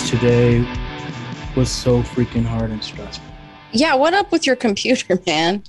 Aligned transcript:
today 0.00 0.60
was 1.56 1.70
so 1.70 2.02
freaking 2.02 2.44
hard 2.44 2.70
and 2.70 2.82
stressful. 2.82 3.26
Yeah, 3.72 3.94
what 3.94 4.14
up 4.14 4.32
with 4.32 4.46
your 4.46 4.56
computer, 4.56 5.20
man? 5.26 5.62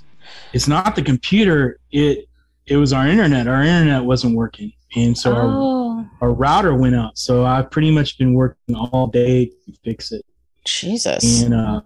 It's 0.54 0.68
not 0.68 0.96
the 0.96 1.02
computer, 1.02 1.80
it 1.92 2.28
it 2.66 2.78
was 2.78 2.94
our 2.94 3.08
internet. 3.08 3.48
Our 3.48 3.62
internet 3.62 4.04
wasn't 4.04 4.36
working. 4.36 4.72
And 4.96 5.18
so 5.18 5.34
our, 5.34 5.48
oh, 5.48 6.08
our 6.22 6.32
router 6.32 6.76
went 6.76 6.96
out. 6.96 7.18
So 7.18 7.46
I've 7.46 7.70
pretty 7.70 7.92
much 7.92 8.18
been 8.18 8.34
working 8.34 8.76
all 8.76 9.08
day 9.08 9.48
to 9.48 9.74
fix 9.84 10.12
it. 10.12 10.26
Jesus. 10.66 11.42
And 11.42 11.54
uh, 11.54 11.82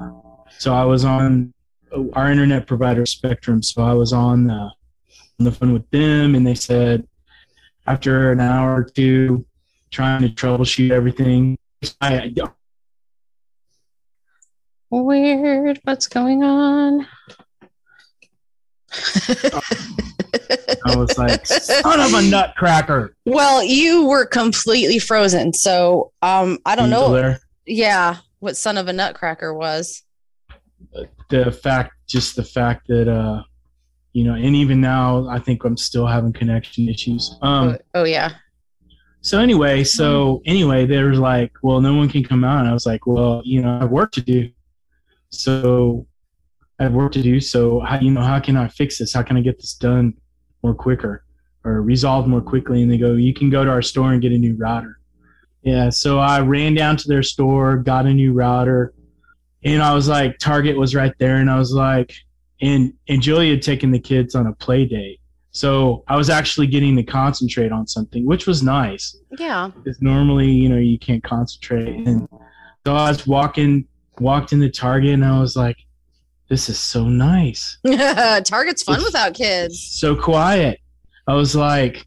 so 0.59 0.73
I 0.73 0.83
was 0.85 1.03
on 1.03 1.53
our 2.13 2.29
internet 2.31 2.67
provider 2.67 3.05
Spectrum. 3.05 3.63
So 3.63 3.81
I 3.81 3.93
was 3.93 4.13
on, 4.13 4.51
uh, 4.51 4.69
on 5.39 5.45
the 5.45 5.51
phone 5.51 5.73
with 5.73 5.89
them, 5.89 6.35
and 6.35 6.45
they 6.45 6.55
said 6.55 7.07
after 7.87 8.31
an 8.31 8.39
hour 8.39 8.75
or 8.75 8.83
two 8.83 9.45
trying 9.89 10.21
to 10.21 10.29
troubleshoot 10.29 10.91
everything, 10.91 11.57
I, 12.01 12.29
don't. 12.29 12.51
Weird. 14.89 15.79
What's 15.83 16.07
going 16.07 16.43
on? 16.43 17.07
I 20.85 20.95
was 20.95 21.17
like, 21.17 21.45
son 21.45 21.99
of 21.99 22.13
a 22.13 22.21
nutcracker. 22.21 23.15
well, 23.25 23.63
you 23.63 24.07
were 24.07 24.25
completely 24.25 24.97
frozen. 24.99 25.53
So 25.53 26.11
um 26.21 26.59
I 26.65 26.75
don't 26.75 26.89
know. 26.89 27.11
there? 27.11 27.39
Yeah, 27.65 28.17
what 28.39 28.55
son 28.55 28.77
of 28.77 28.87
a 28.87 28.93
nutcracker 28.93 29.53
was. 29.53 30.03
The 31.29 31.51
fact, 31.51 31.93
just 32.07 32.37
the 32.37 32.43
fact 32.43 32.87
that, 32.87 33.09
uh, 33.09 33.43
you 34.13 34.23
know, 34.23 34.33
and 34.33 34.55
even 34.55 34.79
now, 34.79 35.27
I 35.27 35.39
think 35.39 35.65
I'm 35.65 35.75
still 35.75 36.07
having 36.07 36.31
connection 36.31 36.87
issues. 36.87 37.37
Um, 37.41 37.69
oh, 37.69 37.77
oh 37.95 38.03
yeah. 38.05 38.31
So 39.27 39.41
anyway, 39.41 39.79
hmm. 39.79 39.83
so 39.83 40.41
anyway, 40.45 40.85
they 40.85 41.03
were 41.03 41.15
like, 41.15 41.51
"Well, 41.61 41.81
no 41.81 41.93
one 41.95 42.07
can 42.07 42.23
come 42.23 42.45
out." 42.45 42.61
And 42.61 42.69
I 42.69 42.73
was 42.73 42.85
like, 42.85 43.05
"Well, 43.05 43.41
you 43.43 43.61
know, 43.61 43.75
I 43.75 43.79
have 43.79 43.91
work 43.91 44.13
to 44.13 44.21
do. 44.21 44.49
So 45.31 46.07
I 46.79 46.83
have 46.83 46.93
work 46.93 47.11
to 47.11 47.21
do. 47.21 47.41
So 47.41 47.81
how 47.81 47.99
you 47.99 48.09
know 48.09 48.21
how 48.21 48.39
can 48.39 48.55
I 48.55 48.69
fix 48.69 48.99
this? 48.99 49.11
How 49.11 49.23
can 49.23 49.35
I 49.35 49.41
get 49.41 49.57
this 49.57 49.73
done 49.73 50.13
more 50.63 50.73
quicker 50.73 51.25
or 51.65 51.81
resolved 51.81 52.29
more 52.29 52.39
quickly?" 52.39 52.81
And 52.81 52.89
they 52.89 52.97
go, 52.97 53.15
"You 53.15 53.33
can 53.33 53.49
go 53.49 53.65
to 53.65 53.69
our 53.69 53.81
store 53.81 54.13
and 54.13 54.21
get 54.21 54.31
a 54.31 54.37
new 54.37 54.55
router." 54.55 54.97
Yeah. 55.61 55.89
So 55.89 56.19
I 56.19 56.39
ran 56.39 56.73
down 56.73 56.95
to 56.95 57.09
their 57.09 57.23
store, 57.23 57.75
got 57.75 58.05
a 58.05 58.13
new 58.13 58.31
router, 58.31 58.93
and 59.65 59.83
I 59.83 59.93
was 59.93 60.07
like, 60.07 60.37
Target 60.37 60.77
was 60.77 60.95
right 60.95 61.13
there, 61.19 61.35
and 61.35 61.51
I 61.51 61.59
was 61.59 61.73
like, 61.73 62.13
and 62.61 62.93
and 63.09 63.21
Julia 63.21 63.51
had 63.51 63.61
taken 63.61 63.91
the 63.91 63.99
kids 63.99 64.35
on 64.35 64.47
a 64.47 64.53
play 64.53 64.85
date. 64.85 65.19
So 65.57 66.03
I 66.07 66.15
was 66.15 66.29
actually 66.29 66.67
getting 66.67 66.95
to 66.97 67.03
concentrate 67.03 67.71
on 67.71 67.87
something, 67.87 68.27
which 68.27 68.45
was 68.45 68.61
nice. 68.61 69.17
Yeah. 69.39 69.71
because 69.75 69.99
normally 70.03 70.51
you 70.51 70.69
know 70.69 70.77
you 70.77 70.99
can't 70.99 71.23
concentrate. 71.23 72.07
And 72.07 72.27
so 72.85 72.95
i 72.95 73.09
was 73.09 73.25
walking 73.25 73.85
walked 74.19 74.53
into 74.53 74.69
target 74.69 75.13
and 75.13 75.25
i 75.25 75.39
was 75.39 75.55
like 75.55 75.77
this 76.49 76.69
is 76.69 76.79
so 76.79 77.09
nice. 77.09 77.77
Target's 78.45 78.81
fun 78.83 79.03
without 79.03 79.33
kids. 79.33 79.81
so 79.81 80.15
quiet. 80.15 80.79
I 81.27 81.33
was 81.33 81.55
like 81.55 82.05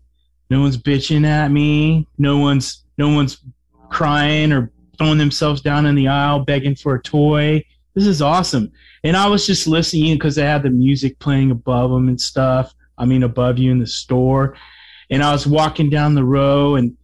no 0.48 0.60
one's 0.60 0.78
bitching 0.78 1.26
at 1.26 1.50
me. 1.50 2.06
No 2.18 2.38
one's 2.38 2.84
no 2.98 3.08
one's 3.12 3.42
crying 3.90 4.52
or 4.52 4.70
throwing 4.96 5.18
themselves 5.18 5.60
down 5.60 5.86
in 5.86 5.96
the 5.96 6.06
aisle 6.06 6.44
begging 6.44 6.76
for 6.76 6.94
a 6.94 7.02
toy. 7.02 7.64
This 7.94 8.06
is 8.06 8.22
awesome. 8.22 8.70
And 9.02 9.16
i 9.16 9.26
was 9.26 9.44
just 9.44 9.66
listening 9.66 10.14
because 10.14 10.36
they 10.36 10.46
had 10.46 10.62
the 10.62 10.70
music 10.70 11.18
playing 11.18 11.50
above 11.50 11.90
them 11.90 12.06
and 12.08 12.20
stuff 12.20 12.74
i 13.00 13.04
mean 13.04 13.24
above 13.24 13.58
you 13.58 13.72
in 13.72 13.78
the 13.78 13.86
store 13.86 14.56
and 15.10 15.22
i 15.22 15.32
was 15.32 15.46
walking 15.46 15.90
down 15.90 16.14
the 16.14 16.24
row 16.24 16.76
and 16.76 16.96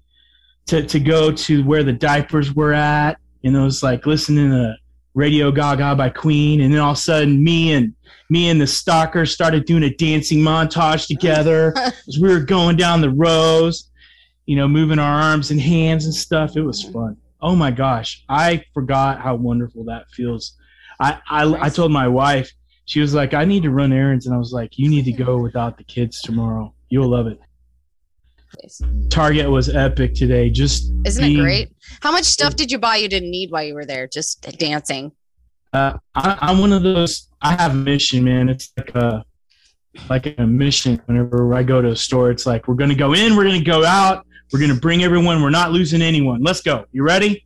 to, 0.66 0.84
to 0.84 1.00
go 1.00 1.32
to 1.32 1.64
where 1.64 1.82
the 1.82 1.92
diapers 1.92 2.54
were 2.54 2.72
at 2.72 3.18
and 3.44 3.56
I 3.56 3.64
was 3.64 3.82
like 3.82 4.06
listening 4.06 4.50
to 4.50 4.76
Radio 5.14 5.50
Gaga 5.50 5.94
by 5.94 6.10
Queen 6.10 6.60
and 6.60 6.74
then 6.74 6.80
all 6.80 6.92
of 6.92 6.98
a 6.98 7.00
sudden 7.00 7.42
me 7.42 7.72
and 7.72 7.94
me 8.28 8.50
and 8.50 8.60
the 8.60 8.66
stalker 8.66 9.24
started 9.24 9.64
doing 9.64 9.84
a 9.84 9.94
dancing 9.94 10.40
montage 10.40 11.06
together 11.06 11.72
as 11.76 12.18
we 12.20 12.28
were 12.28 12.40
going 12.40 12.76
down 12.76 13.00
the 13.00 13.10
rows, 13.10 13.88
you 14.46 14.56
know, 14.56 14.66
moving 14.66 14.98
our 14.98 15.22
arms 15.22 15.52
and 15.52 15.60
hands 15.60 16.04
and 16.04 16.14
stuff. 16.14 16.56
It 16.56 16.62
was 16.62 16.82
fun. 16.82 17.16
Oh 17.40 17.54
my 17.54 17.70
gosh. 17.70 18.24
I 18.28 18.64
forgot 18.74 19.20
how 19.20 19.36
wonderful 19.36 19.84
that 19.84 20.10
feels. 20.10 20.54
I, 20.98 21.20
I, 21.30 21.66
I 21.66 21.68
told 21.68 21.92
my 21.92 22.08
wife, 22.08 22.50
she 22.86 23.00
was 23.00 23.12
like, 23.12 23.34
I 23.34 23.44
need 23.44 23.64
to 23.64 23.70
run 23.70 23.92
errands. 23.92 24.26
And 24.26 24.34
I 24.34 24.38
was 24.38 24.52
like, 24.52 24.78
you 24.78 24.88
need 24.88 25.04
to 25.04 25.12
go 25.12 25.38
without 25.38 25.76
the 25.76 25.84
kids 25.84 26.20
tomorrow. 26.22 26.72
You'll 26.88 27.10
love 27.10 27.26
it. 27.26 27.40
Target 29.10 29.50
was 29.50 29.68
epic 29.68 30.14
today. 30.14 30.48
Just 30.50 30.92
Isn't 31.04 31.24
it 31.24 31.34
great? 31.34 31.72
How 32.00 32.12
much 32.12 32.24
stuff 32.24 32.54
did 32.54 32.70
you 32.70 32.78
buy 32.78 32.96
you 32.96 33.08
didn't 33.08 33.30
need 33.30 33.50
while 33.50 33.64
you 33.64 33.74
were 33.74 33.84
there? 33.84 34.06
Just 34.06 34.40
dancing. 34.58 35.12
Uh, 35.72 35.98
I, 36.14 36.38
I'm 36.40 36.58
one 36.58 36.72
of 36.72 36.82
those. 36.82 37.28
I 37.42 37.54
have 37.54 37.72
a 37.72 37.74
mission, 37.74 38.24
man. 38.24 38.48
It's 38.48 38.72
like 38.76 38.94
a 38.94 39.24
like 40.08 40.38
a 40.38 40.46
mission. 40.46 41.02
Whenever 41.06 41.54
I 41.54 41.64
go 41.64 41.82
to 41.82 41.88
a 41.88 41.96
store, 41.96 42.30
it's 42.30 42.46
like 42.46 42.68
we're 42.68 42.76
gonna 42.76 42.94
go 42.94 43.14
in, 43.14 43.36
we're 43.36 43.44
gonna 43.44 43.62
go 43.62 43.84
out, 43.84 44.24
we're 44.52 44.60
gonna 44.60 44.74
bring 44.74 45.02
everyone. 45.02 45.42
We're 45.42 45.50
not 45.50 45.72
losing 45.72 46.00
anyone. 46.00 46.42
Let's 46.42 46.62
go. 46.62 46.86
You 46.92 47.02
ready? 47.02 47.44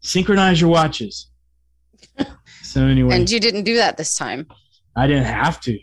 Synchronize 0.00 0.60
your 0.60 0.70
watches. 0.70 1.28
So 2.74 2.84
anyway, 2.86 3.14
And 3.14 3.30
you 3.30 3.38
didn't 3.38 3.62
do 3.62 3.76
that 3.76 3.96
this 3.96 4.16
time. 4.16 4.48
I 4.96 5.06
didn't 5.06 5.26
have 5.26 5.60
to. 5.62 5.78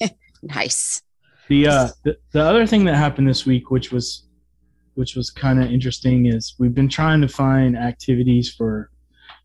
Nice. 0.44 1.02
The 1.48 1.66
uh 1.68 1.88
the, 2.04 2.16
the 2.32 2.42
other 2.42 2.66
thing 2.66 2.84
that 2.86 2.94
happened 2.96 3.28
this 3.28 3.44
week, 3.46 3.70
which 3.70 3.90
was 3.92 4.26
which 4.94 5.14
was 5.16 5.30
kind 5.30 5.62
of 5.62 5.70
interesting, 5.70 6.26
is 6.26 6.54
we've 6.58 6.74
been 6.74 6.88
trying 6.88 7.20
to 7.22 7.28
find 7.28 7.76
activities 7.76 8.52
for 8.52 8.90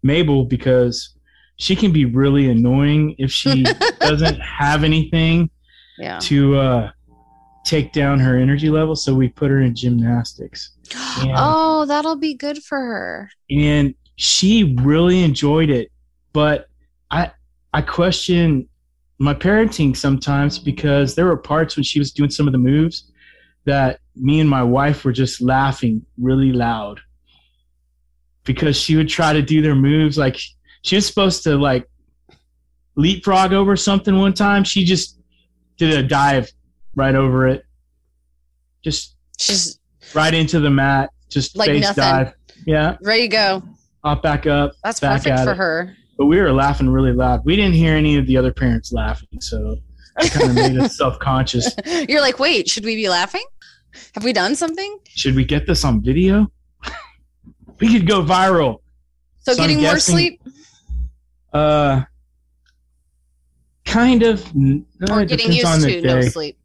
Mabel 0.04 0.46
because 0.46 1.16
she 1.58 1.76
can 1.76 1.92
be 1.92 2.06
really 2.06 2.50
annoying 2.50 3.16
if 3.20 3.32
she 3.32 3.64
doesn't 4.00 4.40
have 4.40 4.84
anything 4.84 5.50
Yeah. 6.00 6.20
to 6.20 6.58
uh 6.58 6.92
take 7.66 7.92
down 7.94 8.20
her 8.20 8.38
energy 8.38 8.70
level. 8.70 8.96
So 8.96 9.14
we 9.16 9.30
put 9.30 9.50
her 9.52 9.62
in 9.62 9.76
gymnastics. 9.76 10.72
Yeah. 11.26 11.34
Oh, 11.38 11.86
that'll 11.88 12.16
be 12.18 12.36
good 12.36 12.60
for 12.64 12.78
her. 12.80 13.30
and 13.50 13.96
she 14.18 14.76
really 14.82 15.24
enjoyed 15.24 15.70
it 15.72 15.92
but 16.34 16.67
i 17.12 17.32
i 17.74 17.82
question 17.82 18.68
my 19.20 19.34
parenting 19.34 19.96
sometimes 19.96 20.60
because 20.60 21.16
there 21.16 21.26
were 21.26 21.38
parts 21.38 21.76
when 21.76 21.84
she 21.84 22.00
was 22.00 22.12
doing 22.12 22.30
some 22.30 22.48
of 22.48 22.52
the 22.52 22.58
moves 22.60 23.12
that 23.66 24.00
me 24.16 24.40
and 24.40 24.50
my 24.50 24.64
wife 24.64 25.04
were 25.04 25.12
just 25.12 25.42
laughing 25.42 26.06
really 26.18 26.52
loud 26.52 27.00
because 28.44 28.78
she 28.78 28.96
would 28.96 29.10
try 29.10 29.34
to 29.34 29.42
do 29.42 29.62
their 29.62 29.76
moves 29.76 30.18
like 30.18 30.38
she 30.84 30.96
was 30.96 31.06
supposed 31.06 31.44
to 31.44 31.56
like 31.58 31.88
leapfrog 32.96 33.54
over 33.54 33.76
something 33.76 34.18
one 34.18 34.34
time 34.34 34.64
she 34.64 34.84
just 34.86 35.20
did 35.78 35.94
a 35.98 36.04
dive 36.04 36.50
right 36.96 37.16
over 37.16 37.48
it 37.48 37.64
just 38.84 39.16
She's 39.40 39.80
right 40.16 40.34
into 40.34 40.60
the 40.60 40.70
mat 40.70 41.12
just 41.30 41.56
Like 41.56 41.68
face 41.70 41.84
nothing. 41.84 42.02
dive 42.02 42.34
yeah 42.66 42.98
ready 43.02 43.24
to 43.24 43.28
go. 43.28 43.64
hop 44.04 44.24
back 44.24 44.48
up 44.48 44.72
That's 44.84 45.00
Back 45.00 45.24
perfect 45.24 45.44
for 45.44 45.52
it. 45.52 45.58
her. 45.58 45.98
But 46.18 46.26
we 46.26 46.40
were 46.40 46.52
laughing 46.52 46.90
really 46.90 47.14
loud. 47.14 47.46
We 47.46 47.56
didn't 47.56 47.74
hear 47.76 47.96
any 47.96 48.18
of 48.18 48.26
the 48.28 48.38
other 48.38 48.52
parents 48.52 48.92
laughing, 48.92 49.40
so 49.40 49.78
it 50.20 50.32
kind 50.32 50.50
of 50.50 50.56
made 50.56 50.78
us 50.78 50.98
self-conscious. 50.98 51.76
You're 52.10 52.22
like, 52.22 52.40
wait, 52.40 52.68
should 52.70 52.86
we 52.86 52.96
be 52.96 53.08
laughing? 53.10 53.44
Have 54.16 54.24
we 54.24 54.34
done 54.34 54.56
something? 54.56 55.00
Should 55.10 55.36
we 55.36 55.46
get 55.46 55.66
this 55.68 55.84
on 55.84 56.02
video? 56.04 56.52
we 57.80 57.92
could 57.92 58.08
go 58.08 58.22
viral. 58.24 58.82
So, 59.40 59.54
So 59.54 59.62
getting 59.62 59.82
more 59.82 60.00
sleep 60.00 60.42
Uh, 61.54 62.02
kind 63.86 64.24
of. 64.24 64.54
no, 64.56 64.84
or 65.10 65.26
getting 65.26 65.52
used 65.52 65.82
to 65.82 66.02
no 66.02 66.22
sleep? 66.22 66.58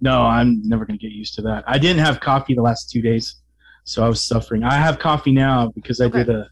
No, 0.00 0.22
I'm 0.22 0.66
never 0.68 0.84
gonna 0.84 0.98
get 0.98 1.12
used 1.12 1.34
to 1.34 1.42
that. 1.42 1.64
I 1.66 1.78
didn't 1.78 2.04
have 2.04 2.20
coffee 2.20 2.54
the 2.54 2.62
last 2.62 2.90
two 2.90 3.00
days, 3.02 3.36
so 3.84 4.04
I 4.04 4.08
was 4.08 4.22
suffering. 4.22 4.62
I 4.64 4.74
have 4.74 4.98
coffee 4.98 5.32
now 5.32 5.68
because 5.74 6.00
I 6.00 6.06
Okay. 6.06 6.18
did 6.24 6.30
a 6.30 6.48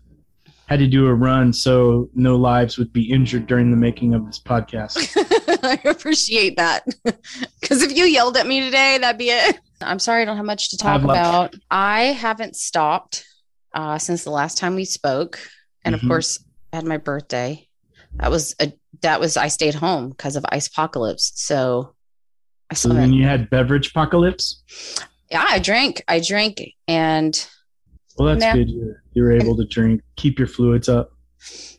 had 0.67 0.79
to 0.79 0.87
do 0.87 1.07
a 1.07 1.15
run, 1.15 1.53
so 1.53 2.09
no 2.15 2.37
lives 2.37 2.79
would 2.79 2.93
be 2.93 3.11
injured 3.11 3.47
during 3.47 3.71
the 3.71 3.77
making 3.77 4.15
of 4.15 4.27
this 4.27 4.39
podcast. 4.41 4.97
I 5.65 5.81
appreciate 5.89 6.57
that. 6.57 6.85
Because 7.61 7.83
if 7.83 7.97
you 7.97 8.05
yelled 8.05 8.37
at 8.37 8.47
me 8.47 8.61
today, 8.61 8.99
that'd 8.99 9.19
be 9.19 9.31
it. 9.31 9.59
I'm 9.81 9.99
sorry 9.99 10.21
I 10.21 10.25
don't 10.27 10.37
have 10.37 10.45
much 10.45 10.69
to 10.71 10.77
talk 10.77 11.01
Have 11.01 11.05
about. 11.05 11.55
I 11.71 12.05
haven't 12.05 12.57
stopped 12.57 13.25
uh, 13.73 13.97
since 13.99 14.23
the 14.23 14.31
last 14.31 14.59
time 14.59 14.75
we 14.75 14.85
spoke. 14.85 15.39
And 15.83 15.95
Mhm. 15.95 16.03
of 16.03 16.09
course, 16.09 16.45
I 16.73 16.77
had 16.77 16.85
my 16.85 16.99
birthday. 16.99 17.67
That 18.17 18.31
was 18.31 18.55
a 18.61 18.73
that 19.01 19.19
was 19.19 19.37
I 19.39 19.49
stayed 19.49 19.75
home 19.75 20.11
because 20.11 20.37
of 20.37 20.45
ice 20.51 20.67
apocalypse. 20.69 21.33
So 21.37 21.95
I 22.71 22.75
So 22.75 22.91
still 22.91 22.95
then 23.01 23.13
you 23.15 23.25
had 23.27 23.49
beverage 23.49 23.89
apocalypse. 23.89 24.63
yeah, 25.31 25.45
I 25.49 25.59
drank. 25.59 26.03
I 26.07 26.21
drank 26.21 26.63
and 26.87 27.35
Well, 28.19 28.35
that's 28.35 28.55
good. 28.55 28.71
You're, 28.71 29.03
you're 29.13 29.33
able 29.33 29.57
to 29.57 29.65
drink, 29.65 30.03
keep 30.17 30.39
your 30.39 30.49
fluids 30.49 30.89
up. 30.89 31.13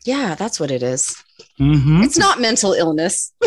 yeah, 0.03 0.35
that's 0.35 0.59
what 0.59 0.71
it 0.71 0.83
is. 0.83 1.15
Mm-hmm. 1.59 2.03
It's 2.03 2.17
not 2.17 2.39
mental 2.39 2.73
illness. 2.73 3.31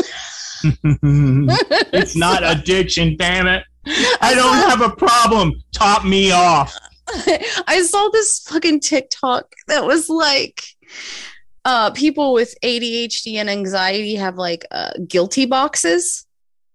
it's 0.64 2.16
not 2.16 2.42
addiction, 2.42 3.16
damn 3.16 3.46
it. 3.46 3.62
I 4.20 4.34
don't 4.34 4.56
have 4.56 4.80
a 4.80 4.94
problem. 4.94 5.52
Top 5.72 6.04
me 6.04 6.30
off. 6.32 6.76
I 7.66 7.82
saw 7.88 8.08
this 8.10 8.40
fucking 8.40 8.80
TikTok 8.80 9.54
that 9.66 9.84
was 9.84 10.08
like 10.08 10.62
uh 11.64 11.90
people 11.92 12.32
with 12.34 12.54
ADHD 12.62 13.34
and 13.36 13.48
anxiety 13.48 14.14
have 14.16 14.36
like 14.36 14.66
uh 14.70 14.90
guilty 15.06 15.46
boxes. 15.46 16.26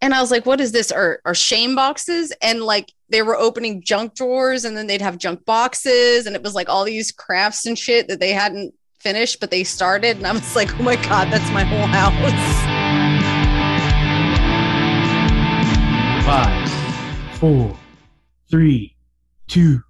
And 0.03 0.13
I 0.13 0.19
was 0.19 0.31
like, 0.31 0.45
what 0.45 0.59
is 0.59 0.73
this? 0.73 0.91
Are, 0.91 1.21
or 1.23 1.33
shame 1.33 1.75
boxes? 1.75 2.33
And 2.41 2.61
like 2.61 2.91
they 3.07 3.21
were 3.21 3.37
opening 3.37 3.81
junk 3.81 4.15
drawers 4.15 4.65
and 4.65 4.75
then 4.75 4.85
they'd 4.85 4.99
have 4.99 5.17
junk 5.17 5.45
boxes 5.45 6.25
and 6.25 6.35
it 6.35 6.43
was 6.43 6.53
like 6.53 6.67
all 6.67 6.83
these 6.83 7.09
crafts 7.09 7.65
and 7.65 7.79
shit 7.79 8.09
that 8.09 8.19
they 8.19 8.33
hadn't 8.33 8.73
finished, 8.99 9.39
but 9.39 9.49
they 9.49 9.63
started. 9.63 10.17
And 10.17 10.27
I 10.27 10.33
was 10.33 10.57
like, 10.57 10.77
oh 10.77 10.83
my 10.83 10.97
God, 10.97 11.31
that's 11.31 11.49
my 11.51 11.63
whole 11.63 11.87
house. 11.87 12.13
Five, 16.25 17.37
four, 17.37 17.79
three, 18.51 18.97
two, 19.47 19.81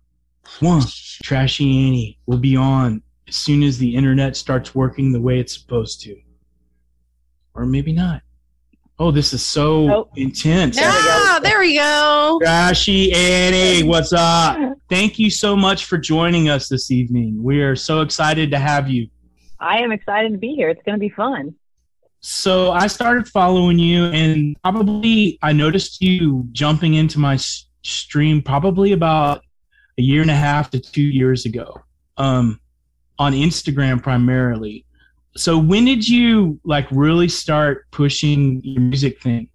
one. 0.59 0.83
Trashy 1.23 1.87
Annie 1.87 2.19
will 2.27 2.37
be 2.37 2.55
on 2.55 3.01
as 3.27 3.35
soon 3.35 3.63
as 3.63 3.79
the 3.79 3.95
internet 3.95 4.37
starts 4.37 4.75
working 4.75 5.11
the 5.11 5.21
way 5.21 5.39
it's 5.39 5.59
supposed 5.59 6.01
to. 6.01 6.15
Or 7.55 7.65
maybe 7.65 7.93
not. 7.93 8.21
Oh, 8.99 9.09
this 9.11 9.33
is 9.33 9.43
so 9.43 9.87
Nope. 9.87 10.09
intense. 10.15 10.77
Ah, 10.79 11.39
there 11.41 11.59
we 11.59 11.75
go. 11.75 12.39
Trashy 12.41 13.11
Annie, 13.11 13.83
what's 13.87 14.13
up? 14.13 14.57
Thank 14.89 15.17
you 15.17 15.29
so 15.31 15.55
much 15.55 15.85
for 15.85 15.97
joining 15.97 16.47
us 16.49 16.69
this 16.69 16.91
evening. 16.91 17.41
We 17.41 17.61
are 17.61 17.75
so 17.75 18.01
excited 18.01 18.51
to 18.51 18.59
have 18.59 18.89
you. 18.89 19.07
I 19.59 19.79
am 19.79 19.91
excited 19.91 20.31
to 20.33 20.37
be 20.37 20.53
here. 20.53 20.69
It's 20.69 20.81
going 20.85 20.95
to 20.95 20.99
be 20.99 21.09
fun. 21.09 21.55
So 22.19 22.71
I 22.71 22.87
started 22.87 23.27
following 23.27 23.79
you, 23.79 24.05
and 24.05 24.55
probably 24.63 25.39
I 25.41 25.51
noticed 25.53 26.01
you 26.01 26.47
jumping 26.51 26.93
into 26.93 27.19
my 27.19 27.33
s- 27.33 27.65
stream 27.83 28.41
probably 28.41 28.91
about 28.93 29.41
a 29.97 30.01
year 30.01 30.21
and 30.21 30.31
a 30.31 30.35
half 30.35 30.69
to 30.71 30.79
two 30.79 31.01
years 31.01 31.45
ago, 31.45 31.81
um, 32.17 32.59
on 33.19 33.33
Instagram 33.33 34.01
primarily. 34.01 34.85
So 35.35 35.57
when 35.57 35.85
did 35.85 36.07
you 36.07 36.59
like 36.63 36.87
really 36.91 37.27
start 37.27 37.89
pushing 37.91 38.61
your 38.63 38.81
music 38.81 39.21
thing? 39.21 39.49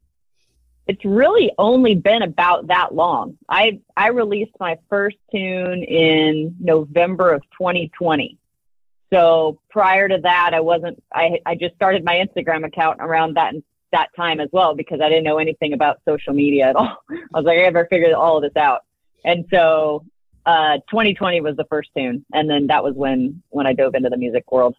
It's 0.87 1.05
really 1.05 1.53
only 1.59 1.95
been 1.95 2.23
about 2.23 2.69
that 2.69 2.95
long. 2.95 3.37
I 3.49 3.81
I 3.97 4.09
released 4.09 4.53
my 4.59 4.77
first 4.89 5.19
tune 5.31 5.85
in 5.85 6.57
November 6.59 7.33
of 7.33 7.43
2020. 7.59 8.39
So 9.13 9.61
prior 9.71 10.09
to 10.09 10.19
that, 10.23 10.55
I 10.55 10.61
wasn't. 10.61 11.03
I 11.13 11.41
I 11.47 11.55
just 11.55 11.75
started 11.75 12.05
my 12.05 12.15
Instagram 12.15 12.67
account 12.67 12.99
around 13.01 13.37
that 13.37 13.55
that 13.93 14.09
time 14.17 14.41
as 14.41 14.49
well 14.53 14.75
because 14.75 15.01
I 15.01 15.09
didn't 15.09 15.25
know 15.25 15.39
anything 15.39 15.75
about 15.75 16.01
social 16.07 16.33
media 16.33 16.69
at 16.69 16.77
all. 16.77 16.97
I 17.11 17.39
was 17.39 17.45
like, 17.45 17.59
I 17.59 17.63
never 17.63 17.87
figured 17.87 18.13
all 18.13 18.37
of 18.37 18.43
this 18.43 18.57
out. 18.61 18.83
And 19.25 19.45
so 19.51 20.05
uh, 20.47 20.77
2020 20.91 21.41
was 21.43 21.57
the 21.57 21.65
first 21.65 21.91
tune, 21.97 22.25
and 22.33 22.49
then 22.49 22.67
that 22.69 22.83
was 22.83 22.95
when 22.95 23.43
when 23.51 23.67
I 23.67 23.75
dove 23.75 23.95
into 23.95 24.09
the 24.09 24.17
music 24.17 24.51
world. 24.51 24.75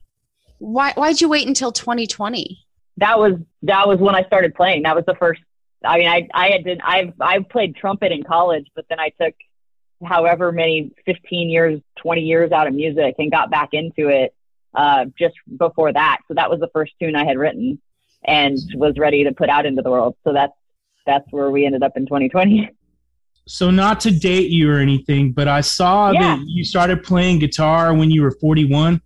Why 0.60 0.94
why'd 0.96 1.20
you 1.20 1.28
wait 1.30 1.48
until 1.48 1.72
2020? 1.72 2.60
that 2.98 3.18
was 3.18 3.34
that 3.64 3.88
was 3.88 3.98
when 4.00 4.14
I 4.14 4.24
started 4.26 4.54
playing. 4.54 4.84
That 4.84 4.96
was 4.96 5.06
the 5.06 5.16
first. 5.16 5.42
I 5.86 5.98
mean, 5.98 6.08
I 6.10 6.28
I 6.34 6.50
had 6.50 6.64
did 6.66 6.82
I've 6.84 7.14
I 7.20 7.40
played 7.40 7.76
trumpet 7.76 8.12
in 8.12 8.24
college, 8.24 8.68
but 8.76 8.86
then 8.90 9.00
I 9.00 9.10
took 9.22 9.34
however 10.06 10.52
many 10.52 10.92
15 11.06 11.50
years, 11.50 11.82
20 11.98 12.22
years 12.22 12.52
out 12.52 12.68
of 12.68 12.74
music 12.74 13.16
and 13.18 13.32
got 13.32 13.50
back 13.52 13.70
into 13.74 14.08
it 14.10 14.34
uh, 14.74 15.06
just 15.18 15.36
before 15.58 15.92
that. 15.92 16.20
So 16.28 16.34
that 16.36 16.50
was 16.50 16.60
the 16.60 16.70
first 16.74 16.94
tune 17.02 17.16
I 17.16 17.26
had 17.26 17.38
written 17.38 17.82
and 18.26 18.58
was 18.76 18.98
ready 18.98 19.24
to 19.26 19.32
put 19.34 19.50
out 19.50 19.66
into 19.66 19.82
the 19.82 19.90
world. 19.90 20.16
So 20.26 20.34
that's 20.34 20.54
that's 21.06 21.26
where 21.32 21.50
we 21.52 21.66
ended 21.66 21.84
up 21.84 21.96
in 21.96 22.06
2020. 22.06 22.70
So 23.48 23.72
not 23.72 24.00
to 24.02 24.12
date 24.12 24.50
you 24.52 24.70
or 24.72 24.78
anything, 24.80 25.32
but 25.32 25.48
I 25.48 25.62
saw 25.62 26.12
Yeah. 26.12 26.36
that 26.36 26.44
you 26.46 26.64
started 26.64 27.02
playing 27.04 27.40
guitar 27.40 27.94
when 27.96 28.12
you 28.12 28.22
were 28.22 28.32
41. 28.32 29.02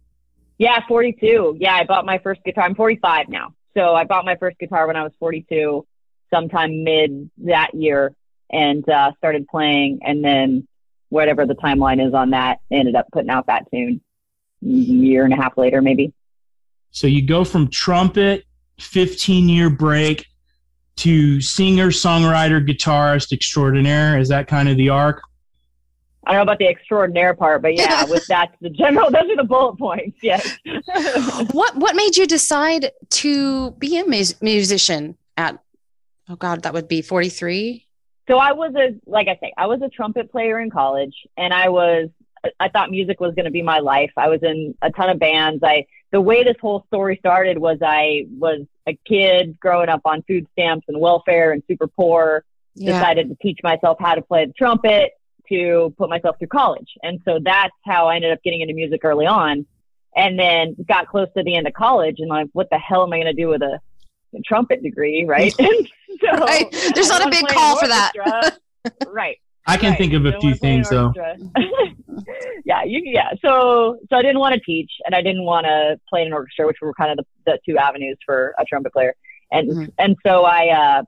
Yeah, 0.64 0.80
42. 0.88 1.58
Yeah, 1.60 1.76
I 1.76 1.84
bought 1.84 2.06
my 2.06 2.20
first 2.20 2.42
guitar. 2.46 2.64
I'm 2.64 2.74
45 2.74 3.28
now. 3.28 3.54
So 3.74 3.96
I 3.96 4.06
bought 4.06 4.24
my 4.24 4.38
first 4.38 4.58
guitar 4.60 4.88
when 4.88 4.96
I 4.96 5.04
was 5.04 5.12
42, 5.20 5.86
sometime 6.34 6.86
mid 6.86 7.30
that 7.40 7.76
year, 7.76 8.16
and 8.50 8.88
uh, 8.88 9.12
started 9.18 9.46
playing. 9.50 10.00
And 10.04 10.24
then 10.24 10.66
whatever 11.10 11.46
the 11.46 11.56
timeline 11.56 12.06
is 12.06 12.14
on 12.14 12.30
that, 12.30 12.62
ended 12.72 12.96
up 12.96 13.08
putting 13.12 13.30
out 13.30 13.48
that 13.48 13.70
tune 13.72 14.00
a 14.64 14.66
year 14.66 15.26
and 15.26 15.34
a 15.34 15.36
half 15.36 15.58
later, 15.58 15.82
maybe. 15.82 16.14
So 16.92 17.08
you 17.08 17.28
go 17.28 17.44
from 17.44 17.68
trumpet, 17.68 18.46
15 18.80 19.50
year 19.50 19.70
break, 19.70 20.26
to 20.96 21.42
singer, 21.42 21.88
songwriter, 21.88 22.66
guitarist 22.66 23.34
extraordinaire. 23.34 24.18
Is 24.18 24.30
that 24.30 24.48
kind 24.48 24.70
of 24.70 24.78
the 24.78 24.88
arc? 24.88 25.24
I 26.26 26.32
don't 26.32 26.40
know 26.40 26.44
about 26.44 26.60
the 26.60 26.68
extraordinaire 26.68 27.34
part, 27.34 27.62
but 27.62 27.76
yeah, 27.76 28.06
with 28.10 28.26
that, 28.28 28.54
the 28.62 28.70
general, 28.70 29.12
those 29.12 29.30
are 29.30 29.36
the 29.36 29.44
bullet 29.44 29.78
points. 29.78 30.18
Yes. 30.22 30.58
What 31.52 31.76
what 31.76 31.96
made 31.96 32.16
you 32.18 32.26
decide 32.26 32.92
to 33.10 33.72
be 33.72 34.00
a 34.00 34.06
mus- 34.06 34.42
musician 34.42 35.18
at 35.38 35.60
oh 36.30 36.36
god 36.36 36.64
that 36.64 36.74
would 36.74 36.88
be 36.88 37.02
43 37.02 37.86
so 38.28 38.38
I 38.38 38.54
was 38.54 38.74
a 38.76 38.96
like 39.06 39.28
I 39.28 39.38
say, 39.42 39.54
I 39.58 39.66
was 39.68 39.82
a 39.82 39.90
trumpet 39.90 40.32
player 40.32 40.60
in 40.60 40.70
college, 40.70 41.16
and 41.36 41.54
I 41.54 41.70
was 41.70 42.10
I 42.60 42.70
thought 42.70 42.90
music 42.90 43.20
was 43.20 43.34
going 43.36 43.46
to 43.46 43.52
be 43.52 43.62
my 43.62 43.80
life. 43.80 44.12
I 44.18 44.30
was 44.30 44.42
in 44.44 44.76
a 44.82 44.92
ton 44.92 45.10
of 45.10 45.20
bands. 45.20 45.62
I 45.64 45.86
the 46.12 46.22
way 46.22 46.44
this 46.44 46.56
whole 46.62 46.86
story 46.88 47.18
started 47.18 47.58
was 47.58 47.80
I 47.82 48.28
was 48.38 48.62
a 48.88 48.98
kid 49.06 49.60
growing 49.60 49.90
up 49.90 50.02
on 50.06 50.22
food 50.24 50.48
stamps 50.54 50.86
and 50.88 51.00
welfare 51.00 51.52
and 51.52 51.64
super 51.68 51.88
poor. 51.88 52.44
yeah 52.76 52.98
Decided 53.00 53.30
to 53.30 53.36
teach 53.42 53.60
myself 53.64 53.98
how 54.00 54.16
to 54.16 54.22
play 54.22 54.46
the 54.46 54.54
trumpet 54.54 55.14
to 55.50 55.94
put 55.98 56.10
myself 56.10 56.38
through 56.40 56.48
college, 56.48 56.88
and 57.04 57.20
so 57.26 57.40
that's 57.44 57.74
how 57.86 58.08
I 58.08 58.16
ended 58.16 58.32
up 58.32 58.40
getting 58.44 58.62
into 58.62 58.74
music 58.74 59.02
early 59.04 59.26
on. 59.26 59.66
And 60.16 60.38
then 60.38 60.76
got 60.88 61.08
close 61.08 61.28
to 61.36 61.42
the 61.44 61.56
end 61.56 61.66
of 61.66 61.74
college, 61.74 62.18
and 62.20 62.30
like, 62.30 62.48
what 62.54 62.68
the 62.70 62.78
hell 62.78 63.02
am 63.04 63.12
I 63.14 63.18
going 63.18 63.36
to 63.36 63.42
do 63.42 63.48
with 63.48 63.64
a, 63.64 63.80
a 64.36 64.40
trumpet 64.46 64.84
degree, 64.84 65.26
right? 65.28 65.54
So 66.22 66.38
Right. 66.46 66.68
There's 66.94 67.10
not 67.10 67.26
a 67.26 67.30
big 67.32 67.48
call 67.48 67.76
for 67.78 67.88
that. 67.88 68.12
right. 69.08 69.38
I 69.66 69.78
can 69.78 69.90
Right. 69.90 69.98
think 69.98 70.14
of 70.14 70.26
a 70.26 70.32
few 70.40 70.50
wanna 70.50 70.56
play 70.58 70.76
in 70.76 70.84
things 70.84 70.90
though. 70.90 71.12
yeah, 72.66 72.84
you 72.86 73.02
yeah. 73.04 73.32
So 73.44 73.98
so 74.10 74.16
I 74.18 74.22
didn't 74.22 74.40
want 74.40 74.54
to 74.54 74.60
teach 74.62 74.92
and 75.06 75.16
I 75.16 75.22
didn't 75.22 75.44
want 75.44 75.66
to 75.66 76.00
play 76.10 76.22
in 76.22 76.28
an 76.28 76.34
orchestra, 76.34 76.68
which 76.68 76.78
were 76.82 76.94
kind 76.94 77.12
of 77.12 77.26
the, 77.46 77.52
the 77.52 77.60
two 77.68 77.78
avenues 77.78 78.18
for 78.26 78.54
a 78.60 78.66
trumpet 78.66 78.94
player. 78.94 79.16
And 79.52 79.70
Mhm. 79.70 79.92
and 79.98 80.16
so 80.26 80.44
I 80.46 80.68
uh 80.70 81.04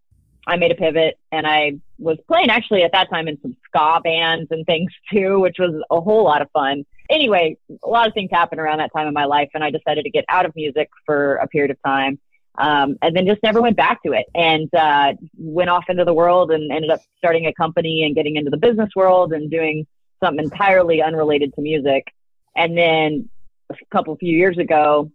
I 0.47 0.57
made 0.57 0.71
a 0.71 0.75
pivot 0.75 1.17
and 1.31 1.47
I 1.47 1.79
was 1.97 2.17
playing 2.27 2.49
actually 2.49 2.83
at 2.83 2.91
that 2.91 3.09
time 3.09 3.27
in 3.27 3.39
some 3.41 3.55
ska 3.67 4.01
bands 4.03 4.47
and 4.51 4.65
things 4.65 4.91
too, 5.11 5.39
which 5.39 5.57
was 5.59 5.81
a 5.89 6.01
whole 6.01 6.23
lot 6.23 6.41
of 6.41 6.49
fun. 6.51 6.85
Anyway, 7.09 7.57
a 7.83 7.89
lot 7.89 8.07
of 8.07 8.13
things 8.13 8.29
happened 8.31 8.59
around 8.59 8.79
that 8.79 8.91
time 8.95 9.07
in 9.07 9.13
my 9.13 9.25
life 9.25 9.49
and 9.53 9.63
I 9.63 9.69
decided 9.69 10.03
to 10.03 10.09
get 10.09 10.25
out 10.27 10.45
of 10.45 10.55
music 10.55 10.89
for 11.05 11.35
a 11.35 11.47
period 11.47 11.71
of 11.71 11.77
time. 11.83 12.19
Um, 12.57 12.97
and 13.01 13.13
then 13.15 13.25
just 13.25 13.43
never 13.43 13.61
went 13.61 13.75
back 13.75 14.01
to 14.03 14.13
it 14.13 14.27
and 14.33 14.73
uh, 14.73 15.13
went 15.37 15.69
off 15.69 15.83
into 15.89 16.05
the 16.05 16.13
world 16.13 16.51
and 16.51 16.71
ended 16.71 16.89
up 16.89 17.01
starting 17.17 17.47
a 17.47 17.53
company 17.53 18.05
and 18.05 18.15
getting 18.15 18.37
into 18.37 18.49
the 18.49 18.57
business 18.57 18.89
world 18.95 19.33
and 19.33 19.51
doing 19.51 19.85
something 20.23 20.45
entirely 20.45 21.01
unrelated 21.01 21.53
to 21.55 21.61
music. 21.61 22.13
And 22.55 22.77
then 22.77 23.29
a 23.69 23.75
couple 23.91 24.15
few 24.15 24.35
years 24.35 24.57
ago, 24.57 25.11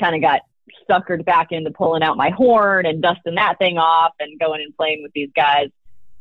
kind 0.00 0.14
of 0.14 0.22
got 0.22 0.40
suckered 0.88 1.24
back 1.24 1.48
into 1.50 1.70
pulling 1.70 2.02
out 2.02 2.16
my 2.16 2.30
horn 2.30 2.86
and 2.86 3.02
dusting 3.02 3.34
that 3.36 3.58
thing 3.58 3.78
off 3.78 4.12
and 4.20 4.38
going 4.38 4.62
and 4.62 4.76
playing 4.76 5.02
with 5.02 5.12
these 5.12 5.30
guys 5.34 5.68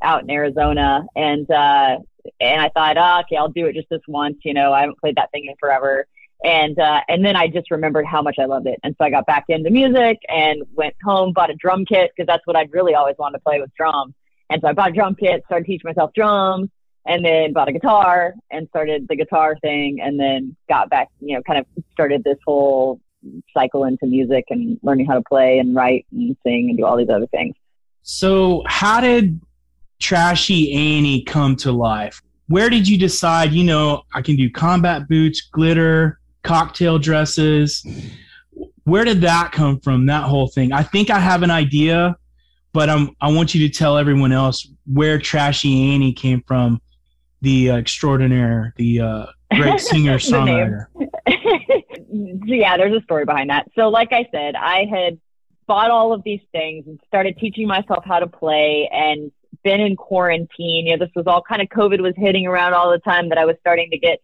out 0.01 0.23
in 0.23 0.29
Arizona. 0.29 1.05
And 1.15 1.49
uh, 1.49 1.97
and 2.39 2.61
I 2.61 2.69
thought, 2.69 2.97
oh, 2.97 3.21
okay, 3.21 3.37
I'll 3.37 3.49
do 3.49 3.65
it 3.67 3.75
just 3.75 3.89
this 3.89 4.01
once. 4.07 4.37
You 4.43 4.53
know, 4.53 4.73
I 4.73 4.81
haven't 4.81 4.99
played 4.99 5.15
that 5.15 5.31
thing 5.31 5.45
in 5.45 5.55
forever. 5.59 6.07
And 6.43 6.77
uh, 6.77 7.01
and 7.07 7.23
then 7.23 7.37
I 7.37 7.47
just 7.47 7.71
remembered 7.71 8.05
how 8.05 8.21
much 8.21 8.35
I 8.37 8.45
loved 8.45 8.67
it, 8.67 8.77
and 8.83 8.93
so 8.97 9.05
I 9.05 9.09
got 9.09 9.25
back 9.25 9.45
into 9.47 9.69
music 9.69 10.19
and 10.27 10.63
went 10.73 10.93
home, 11.01 11.31
bought 11.31 11.49
a 11.49 11.55
drum 11.55 11.85
kit 11.85 12.11
because 12.13 12.27
that's 12.27 12.45
what 12.45 12.57
I'd 12.57 12.73
really 12.73 12.95
always 12.95 13.15
wanted 13.17 13.37
to 13.37 13.43
play 13.43 13.61
with 13.61 13.73
drums. 13.75 14.13
And 14.49 14.61
so 14.61 14.67
I 14.67 14.73
bought 14.73 14.89
a 14.89 14.93
drum 14.93 15.15
kit, 15.15 15.43
started 15.45 15.65
teaching 15.65 15.87
myself 15.87 16.11
drums, 16.13 16.69
and 17.05 17.23
then 17.23 17.53
bought 17.53 17.69
a 17.69 17.71
guitar 17.71 18.33
and 18.51 18.67
started 18.67 19.07
the 19.07 19.15
guitar 19.15 19.55
thing, 19.61 20.01
and 20.01 20.19
then 20.19 20.53
got 20.67 20.89
back, 20.89 21.07
you 21.21 21.37
know, 21.37 21.43
kind 21.43 21.59
of 21.59 21.65
started 21.93 22.25
this 22.25 22.37
whole 22.45 22.99
cycle 23.53 23.85
into 23.85 24.05
music 24.05 24.45
and 24.49 24.79
learning 24.83 25.05
how 25.05 25.15
to 25.15 25.23
play 25.27 25.59
and 25.59 25.75
write 25.75 26.05
and 26.11 26.35
sing 26.43 26.69
and 26.69 26.77
do 26.77 26.85
all 26.85 26.97
these 26.97 27.09
other 27.09 27.27
things. 27.27 27.55
So 28.01 28.63
how 28.67 28.99
did 29.01 29.39
Trashy 29.99 30.73
Annie 30.73 31.23
come 31.23 31.55
to 31.57 31.71
life? 31.71 32.21
Where 32.47 32.69
did 32.69 32.87
you 32.87 32.97
decide, 32.97 33.53
you 33.53 33.63
know, 33.63 34.03
I 34.13 34.21
can 34.21 34.35
do 34.35 34.49
combat 34.49 35.07
boots, 35.07 35.41
glitter, 35.41 36.19
cocktail 36.43 36.99
dresses? 36.99 37.85
Where 38.83 39.05
did 39.05 39.21
that 39.21 39.53
come 39.53 39.79
from, 39.79 40.05
that 40.07 40.23
whole 40.23 40.47
thing? 40.47 40.73
I 40.73 40.83
think 40.83 41.09
I 41.09 41.19
have 41.19 41.41
an 41.41 41.51
idea, 41.51 42.17
but 42.73 42.89
I'm, 42.89 43.15
I 43.21 43.31
want 43.31 43.55
you 43.55 43.65
to 43.67 43.73
tell 43.73 43.97
everyone 43.97 44.33
else 44.33 44.67
where 44.85 45.17
Trashy 45.17 45.93
Annie 45.93 46.13
came 46.13 46.43
from, 46.45 46.81
the 47.41 47.71
uh, 47.71 47.77
extraordinaire, 47.77 48.73
the 48.77 48.99
uh, 48.99 49.25
great 49.55 49.79
singer 49.79 50.17
songwriter. 50.17 50.87
Yeah, 52.13 52.77
there's 52.77 52.95
a 52.95 53.03
story 53.03 53.25
behind 53.25 53.49
that. 53.49 53.69
So 53.75 53.89
like 53.89 54.13
I 54.13 54.27
said, 54.31 54.55
I 54.55 54.85
had 54.85 55.19
bought 55.65 55.91
all 55.91 56.13
of 56.13 56.23
these 56.23 56.41
things 56.51 56.85
and 56.87 56.99
started 57.07 57.37
teaching 57.37 57.67
myself 57.67 58.03
how 58.05 58.19
to 58.19 58.27
play 58.27 58.89
and 58.91 59.31
been 59.63 59.81
in 59.81 59.95
quarantine. 59.95 60.87
You 60.87 60.97
know, 60.97 61.05
this 61.05 61.15
was 61.15 61.25
all 61.27 61.41
kind 61.41 61.61
of 61.61 61.69
COVID 61.69 62.01
was 62.01 62.13
hitting 62.15 62.45
around 62.45 62.73
all 62.73 62.91
the 62.91 62.99
time 62.99 63.29
that 63.29 63.37
I 63.37 63.45
was 63.45 63.55
starting 63.61 63.89
to 63.91 63.97
get 63.97 64.19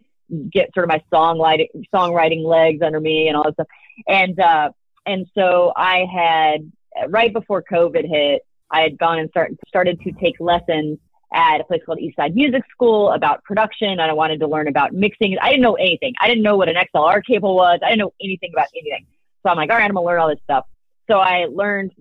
get 0.52 0.72
sort 0.76 0.84
of 0.84 0.90
my 0.90 1.02
songwriting 1.12 1.68
songwriting 1.94 2.44
legs 2.46 2.82
under 2.84 3.00
me 3.00 3.28
and 3.28 3.36
all 3.36 3.44
that 3.46 3.54
stuff. 3.54 3.68
And 4.08 4.40
uh, 4.40 4.70
and 5.06 5.26
so 5.34 5.74
I 5.76 6.06
had 6.14 6.72
right 7.10 7.34
before 7.34 7.64
COVID 7.64 8.08
hit, 8.08 8.46
I 8.70 8.82
had 8.82 8.98
gone 8.98 9.20
and 9.20 9.30
start, 9.30 9.52
started 9.68 10.00
to 10.02 10.12
take 10.12 10.36
lessons 10.40 11.00
at 11.34 11.62
a 11.62 11.64
place 11.64 11.82
called 11.86 12.00
Eastside 12.00 12.34
Music 12.34 12.64
School 12.72 13.12
about 13.12 13.44
production. 13.44 13.90
And 13.90 14.02
I 14.02 14.14
wanted 14.14 14.40
to 14.40 14.48
learn 14.48 14.68
about 14.68 14.94
mixing. 14.94 15.38
I 15.42 15.50
didn't 15.50 15.62
know 15.62 15.76
anything. 15.76 16.14
I 16.20 16.28
didn't 16.28 16.44
know 16.44 16.58
what 16.58 16.70
an 16.70 16.76
XLR 16.76 17.24
cable 17.24 17.56
was. 17.56 17.80
I 17.84 17.90
didn't 17.90 18.00
know 18.00 18.14
anything 18.22 18.52
about 18.54 18.68
anything. 18.76 19.06
So 19.44 19.50
I'm 19.50 19.58
like, 19.58 19.70
all 19.70 19.78
right, 19.78 19.86
I'm 19.86 19.94
gonna 19.94 20.06
learn 20.06 20.20
all 20.20 20.30
this 20.30 20.40
stuff. 20.44 20.66
So 21.10 21.20
I 21.20 21.46
learned 21.46 21.92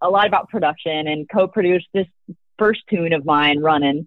a 0.00 0.10
lot 0.10 0.26
about 0.26 0.48
production 0.48 1.06
and 1.06 1.28
co-produced 1.28 1.86
this 1.92 2.06
first 2.58 2.80
tune 2.90 3.12
of 3.12 3.24
mine, 3.24 3.60
"Running." 3.60 4.06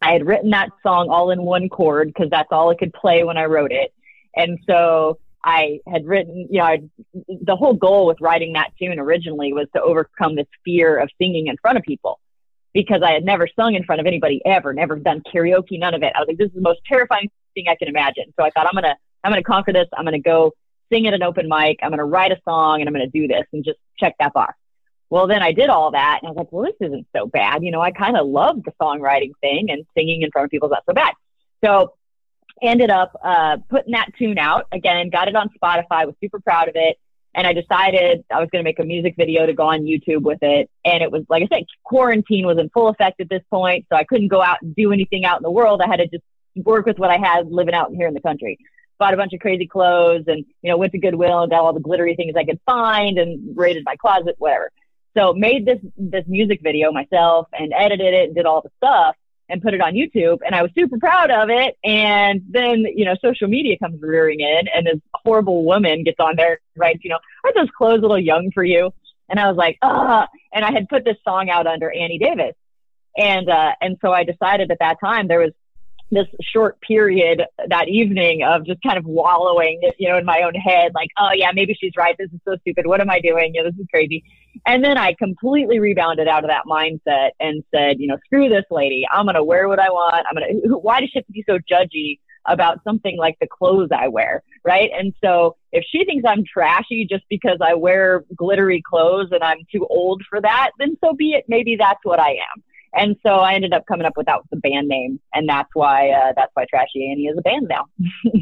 I 0.00 0.12
had 0.12 0.26
written 0.26 0.50
that 0.50 0.70
song 0.82 1.08
all 1.08 1.30
in 1.30 1.42
one 1.42 1.68
chord 1.68 2.08
because 2.08 2.30
that's 2.30 2.48
all 2.52 2.70
I 2.70 2.74
could 2.74 2.92
play 2.92 3.24
when 3.24 3.36
I 3.36 3.46
wrote 3.46 3.72
it. 3.72 3.92
And 4.34 4.58
so 4.66 5.18
I 5.42 5.80
had 5.86 6.04
written, 6.06 6.48
you 6.50 6.58
know, 6.58 6.64
I'd, 6.64 6.90
the 7.28 7.56
whole 7.56 7.74
goal 7.74 8.06
with 8.06 8.20
writing 8.20 8.52
that 8.54 8.72
tune 8.78 8.98
originally 8.98 9.52
was 9.52 9.68
to 9.74 9.80
overcome 9.80 10.34
this 10.34 10.48
fear 10.64 10.98
of 10.98 11.08
singing 11.18 11.46
in 11.46 11.56
front 11.56 11.78
of 11.78 11.84
people 11.84 12.20
because 12.76 13.00
I 13.02 13.12
had 13.12 13.24
never 13.24 13.48
sung 13.56 13.74
in 13.74 13.84
front 13.84 14.02
of 14.02 14.06
anybody 14.06 14.42
ever, 14.44 14.74
never 14.74 14.96
done 14.96 15.22
karaoke, 15.34 15.78
none 15.78 15.94
of 15.94 16.02
it. 16.02 16.12
I 16.14 16.20
was 16.20 16.26
like, 16.28 16.36
this 16.36 16.48
is 16.48 16.54
the 16.54 16.60
most 16.60 16.80
terrifying 16.86 17.30
thing 17.54 17.64
I 17.70 17.74
can 17.74 17.88
imagine. 17.88 18.24
So 18.38 18.44
I 18.44 18.50
thought, 18.50 18.66
I'm 18.70 18.82
to, 18.82 18.94
I'm 19.24 19.32
to 19.32 19.42
conquer 19.42 19.72
this. 19.72 19.88
I'm 19.96 20.04
to 20.04 20.18
go 20.18 20.52
sing 20.92 21.06
at 21.06 21.14
an 21.14 21.22
open 21.22 21.48
mic. 21.48 21.78
I'm 21.82 21.92
to 21.92 22.04
write 22.04 22.32
a 22.32 22.36
song 22.44 22.82
and 22.82 22.88
I'm 22.88 22.94
to 22.94 23.06
do 23.06 23.26
this 23.26 23.44
and 23.54 23.64
just 23.64 23.78
check 23.98 24.14
that 24.20 24.34
box. 24.34 24.56
Well, 25.08 25.26
then 25.26 25.40
I 25.42 25.52
did 25.52 25.70
all 25.70 25.90
that 25.92 26.18
and 26.20 26.28
I 26.28 26.32
was 26.32 26.36
like, 26.36 26.52
well, 26.52 26.66
this 26.66 26.86
isn't 26.86 27.06
so 27.16 27.24
bad. 27.24 27.62
You 27.62 27.70
know, 27.70 27.80
I 27.80 27.92
kind 27.92 28.14
of 28.14 28.26
love 28.26 28.62
the 28.62 28.72
songwriting 28.78 29.32
thing 29.40 29.70
and 29.70 29.86
singing 29.96 30.20
in 30.20 30.30
front 30.30 30.44
of 30.44 30.50
people 30.50 30.68
is 30.68 30.72
not 30.72 30.84
so 30.86 30.92
bad. 30.92 31.14
So 31.64 31.94
ended 32.60 32.90
up 32.90 33.18
uh, 33.24 33.56
putting 33.70 33.92
that 33.92 34.08
tune 34.18 34.36
out 34.36 34.66
again, 34.70 35.08
got 35.08 35.28
it 35.28 35.34
on 35.34 35.48
Spotify, 35.58 36.04
was 36.04 36.14
super 36.22 36.40
proud 36.40 36.68
of 36.68 36.76
it. 36.76 36.98
And 37.36 37.46
I 37.46 37.52
decided 37.52 38.24
I 38.32 38.40
was 38.40 38.48
going 38.50 38.64
to 38.64 38.68
make 38.68 38.78
a 38.78 38.84
music 38.84 39.14
video 39.16 39.44
to 39.44 39.52
go 39.52 39.64
on 39.68 39.82
YouTube 39.82 40.22
with 40.22 40.38
it. 40.40 40.70
And 40.86 41.02
it 41.02 41.12
was, 41.12 41.22
like 41.28 41.42
I 41.42 41.54
said, 41.54 41.66
quarantine 41.84 42.46
was 42.46 42.58
in 42.58 42.70
full 42.70 42.88
effect 42.88 43.20
at 43.20 43.28
this 43.28 43.42
point. 43.50 43.86
So 43.90 43.96
I 43.96 44.04
couldn't 44.04 44.28
go 44.28 44.42
out 44.42 44.62
and 44.62 44.74
do 44.74 44.90
anything 44.90 45.26
out 45.26 45.36
in 45.36 45.42
the 45.42 45.50
world. 45.50 45.82
I 45.82 45.86
had 45.86 45.98
to 45.98 46.08
just 46.08 46.24
work 46.56 46.86
with 46.86 46.98
what 46.98 47.10
I 47.10 47.18
had 47.18 47.52
living 47.52 47.74
out 47.74 47.92
here 47.92 48.08
in 48.08 48.14
the 48.14 48.22
country. 48.22 48.58
Bought 48.98 49.12
a 49.12 49.18
bunch 49.18 49.34
of 49.34 49.40
crazy 49.40 49.66
clothes 49.66 50.24
and, 50.26 50.46
you 50.62 50.70
know, 50.70 50.78
went 50.78 50.92
to 50.92 50.98
Goodwill 50.98 51.42
and 51.42 51.50
got 51.50 51.60
all 51.60 51.74
the 51.74 51.80
glittery 51.80 52.16
things 52.16 52.34
I 52.34 52.46
could 52.46 52.60
find 52.64 53.18
and 53.18 53.54
raided 53.54 53.84
my 53.84 53.96
closet, 53.96 54.36
whatever. 54.38 54.72
So 55.14 55.34
made 55.34 55.66
this 55.66 55.78
this 55.98 56.24
music 56.26 56.60
video 56.62 56.90
myself 56.90 57.48
and 57.52 57.72
edited 57.76 58.14
it 58.14 58.26
and 58.28 58.34
did 58.34 58.46
all 58.46 58.62
the 58.62 58.70
stuff 58.78 59.14
and 59.48 59.62
put 59.62 59.74
it 59.74 59.80
on 59.80 59.94
YouTube 59.94 60.38
and 60.44 60.54
I 60.54 60.62
was 60.62 60.70
super 60.76 60.98
proud 60.98 61.30
of 61.30 61.48
it. 61.50 61.76
And 61.84 62.42
then, 62.48 62.84
you 62.94 63.04
know, 63.04 63.14
social 63.22 63.48
media 63.48 63.78
comes 63.78 64.00
rearing 64.02 64.40
in 64.40 64.68
and 64.74 64.86
this 64.86 65.00
horrible 65.14 65.64
woman 65.64 66.04
gets 66.04 66.18
on 66.18 66.36
there 66.36 66.52
and 66.52 66.80
writes, 66.80 67.00
you 67.02 67.10
know, 67.10 67.18
are 67.44 67.54
those 67.54 67.70
clothes 67.76 67.98
a 67.98 68.02
little 68.02 68.18
young 68.18 68.50
for 68.52 68.64
you? 68.64 68.92
And 69.28 69.38
I 69.38 69.48
was 69.48 69.56
like, 69.56 69.78
ah, 69.82 70.26
and 70.52 70.64
I 70.64 70.72
had 70.72 70.88
put 70.88 71.04
this 71.04 71.16
song 71.24 71.50
out 71.50 71.66
under 71.66 71.90
Annie 71.90 72.18
Davis. 72.18 72.54
And, 73.16 73.48
uh, 73.48 73.72
and 73.80 73.96
so 74.00 74.12
I 74.12 74.24
decided 74.24 74.70
at 74.70 74.78
that 74.80 74.98
time 75.00 75.26
there 75.26 75.40
was 75.40 75.52
this 76.10 76.26
short 76.40 76.80
period 76.80 77.42
that 77.68 77.88
evening 77.88 78.42
of 78.44 78.64
just 78.64 78.80
kind 78.82 78.96
of 78.96 79.04
wallowing, 79.04 79.80
you 79.98 80.08
know, 80.08 80.16
in 80.18 80.24
my 80.24 80.42
own 80.42 80.54
head, 80.54 80.92
like, 80.94 81.08
oh 81.18 81.30
yeah, 81.34 81.50
maybe 81.52 81.74
she's 81.74 81.92
right. 81.96 82.16
This 82.16 82.30
is 82.32 82.40
so 82.44 82.56
stupid. 82.60 82.86
What 82.86 83.00
am 83.00 83.10
I 83.10 83.20
doing? 83.20 83.54
You 83.54 83.64
know, 83.64 83.70
this 83.70 83.80
is 83.80 83.86
crazy. 83.90 84.24
And 84.64 84.82
then 84.82 84.96
I 84.96 85.14
completely 85.14 85.78
rebounded 85.78 86.28
out 86.28 86.44
of 86.44 86.50
that 86.50 86.64
mindset 86.66 87.30
and 87.40 87.62
said, 87.74 87.98
you 87.98 88.06
know, 88.06 88.16
screw 88.24 88.48
this 88.48 88.64
lady. 88.70 89.06
I'm 89.10 89.26
going 89.26 89.34
to 89.34 89.44
wear 89.44 89.68
what 89.68 89.78
I 89.78 89.90
want. 89.90 90.26
I'm 90.28 90.34
going 90.34 90.62
to, 90.62 90.78
why 90.78 91.00
does 91.00 91.10
she 91.10 91.18
have 91.18 91.26
to 91.26 91.32
be 91.32 91.44
so 91.48 91.58
judgy 91.70 92.18
about 92.46 92.82
something 92.84 93.16
like 93.18 93.36
the 93.40 93.46
clothes 93.46 93.88
I 93.96 94.08
wear? 94.08 94.42
Right. 94.64 94.90
And 94.96 95.12
so 95.22 95.56
if 95.72 95.84
she 95.90 96.04
thinks 96.04 96.24
I'm 96.26 96.44
trashy 96.44 97.06
just 97.06 97.24
because 97.28 97.58
I 97.60 97.74
wear 97.74 98.24
glittery 98.34 98.82
clothes 98.88 99.28
and 99.32 99.42
I'm 99.42 99.58
too 99.70 99.86
old 99.90 100.22
for 100.28 100.40
that, 100.40 100.70
then 100.78 100.96
so 101.04 101.12
be 101.12 101.32
it. 101.32 101.44
Maybe 101.48 101.76
that's 101.76 102.00
what 102.04 102.18
I 102.18 102.30
am. 102.30 102.62
And 102.94 103.16
so 103.22 103.30
I 103.30 103.54
ended 103.54 103.74
up 103.74 103.84
coming 103.86 104.06
up 104.06 104.16
with 104.16 104.26
that 104.26 104.38
with 104.38 104.50
the 104.50 104.56
band 104.56 104.88
name, 104.88 105.20
and 105.34 105.46
that's 105.46 105.68
why 105.74 106.10
uh, 106.10 106.32
that's 106.34 106.50
why 106.54 106.64
Trashy 106.70 107.10
Annie 107.10 107.26
is 107.26 107.36
a 107.36 107.42
band 107.42 107.68
now. 107.68 107.84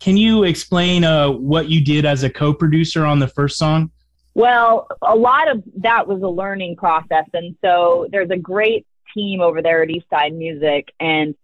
Can 0.00 0.16
you 0.16 0.44
explain 0.44 1.04
uh, 1.04 1.30
what 1.30 1.68
you 1.68 1.82
did 1.82 2.04
as 2.04 2.22
a 2.22 2.30
co-producer 2.30 3.04
on 3.04 3.18
the 3.18 3.26
first 3.26 3.58
song? 3.58 3.90
Well, 4.38 4.86
a 5.02 5.16
lot 5.16 5.50
of 5.50 5.64
that 5.78 6.06
was 6.06 6.22
a 6.22 6.28
learning 6.28 6.76
process, 6.76 7.24
and 7.34 7.56
so 7.60 8.06
there's 8.12 8.30
a 8.30 8.36
great 8.36 8.86
team 9.12 9.40
over 9.40 9.62
there 9.62 9.82
at 9.82 9.88
Eastside 9.88 10.32
Music, 10.32 10.94
and 11.00 11.34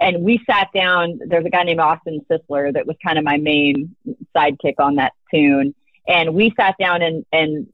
and 0.00 0.22
we 0.22 0.42
sat 0.48 0.68
down. 0.74 1.20
There's 1.26 1.44
a 1.44 1.50
guy 1.50 1.64
named 1.64 1.80
Austin 1.80 2.24
Sisler 2.30 2.72
that 2.72 2.86
was 2.86 2.96
kind 3.04 3.18
of 3.18 3.24
my 3.24 3.36
main 3.36 3.94
sidekick 4.34 4.76
on 4.78 4.94
that 4.94 5.12
tune, 5.30 5.74
and 6.08 6.32
we 6.32 6.54
sat 6.58 6.74
down 6.80 7.02
and 7.02 7.26
and 7.34 7.66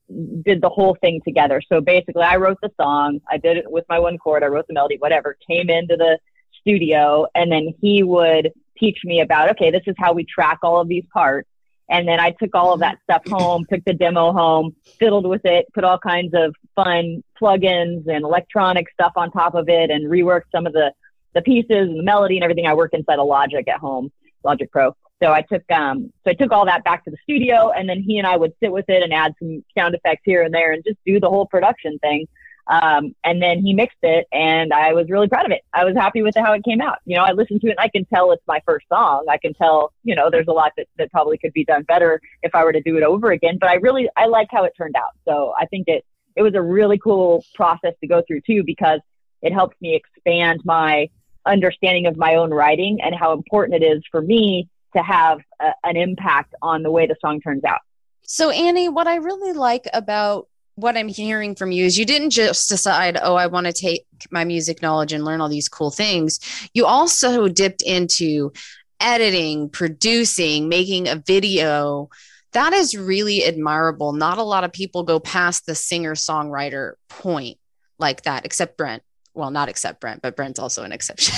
did 0.44 0.60
the 0.60 0.68
whole 0.68 0.96
thing 1.00 1.20
together. 1.24 1.62
So 1.68 1.80
basically, 1.80 2.24
I 2.24 2.34
wrote 2.34 2.58
the 2.60 2.72
song. 2.80 3.20
I 3.30 3.36
did 3.36 3.58
it 3.58 3.70
with 3.70 3.84
my 3.88 4.00
one 4.00 4.18
chord. 4.18 4.42
I 4.42 4.46
wrote 4.46 4.66
the 4.66 4.74
melody, 4.74 4.96
whatever. 4.98 5.38
Came 5.48 5.70
into 5.70 5.96
the 5.96 6.18
studio, 6.60 7.28
and 7.36 7.52
then 7.52 7.74
he 7.80 8.02
would 8.02 8.50
teach 8.76 8.98
me 9.04 9.20
about 9.20 9.50
okay, 9.50 9.70
this 9.70 9.84
is 9.86 9.94
how 9.96 10.14
we 10.14 10.24
track 10.24 10.58
all 10.64 10.80
of 10.80 10.88
these 10.88 11.04
parts. 11.12 11.48
And 11.90 12.06
then 12.06 12.20
I 12.20 12.32
took 12.32 12.54
all 12.54 12.74
of 12.74 12.80
that 12.80 12.98
stuff 13.04 13.22
home, 13.28 13.64
took 13.70 13.84
the 13.84 13.94
demo 13.94 14.32
home, 14.32 14.76
fiddled 14.98 15.26
with 15.26 15.44
it, 15.44 15.66
put 15.72 15.84
all 15.84 15.98
kinds 15.98 16.34
of 16.34 16.54
fun 16.76 17.24
plugins 17.40 18.06
and 18.06 18.24
electronic 18.24 18.90
stuff 18.92 19.12
on 19.16 19.30
top 19.30 19.54
of 19.54 19.68
it, 19.68 19.90
and 19.90 20.10
reworked 20.10 20.50
some 20.52 20.66
of 20.66 20.72
the 20.72 20.92
the 21.34 21.42
pieces 21.42 21.88
and 21.88 21.98
the 21.98 22.02
melody 22.02 22.36
and 22.36 22.44
everything. 22.44 22.66
I 22.66 22.74
work 22.74 22.92
inside 22.94 23.18
of 23.18 23.26
Logic 23.26 23.66
at 23.68 23.80
home, 23.80 24.10
Logic 24.44 24.70
Pro. 24.70 24.94
So 25.22 25.32
I 25.32 25.42
took 25.42 25.62
um 25.72 26.12
so 26.24 26.30
I 26.30 26.34
took 26.34 26.52
all 26.52 26.66
that 26.66 26.84
back 26.84 27.04
to 27.04 27.10
the 27.10 27.16
studio 27.22 27.70
and 27.70 27.88
then 27.88 28.02
he 28.02 28.18
and 28.18 28.26
I 28.26 28.36
would 28.36 28.52
sit 28.62 28.70
with 28.70 28.88
it 28.88 29.02
and 29.02 29.12
add 29.12 29.34
some 29.38 29.64
sound 29.76 29.94
effects 29.94 30.22
here 30.24 30.42
and 30.42 30.54
there 30.54 30.72
and 30.72 30.84
just 30.84 30.98
do 31.04 31.18
the 31.20 31.28
whole 31.28 31.46
production 31.46 31.98
thing. 31.98 32.26
Um, 32.68 33.14
and 33.24 33.40
then 33.40 33.60
he 33.60 33.72
mixed 33.72 33.96
it 34.02 34.26
and 34.30 34.74
I 34.74 34.92
was 34.92 35.08
really 35.08 35.26
proud 35.26 35.46
of 35.46 35.52
it. 35.52 35.62
I 35.72 35.84
was 35.84 35.96
happy 35.96 36.20
with 36.20 36.34
how 36.36 36.52
it 36.52 36.64
came 36.64 36.82
out. 36.82 36.98
You 37.06 37.16
know, 37.16 37.24
I 37.24 37.32
listened 37.32 37.62
to 37.62 37.68
it 37.68 37.70
and 37.70 37.80
I 37.80 37.88
can 37.88 38.04
tell 38.04 38.30
it's 38.32 38.46
my 38.46 38.60
first 38.66 38.86
song. 38.88 39.24
I 39.28 39.38
can 39.38 39.54
tell, 39.54 39.92
you 40.04 40.14
know, 40.14 40.28
there's 40.30 40.48
a 40.48 40.52
lot 40.52 40.72
that, 40.76 40.86
that 40.98 41.10
probably 41.10 41.38
could 41.38 41.54
be 41.54 41.64
done 41.64 41.84
better 41.84 42.20
if 42.42 42.54
I 42.54 42.64
were 42.64 42.72
to 42.72 42.82
do 42.82 42.98
it 42.98 43.02
over 43.02 43.30
again. 43.30 43.56
But 43.58 43.70
I 43.70 43.74
really 43.76 44.08
I 44.16 44.26
like 44.26 44.48
how 44.50 44.64
it 44.64 44.74
turned 44.76 44.96
out. 44.96 45.12
So 45.26 45.54
I 45.58 45.64
think 45.64 45.88
it 45.88 46.04
it 46.36 46.42
was 46.42 46.54
a 46.54 46.62
really 46.62 46.98
cool 46.98 47.42
process 47.54 47.94
to 48.00 48.06
go 48.06 48.22
through 48.26 48.42
too 48.42 48.62
because 48.64 49.00
it 49.40 49.52
helps 49.52 49.76
me 49.80 49.94
expand 49.94 50.60
my 50.64 51.08
understanding 51.46 52.06
of 52.06 52.16
my 52.16 52.34
own 52.34 52.50
writing 52.50 52.98
and 53.02 53.14
how 53.14 53.32
important 53.32 53.82
it 53.82 53.86
is 53.86 54.02
for 54.10 54.20
me 54.20 54.68
to 54.94 55.02
have 55.02 55.40
a, 55.60 55.72
an 55.84 55.96
impact 55.96 56.54
on 56.60 56.82
the 56.82 56.90
way 56.90 57.06
the 57.06 57.16
song 57.20 57.40
turns 57.40 57.64
out. 57.64 57.80
So, 58.22 58.50
Annie, 58.50 58.88
what 58.88 59.06
I 59.06 59.16
really 59.16 59.52
like 59.52 59.88
about 59.94 60.48
what 60.78 60.96
I'm 60.96 61.08
hearing 61.08 61.56
from 61.56 61.72
you 61.72 61.84
is 61.84 61.98
you 61.98 62.04
didn't 62.04 62.30
just 62.30 62.68
decide, 62.68 63.18
oh, 63.20 63.34
I 63.34 63.48
want 63.48 63.66
to 63.66 63.72
take 63.72 64.06
my 64.30 64.44
music 64.44 64.80
knowledge 64.80 65.12
and 65.12 65.24
learn 65.24 65.40
all 65.40 65.48
these 65.48 65.68
cool 65.68 65.90
things. 65.90 66.38
You 66.72 66.86
also 66.86 67.48
dipped 67.48 67.82
into 67.82 68.52
editing, 69.00 69.70
producing, 69.70 70.68
making 70.68 71.08
a 71.08 71.16
video. 71.16 72.10
That 72.52 72.74
is 72.74 72.96
really 72.96 73.44
admirable. 73.44 74.12
Not 74.12 74.38
a 74.38 74.44
lot 74.44 74.62
of 74.62 74.72
people 74.72 75.02
go 75.02 75.18
past 75.18 75.66
the 75.66 75.74
singer 75.74 76.14
songwriter 76.14 76.92
point 77.08 77.58
like 77.98 78.22
that, 78.22 78.44
except 78.44 78.76
Brent. 78.78 79.02
Well, 79.34 79.50
not 79.50 79.68
except 79.68 80.00
Brent, 80.00 80.22
but 80.22 80.36
Brent's 80.36 80.60
also 80.60 80.84
an 80.84 80.92
exception. 80.92 81.34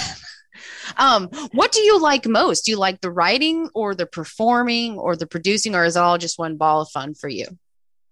um, 0.99 1.28
what 1.52 1.73
do 1.73 1.80
you 1.80 1.99
like 1.99 2.26
most? 2.26 2.66
Do 2.66 2.73
you 2.73 2.78
like 2.78 3.00
the 3.00 3.11
writing 3.11 3.70
or 3.75 3.94
the 3.94 4.06
performing 4.06 4.99
or 4.99 5.16
the 5.16 5.26
producing, 5.26 5.75
or 5.75 5.87
is 5.87 5.97
it 5.97 6.00
all 6.00 6.18
just 6.18 6.38
one 6.38 6.59
ball 6.59 6.82
of 6.82 6.90
fun 6.90 7.14
for 7.14 7.28
you? 7.28 7.47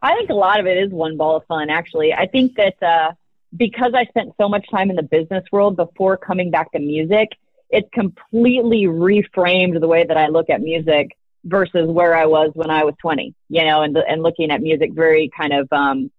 I 0.02 0.14
think 0.16 0.30
a 0.30 0.34
lot 0.34 0.60
of 0.60 0.66
it 0.66 0.78
is 0.78 0.90
one 0.90 1.16
ball 1.16 1.36
of 1.36 1.46
fun, 1.46 1.70
actually. 1.70 2.12
I 2.12 2.26
think 2.26 2.54
that 2.56 2.82
uh, 2.82 3.12
because 3.56 3.92
I 3.94 4.04
spent 4.06 4.34
so 4.40 4.48
much 4.48 4.68
time 4.70 4.90
in 4.90 4.96
the 4.96 5.02
business 5.02 5.44
world 5.50 5.76
before 5.76 6.16
coming 6.16 6.50
back 6.50 6.72
to 6.72 6.78
music, 6.78 7.28
it 7.70 7.90
completely 7.92 8.84
reframed 8.84 9.80
the 9.80 9.88
way 9.88 10.04
that 10.04 10.16
I 10.16 10.28
look 10.28 10.50
at 10.50 10.60
music 10.60 11.16
versus 11.44 11.88
where 11.88 12.16
I 12.16 12.26
was 12.26 12.50
when 12.54 12.70
I 12.70 12.84
was 12.84 12.94
20, 13.00 13.34
you 13.48 13.64
know, 13.64 13.82
and, 13.82 13.96
and 13.96 14.22
looking 14.22 14.50
at 14.50 14.60
music 14.60 14.92
very 14.92 15.30
kind 15.36 15.52
of 15.52 15.68
um, 15.72 16.10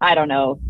I 0.00 0.14
don't 0.14 0.28
know. 0.28 0.60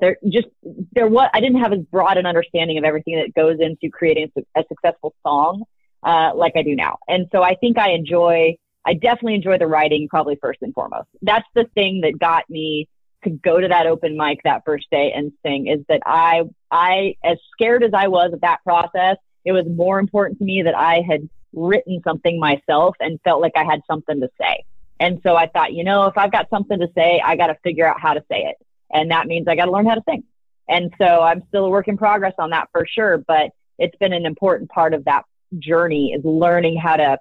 There 0.00 0.18
just 0.28 0.48
there 0.92 1.08
what 1.08 1.30
I 1.32 1.40
didn't 1.40 1.60
have 1.60 1.72
as 1.72 1.80
broad 1.80 2.18
an 2.18 2.26
understanding 2.26 2.76
of 2.78 2.84
everything 2.84 3.16
that 3.16 3.34
goes 3.34 3.58
into 3.60 3.90
creating 3.90 4.30
a 4.54 4.64
successful 4.68 5.14
song 5.22 5.64
uh, 6.02 6.32
like 6.34 6.52
I 6.56 6.62
do 6.62 6.76
now. 6.76 6.98
And 7.08 7.28
so 7.32 7.42
I 7.42 7.54
think 7.54 7.78
I 7.78 7.92
enjoy. 7.92 8.56
I 8.86 8.94
definitely 8.94 9.34
enjoy 9.34 9.58
the 9.58 9.66
writing 9.66 10.06
probably 10.08 10.38
first 10.40 10.62
and 10.62 10.72
foremost. 10.72 11.08
That's 11.20 11.46
the 11.54 11.64
thing 11.74 12.02
that 12.02 12.18
got 12.18 12.48
me 12.48 12.88
to 13.24 13.30
go 13.30 13.60
to 13.60 13.66
that 13.66 13.86
open 13.86 14.16
mic 14.16 14.40
that 14.44 14.62
first 14.64 14.86
day 14.90 15.12
and 15.12 15.32
sing 15.44 15.66
is 15.66 15.80
that 15.88 16.02
I 16.06 16.44
I 16.70 17.16
as 17.24 17.38
scared 17.52 17.82
as 17.82 17.90
I 17.92 18.06
was 18.06 18.32
of 18.32 18.42
that 18.42 18.62
process, 18.62 19.16
it 19.44 19.52
was 19.52 19.64
more 19.66 19.98
important 19.98 20.38
to 20.38 20.44
me 20.44 20.62
that 20.62 20.76
I 20.76 21.02
had 21.06 21.28
written 21.52 22.00
something 22.04 22.38
myself 22.38 22.94
and 23.00 23.20
felt 23.24 23.42
like 23.42 23.52
I 23.56 23.64
had 23.64 23.80
something 23.90 24.20
to 24.20 24.28
say. 24.40 24.64
And 25.00 25.20
so 25.24 25.34
I 25.34 25.48
thought, 25.48 25.72
you 25.72 25.82
know, 25.82 26.06
if 26.06 26.16
I've 26.16 26.32
got 26.32 26.48
something 26.48 26.78
to 26.78 26.88
say, 26.94 27.20
I 27.24 27.36
got 27.36 27.48
to 27.48 27.56
figure 27.64 27.86
out 27.86 28.00
how 28.00 28.14
to 28.14 28.24
say 28.30 28.44
it. 28.44 28.56
And 28.92 29.10
that 29.10 29.26
means 29.26 29.48
I 29.48 29.56
got 29.56 29.64
to 29.64 29.72
learn 29.72 29.86
how 29.86 29.96
to 29.96 30.02
sing. 30.08 30.22
And 30.68 30.92
so 30.98 31.22
I'm 31.22 31.42
still 31.48 31.64
a 31.64 31.70
work 31.70 31.88
in 31.88 31.96
progress 31.96 32.34
on 32.38 32.50
that 32.50 32.68
for 32.72 32.86
sure. 32.86 33.18
But 33.18 33.50
it's 33.78 33.96
been 33.96 34.12
an 34.12 34.26
important 34.26 34.70
part 34.70 34.94
of 34.94 35.04
that 35.04 35.24
journey 35.58 36.12
is 36.12 36.24
learning 36.24 36.76
how 36.76 36.96
to 36.96 37.18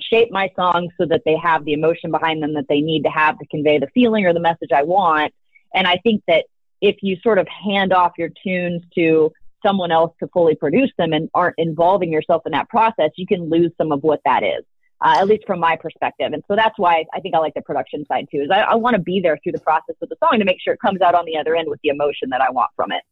shape 0.00 0.30
my 0.30 0.50
songs 0.56 0.92
so 0.98 1.06
that 1.06 1.22
they 1.24 1.36
have 1.36 1.64
the 1.64 1.72
emotion 1.72 2.10
behind 2.10 2.42
them 2.42 2.54
that 2.54 2.66
they 2.68 2.80
need 2.80 3.02
to 3.02 3.10
have 3.10 3.38
to 3.38 3.46
convey 3.46 3.78
the 3.78 3.88
feeling 3.94 4.26
or 4.26 4.32
the 4.32 4.40
message 4.40 4.70
I 4.74 4.82
want. 4.82 5.32
And 5.74 5.86
I 5.86 5.98
think 5.98 6.22
that 6.28 6.46
if 6.80 6.96
you 7.02 7.16
sort 7.22 7.38
of 7.38 7.48
hand 7.48 7.92
off 7.92 8.12
your 8.18 8.30
tunes 8.42 8.82
to 8.94 9.32
someone 9.64 9.90
else 9.90 10.14
to 10.20 10.28
fully 10.28 10.54
produce 10.54 10.92
them 10.98 11.12
and 11.12 11.30
aren't 11.34 11.54
involving 11.58 12.12
yourself 12.12 12.42
in 12.46 12.52
that 12.52 12.68
process, 12.68 13.10
you 13.16 13.26
can 13.26 13.48
lose 13.48 13.72
some 13.78 13.92
of 13.92 14.02
what 14.02 14.20
that 14.24 14.42
is. 14.42 14.64
Uh, 15.00 15.16
at 15.18 15.26
least 15.26 15.44
from 15.46 15.60
my 15.60 15.76
perspective. 15.76 16.32
And 16.32 16.42
so 16.48 16.56
that's 16.56 16.78
why 16.78 17.04
I 17.12 17.20
think 17.20 17.34
I 17.34 17.38
like 17.38 17.52
the 17.52 17.60
production 17.60 18.06
side 18.06 18.26
too, 18.30 18.42
is 18.42 18.50
I, 18.50 18.60
I 18.60 18.74
want 18.74 18.94
to 18.94 19.02
be 19.02 19.20
there 19.20 19.38
through 19.42 19.52
the 19.52 19.60
process 19.60 19.96
of 20.00 20.08
the 20.08 20.16
song 20.18 20.38
to 20.38 20.46
make 20.46 20.58
sure 20.62 20.72
it 20.72 20.80
comes 20.80 21.02
out 21.02 21.14
on 21.14 21.26
the 21.26 21.36
other 21.36 21.54
end 21.54 21.68
with 21.68 21.78
the 21.82 21.90
emotion 21.90 22.30
that 22.30 22.40
I 22.40 22.50
want 22.50 22.70
from 22.74 22.90
it. 22.90 23.02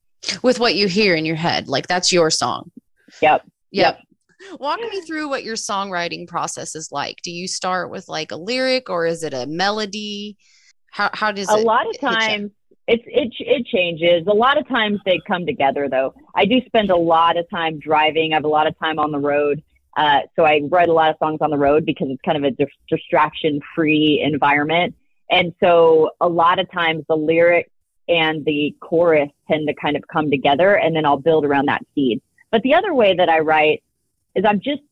With 0.42 0.58
what 0.58 0.74
you 0.74 0.86
hear 0.86 1.14
in 1.16 1.26
your 1.26 1.36
head, 1.36 1.68
like 1.68 1.88
that's 1.88 2.10
your 2.10 2.30
song. 2.30 2.70
Yep. 3.20 3.42
Yep. 3.72 3.96
yep. 3.98 4.00
Walk 4.58 4.80
me 4.80 5.00
through 5.02 5.28
what 5.28 5.44
your 5.44 5.56
songwriting 5.56 6.26
process 6.26 6.74
is 6.74 6.90
like. 6.92 7.20
Do 7.22 7.30
you 7.30 7.48
start 7.48 7.90
with 7.90 8.08
like 8.08 8.32
a 8.32 8.36
lyric 8.36 8.90
or 8.90 9.06
is 9.06 9.22
it 9.22 9.34
a 9.34 9.46
melody? 9.46 10.36
How, 10.90 11.10
how 11.12 11.32
does 11.32 11.48
a 11.48 11.56
lot 11.56 11.86
of 11.88 11.98
times 12.00 12.50
it's 12.88 13.04
it 13.06 13.32
it 13.38 13.66
changes. 13.66 14.26
A 14.26 14.34
lot 14.34 14.58
of 14.58 14.68
times 14.68 15.00
they 15.04 15.20
come 15.26 15.46
together 15.46 15.88
though. 15.88 16.14
I 16.34 16.44
do 16.44 16.60
spend 16.66 16.90
a 16.90 16.96
lot 16.96 17.36
of 17.36 17.48
time 17.48 17.78
driving. 17.78 18.32
I 18.32 18.36
have 18.36 18.44
a 18.44 18.48
lot 18.48 18.66
of 18.66 18.78
time 18.78 18.98
on 18.98 19.12
the 19.12 19.18
road. 19.18 19.62
Uh, 19.96 20.20
so 20.36 20.44
I 20.44 20.60
write 20.70 20.88
a 20.88 20.92
lot 20.92 21.10
of 21.10 21.16
songs 21.18 21.38
on 21.42 21.50
the 21.50 21.58
road 21.58 21.84
because 21.84 22.08
it's 22.10 22.22
kind 22.22 22.38
of 22.38 22.44
a 22.44 22.50
di- 22.50 22.66
distraction 22.88 23.60
free 23.74 24.22
environment. 24.24 24.94
And 25.30 25.54
so 25.60 26.10
a 26.20 26.28
lot 26.28 26.58
of 26.58 26.70
times 26.72 27.04
the 27.08 27.16
lyric 27.16 27.70
and 28.08 28.44
the 28.44 28.74
chorus 28.80 29.30
tend 29.48 29.68
to 29.68 29.74
kind 29.74 29.96
of 29.96 30.02
come 30.10 30.30
together 30.30 30.74
and 30.76 30.96
then 30.96 31.04
I'll 31.06 31.18
build 31.18 31.44
around 31.44 31.66
that 31.66 31.82
seed. 31.94 32.20
But 32.50 32.62
the 32.62 32.74
other 32.74 32.94
way 32.94 33.14
that 33.14 33.28
I 33.28 33.40
write 33.40 33.82
is 34.34 34.44
I'm 34.46 34.60
just, 34.60 34.82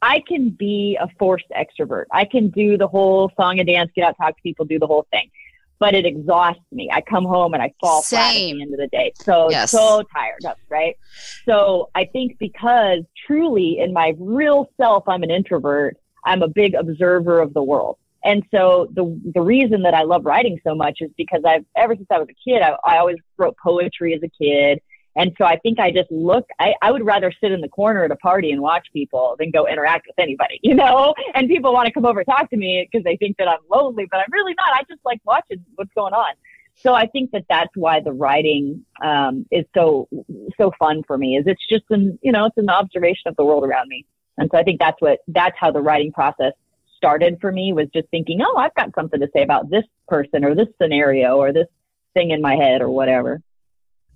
I 0.00 0.22
can 0.26 0.50
be 0.50 0.96
a 1.00 1.08
forced 1.18 1.46
extrovert. 1.50 2.04
I 2.12 2.24
can 2.24 2.50
do 2.50 2.76
the 2.76 2.86
whole 2.86 3.30
song 3.36 3.58
and 3.58 3.66
dance, 3.66 3.90
get 3.94 4.04
out, 4.04 4.16
talk 4.16 4.36
to 4.36 4.42
people, 4.42 4.64
do 4.64 4.78
the 4.78 4.86
whole 4.86 5.06
thing 5.10 5.30
but 5.78 5.94
it 5.94 6.04
exhausts 6.04 6.62
me. 6.72 6.90
I 6.92 7.00
come 7.00 7.24
home 7.24 7.54
and 7.54 7.62
I 7.62 7.72
fall 7.80 8.02
Same. 8.02 8.18
flat 8.18 8.28
at 8.28 8.34
the 8.34 8.62
end 8.62 8.74
of 8.74 8.80
the 8.80 8.86
day. 8.88 9.12
So 9.14 9.50
yes. 9.50 9.70
so 9.70 10.02
tired 10.12 10.44
up, 10.44 10.58
right? 10.68 10.96
So 11.44 11.90
I 11.94 12.04
think 12.04 12.38
because 12.38 13.00
truly 13.26 13.78
in 13.78 13.92
my 13.92 14.14
real 14.18 14.70
self 14.76 15.04
I'm 15.08 15.22
an 15.22 15.30
introvert, 15.30 15.96
I'm 16.24 16.42
a 16.42 16.48
big 16.48 16.74
observer 16.74 17.40
of 17.40 17.54
the 17.54 17.62
world. 17.62 17.98
And 18.24 18.42
so 18.50 18.88
the 18.92 19.20
the 19.34 19.40
reason 19.40 19.82
that 19.82 19.94
I 19.94 20.02
love 20.02 20.26
writing 20.26 20.60
so 20.64 20.74
much 20.74 20.98
is 21.00 21.10
because 21.16 21.42
I've 21.44 21.64
ever 21.76 21.94
since 21.94 22.08
I 22.10 22.18
was 22.18 22.28
a 22.28 22.50
kid, 22.50 22.62
I, 22.62 22.76
I 22.84 22.98
always 22.98 23.16
wrote 23.36 23.56
poetry 23.62 24.14
as 24.14 24.22
a 24.22 24.28
kid. 24.28 24.80
And 25.18 25.34
so 25.36 25.44
I 25.44 25.56
think 25.58 25.80
I 25.80 25.90
just 25.90 26.10
look, 26.12 26.48
I, 26.60 26.74
I 26.80 26.92
would 26.92 27.04
rather 27.04 27.32
sit 27.40 27.50
in 27.50 27.60
the 27.60 27.68
corner 27.68 28.04
at 28.04 28.12
a 28.12 28.16
party 28.16 28.52
and 28.52 28.62
watch 28.62 28.86
people 28.92 29.34
than 29.36 29.50
go 29.50 29.66
interact 29.66 30.06
with 30.06 30.16
anybody, 30.16 30.60
you 30.62 30.76
know? 30.76 31.12
And 31.34 31.48
people 31.48 31.72
want 31.72 31.86
to 31.86 31.92
come 31.92 32.06
over 32.06 32.20
and 32.20 32.26
talk 32.26 32.48
to 32.50 32.56
me 32.56 32.88
because 32.90 33.04
they 33.04 33.16
think 33.16 33.36
that 33.38 33.48
I'm 33.48 33.58
lonely, 33.68 34.06
but 34.08 34.18
I'm 34.18 34.30
really 34.30 34.54
not. 34.56 34.68
I 34.72 34.84
just 34.88 35.04
like 35.04 35.20
watching 35.24 35.64
what's 35.74 35.92
going 35.94 36.14
on. 36.14 36.34
So 36.76 36.94
I 36.94 37.08
think 37.08 37.32
that 37.32 37.44
that's 37.48 37.74
why 37.74 37.98
the 37.98 38.12
writing 38.12 38.84
um, 39.02 39.44
is 39.50 39.64
so 39.74 40.08
so 40.56 40.70
fun 40.78 41.02
for 41.08 41.18
me. 41.18 41.36
Is 41.36 41.44
it's 41.48 41.66
just 41.68 41.82
an 41.90 42.20
you 42.22 42.30
know 42.30 42.44
it's 42.44 42.56
an 42.56 42.70
observation 42.70 43.26
of 43.26 43.34
the 43.34 43.44
world 43.44 43.64
around 43.64 43.88
me, 43.88 44.06
and 44.36 44.48
so 44.48 44.58
I 44.58 44.62
think 44.62 44.78
that's 44.78 45.00
what 45.00 45.18
that's 45.26 45.56
how 45.58 45.72
the 45.72 45.80
writing 45.80 46.12
process 46.12 46.52
started 46.96 47.38
for 47.40 47.50
me 47.50 47.72
was 47.72 47.88
just 47.92 48.06
thinking, 48.12 48.38
oh, 48.42 48.56
I've 48.56 48.76
got 48.76 48.94
something 48.94 49.18
to 49.18 49.28
say 49.34 49.42
about 49.42 49.70
this 49.70 49.82
person 50.06 50.44
or 50.44 50.54
this 50.54 50.68
scenario 50.80 51.36
or 51.36 51.52
this 51.52 51.66
thing 52.14 52.30
in 52.30 52.40
my 52.40 52.54
head 52.54 52.80
or 52.80 52.90
whatever 52.90 53.42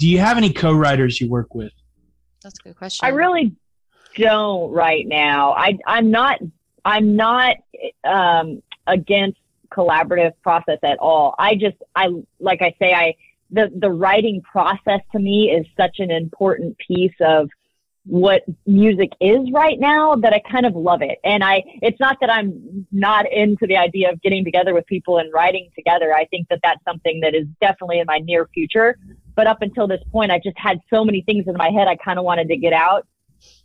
do 0.03 0.09
you 0.09 0.19
have 0.19 0.37
any 0.37 0.53
co-writers 0.53 1.21
you 1.21 1.29
work 1.29 1.55
with? 1.55 1.73
That's 2.43 2.59
a 2.59 2.63
good 2.65 2.77
question. 2.77 3.07
I 3.07 3.11
really 3.11 3.55
don't 4.17 4.73
right 4.73 5.07
now. 5.07 5.53
I 5.53 5.79
I'm 5.87 6.11
not 6.11 6.41
I'm 6.85 7.15
not 7.15 7.59
um, 8.03 8.65
against 8.89 9.39
collaborative 9.71 10.33
process 10.43 10.81
at 10.83 10.99
all. 10.99 11.37
I 11.39 11.55
just 11.55 11.77
I 11.95 12.09
like 12.41 12.63
I 12.63 12.75
say 12.81 12.93
I 12.93 13.15
the 13.53 13.71
the 13.79 13.93
writing 13.93 14.43
process 14.43 15.03
to 15.13 15.21
me 15.21 15.53
is 15.53 15.65
such 15.77 16.01
an 16.01 16.11
important 16.11 16.77
piece 16.79 17.15
of 17.21 17.49
what 18.05 18.43
music 18.67 19.13
is 19.21 19.49
right 19.53 19.79
now 19.79 20.17
that 20.17 20.33
I 20.33 20.41
kind 20.41 20.67
of 20.67 20.75
love 20.75 21.03
it. 21.03 21.21
And 21.23 21.45
I, 21.45 21.63
it's 21.83 22.01
not 22.01 22.19
that 22.21 22.31
I'm 22.31 22.85
not 22.91 23.31
into 23.31 23.65
the 23.69 23.77
idea 23.77 24.11
of 24.11 24.21
getting 24.23 24.45
together 24.45 24.75
with 24.75 24.87
people 24.87 25.19
and 25.19 25.33
writing 25.33 25.71
together. 25.77 26.13
I 26.13 26.25
think 26.25 26.49
that 26.49 26.59
that's 26.65 26.83
something 26.85 27.21
that 27.21 27.37
is 27.37 27.47
definitely 27.61 28.01
in 28.01 28.07
my 28.07 28.19
near 28.19 28.49
future. 28.53 28.99
But 29.35 29.47
up 29.47 29.63
until 29.63 29.87
this 29.87 30.03
point, 30.11 30.31
I 30.31 30.39
just 30.39 30.59
had 30.59 30.81
so 30.91 31.05
many 31.05 31.23
things 31.23 31.47
in 31.47 31.57
my 31.57 31.71
head 31.71 31.89
I 31.89 31.97
kind 31.97 32.19
of 32.19 32.25
wanted 32.25 32.49
to 32.49 32.57
get 32.57 32.73
out. 32.73 33.07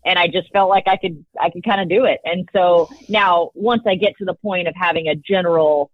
And 0.06 0.17
I 0.17 0.27
just 0.27 0.51
felt 0.51 0.69
like 0.69 0.88
I 0.88 0.97
could, 0.97 1.23
I 1.39 1.49
could 1.49 1.63
kind 1.63 1.82
of 1.82 1.89
do 1.89 2.06
it. 2.06 2.19
And 2.23 2.49
so 2.51 2.89
now 3.10 3.51
once 3.53 3.84
I 3.86 3.95
get 3.95 4.17
to 4.17 4.25
the 4.25 4.34
point 4.34 4.67
of 4.67 4.73
having 4.75 5.08
a 5.08 5.15
general 5.15 5.91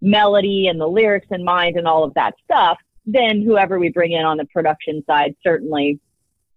melody 0.00 0.68
and 0.68 0.80
the 0.80 0.86
lyrics 0.86 1.26
in 1.30 1.42
mind 1.42 1.76
and 1.76 1.88
all 1.88 2.04
of 2.04 2.14
that 2.14 2.34
stuff, 2.44 2.78
then 3.06 3.42
whoever 3.42 3.78
we 3.78 3.88
bring 3.88 4.12
in 4.12 4.24
on 4.24 4.36
the 4.36 4.44
production 4.46 5.02
side 5.06 5.34
certainly 5.42 5.98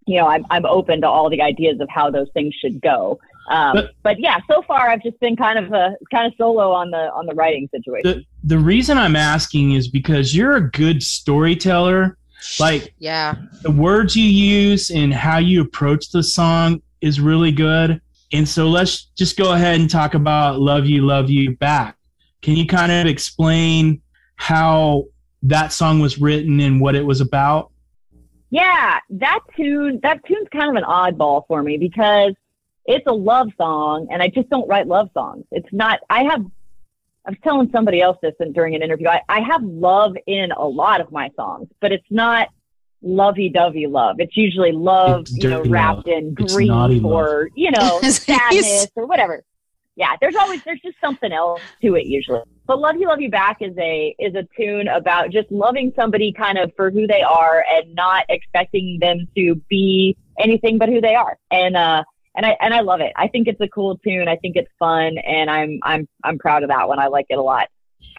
you 0.07 0.17
know, 0.17 0.27
I'm, 0.27 0.45
I'm 0.49 0.65
open 0.65 1.01
to 1.01 1.07
all 1.07 1.29
the 1.29 1.41
ideas 1.41 1.79
of 1.81 1.89
how 1.89 2.09
those 2.09 2.29
things 2.33 2.55
should 2.55 2.81
go. 2.81 3.19
Um, 3.51 3.75
but, 3.75 3.91
but, 4.03 4.19
yeah, 4.19 4.39
so 4.49 4.61
far 4.61 4.89
I've 4.89 5.03
just 5.03 5.19
been 5.19 5.35
kind 5.35 5.59
of 5.59 5.71
a 5.71 5.95
kind 6.11 6.27
of 6.27 6.33
solo 6.37 6.71
on 6.71 6.91
the 6.91 7.11
on 7.13 7.25
the 7.25 7.33
writing 7.33 7.69
situation. 7.71 8.25
The, 8.43 8.55
the 8.55 8.59
reason 8.59 8.97
I'm 8.97 9.15
asking 9.15 9.73
is 9.73 9.87
because 9.87 10.35
you're 10.35 10.55
a 10.55 10.69
good 10.71 11.01
storyteller. 11.01 12.17
Like, 12.59 12.93
yeah, 12.99 13.35
the 13.63 13.71
words 13.71 14.15
you 14.15 14.29
use 14.29 14.89
and 14.89 15.13
how 15.13 15.37
you 15.37 15.61
approach 15.61 16.11
the 16.11 16.23
song 16.23 16.81
is 17.01 17.19
really 17.19 17.51
good. 17.51 18.01
And 18.33 18.47
so 18.47 18.67
let's 18.67 19.05
just 19.15 19.37
go 19.37 19.53
ahead 19.53 19.79
and 19.79 19.89
talk 19.89 20.13
about 20.13 20.59
"Love 20.59 20.85
You, 20.85 21.05
Love 21.05 21.29
You" 21.29 21.55
back. 21.57 21.97
Can 22.41 22.55
you 22.55 22.65
kind 22.65 22.91
of 22.91 23.07
explain 23.07 24.01
how 24.35 25.05
that 25.43 25.71
song 25.73 25.99
was 25.99 26.19
written 26.19 26.59
and 26.59 26.79
what 26.79 26.95
it 26.95 27.05
was 27.05 27.21
about? 27.21 27.71
Yeah, 28.49 28.99
that 29.09 29.39
tune 29.55 29.99
that 30.03 30.23
tune's 30.25 30.47
kind 30.51 30.69
of 30.69 30.81
an 30.81 30.87
oddball 30.87 31.45
for 31.47 31.61
me 31.61 31.77
because 31.77 32.33
it's 32.85 33.05
a 33.05 33.13
love 33.13 33.49
song 33.57 34.07
and 34.11 34.21
I 34.21 34.29
just 34.29 34.49
don't 34.49 34.67
write 34.67 34.87
love 34.87 35.09
songs. 35.13 35.45
It's 35.51 35.67
not 35.71 35.99
I 36.09 36.23
have 36.23 36.45
I 37.27 37.31
was 37.31 37.39
telling 37.43 37.69
somebody 37.71 38.01
else 38.01 38.17
this 38.21 38.33
during 38.53 38.73
an 38.73 38.81
interview. 38.81 39.07
I, 39.09 39.21
I 39.27 39.41
have 39.41 39.61
love 39.61 40.15
in 40.25 40.51
a 40.51 40.65
lot 40.65 41.01
of 41.01 41.11
my 41.11 41.29
songs, 41.35 41.67
but 41.81 41.91
it's 41.91 42.07
not 42.09 42.47
lovey 43.01 43.49
dovey 43.49 43.85
love. 43.85 44.15
It's 44.19 44.35
usually 44.37 44.71
love, 44.71 45.21
it's 45.21 45.43
you 45.43 45.49
know, 45.49 45.61
wrapped 45.63 46.07
love. 46.07 46.17
in 46.17 46.33
grief 46.33 47.03
or, 47.03 47.49
you 47.53 47.71
know, 47.71 47.99
sadness 48.01 48.87
or 48.95 49.05
whatever 49.05 49.43
yeah, 49.97 50.15
there's 50.21 50.35
always 50.35 50.63
there's 50.63 50.79
just 50.79 50.95
something 51.01 51.33
else 51.33 51.59
to 51.81 51.95
it 51.95 52.05
usually. 52.05 52.41
But 52.67 52.79
Love 52.79 52.97
You 52.97 53.07
Love 53.07 53.19
You 53.19 53.31
Back 53.31 53.57
is 53.61 53.75
a 53.79 54.15
is 54.19 54.35
a 54.35 54.47
tune 54.55 54.87
about 54.87 55.31
just 55.31 55.51
loving 55.51 55.91
somebody 55.95 56.31
kind 56.31 56.59
of 56.59 56.71
for 56.75 56.91
who 56.91 57.07
they 57.07 57.23
are 57.23 57.65
and 57.69 57.95
not 57.95 58.25
expecting 58.29 58.99
them 59.01 59.27
to 59.35 59.55
be 59.69 60.15
anything 60.39 60.77
but 60.77 60.87
who 60.87 61.01
they 61.01 61.15
are. 61.15 61.37
And 61.49 61.75
uh 61.75 62.03
and 62.37 62.45
I 62.45 62.55
and 62.61 62.73
I 62.73 62.81
love 62.81 63.01
it. 63.01 63.11
I 63.15 63.27
think 63.27 63.47
it's 63.47 63.59
a 63.59 63.67
cool 63.67 63.97
tune. 63.97 64.27
I 64.27 64.37
think 64.37 64.55
it's 64.55 64.71
fun 64.79 65.17
and 65.17 65.49
I'm 65.49 65.79
I'm 65.83 66.07
I'm 66.23 66.37
proud 66.37 66.63
of 66.63 66.69
that 66.69 66.87
one. 66.87 66.99
I 66.99 67.07
like 67.07 67.25
it 67.29 67.37
a 67.37 67.41
lot. 67.41 67.67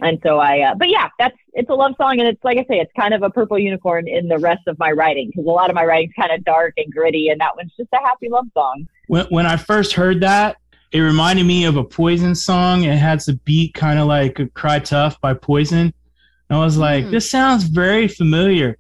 And 0.01 0.21
so 0.23 0.39
I 0.39 0.61
uh, 0.61 0.75
but 0.75 0.91
yeah, 0.91 1.09
that's 1.19 1.37
it's 1.55 1.71
a 1.71 1.75
love 1.75 1.95
song 1.97 2.19
and 2.19 2.29
it's 2.29 2.45
like 2.45 2.59
I 2.59 2.67
say 2.69 2.81
it's 2.81 2.93
kind 2.99 3.15
of 3.15 3.23
a 3.23 3.31
purple 3.31 3.59
unicorn 3.59 4.07
in 4.07 4.29
the 4.29 4.39
rest 4.39 4.67
of 4.67 4.79
my 4.79 4.91
writing 4.91 5.29
because 5.29 5.47
a 5.47 5.51
lot 5.51 5.71
of 5.71 5.75
my 5.75 5.85
writing's 5.85 6.13
kind 6.15 6.33
of 6.33 6.45
dark 6.45 6.75
and 6.77 6.93
gritty 6.93 7.29
and 7.29 7.41
that 7.41 7.57
one's 7.57 7.73
just 7.77 7.89
a 7.95 7.99
happy 7.99 8.29
love 8.29 8.47
song. 8.53 8.87
When 9.07 9.27
when 9.27 9.47
I 9.47 9.57
first 9.57 9.95
heard 9.95 10.21
that 10.21 10.59
it 10.91 11.01
reminded 11.01 11.45
me 11.45 11.65
of 11.65 11.77
a 11.77 11.85
Poison 11.85 12.35
song. 12.35 12.85
It 12.85 12.97
had 12.97 13.21
the 13.21 13.35
beat 13.45 13.75
kind 13.75 13.99
of 13.99 14.07
like 14.07 14.41
"Cry 14.55 14.79
Tough" 14.79 15.21
by 15.21 15.35
Poison. 15.35 15.93
And 16.51 16.59
I 16.59 16.65
was 16.65 16.79
like, 16.79 17.05
mm. 17.05 17.11
this 17.11 17.31
sounds 17.31 17.65
very 17.65 18.09
familiar, 18.09 18.79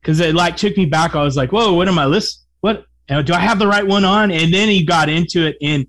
because 0.00 0.20
it 0.20 0.34
like 0.34 0.56
took 0.56 0.76
me 0.76 0.86
back. 0.86 1.16
I 1.16 1.22
was 1.22 1.36
like, 1.36 1.50
whoa, 1.50 1.72
what 1.74 1.88
am 1.88 1.98
I 1.98 2.06
listening? 2.06 2.44
What 2.60 2.84
do 3.08 3.32
I 3.32 3.38
have 3.38 3.58
the 3.58 3.66
right 3.66 3.86
one 3.86 4.04
on? 4.04 4.30
And 4.30 4.52
then 4.52 4.68
he 4.68 4.84
got 4.84 5.08
into 5.08 5.46
it, 5.46 5.56
and 5.62 5.86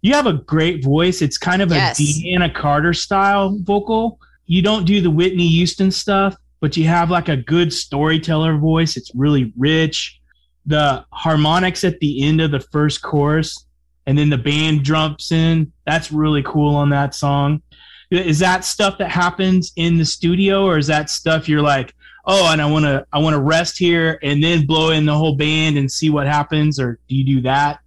you 0.00 0.14
have 0.14 0.26
a 0.26 0.34
great 0.34 0.82
voice. 0.82 1.22
It's 1.22 1.38
kind 1.38 1.62
of 1.62 1.70
yes. 1.70 2.00
a 2.00 2.04
Deana 2.04 2.50
Carter 2.50 2.92
style 2.92 3.58
vocal. 3.62 4.18
You 4.46 4.62
don't 4.62 4.84
do 4.84 5.00
the 5.00 5.10
Whitney 5.10 5.46
Houston 5.48 5.90
stuff, 5.90 6.36
but 6.60 6.76
you 6.76 6.86
have 6.86 7.10
like 7.10 7.28
a 7.28 7.36
good 7.36 7.72
storyteller 7.72 8.56
voice. 8.56 8.96
It's 8.96 9.14
really 9.14 9.52
rich. 9.56 10.20
The 10.66 11.04
harmonics 11.12 11.84
at 11.84 11.98
the 12.00 12.22
end 12.22 12.40
of 12.40 12.50
the 12.50 12.60
first 12.60 13.02
chorus 13.02 13.66
and 14.06 14.18
then 14.18 14.30
the 14.30 14.38
band 14.38 14.84
jumps 14.84 15.32
in. 15.32 15.72
That's 15.86 16.12
really 16.12 16.42
cool 16.42 16.74
on 16.74 16.90
that 16.90 17.14
song. 17.14 17.62
Is 18.10 18.38
that 18.40 18.64
stuff 18.64 18.98
that 18.98 19.10
happens 19.10 19.72
in 19.76 19.96
the 19.96 20.04
studio, 20.04 20.64
or 20.64 20.76
is 20.76 20.86
that 20.88 21.08
stuff 21.08 21.48
you're 21.48 21.62
like, 21.62 21.94
oh, 22.24 22.52
and 22.52 22.60
I 22.60 22.66
want 22.66 22.84
to 22.84 23.06
I 23.12 23.18
want 23.18 23.34
to 23.34 23.40
rest 23.40 23.78
here 23.78 24.18
and 24.22 24.42
then 24.42 24.66
blow 24.66 24.90
in 24.90 25.06
the 25.06 25.14
whole 25.14 25.36
band 25.36 25.78
and 25.78 25.90
see 25.90 26.10
what 26.10 26.26
happens, 26.26 26.78
or 26.78 26.98
do 27.08 27.14
you 27.14 27.24
do 27.24 27.40
that? 27.42 27.80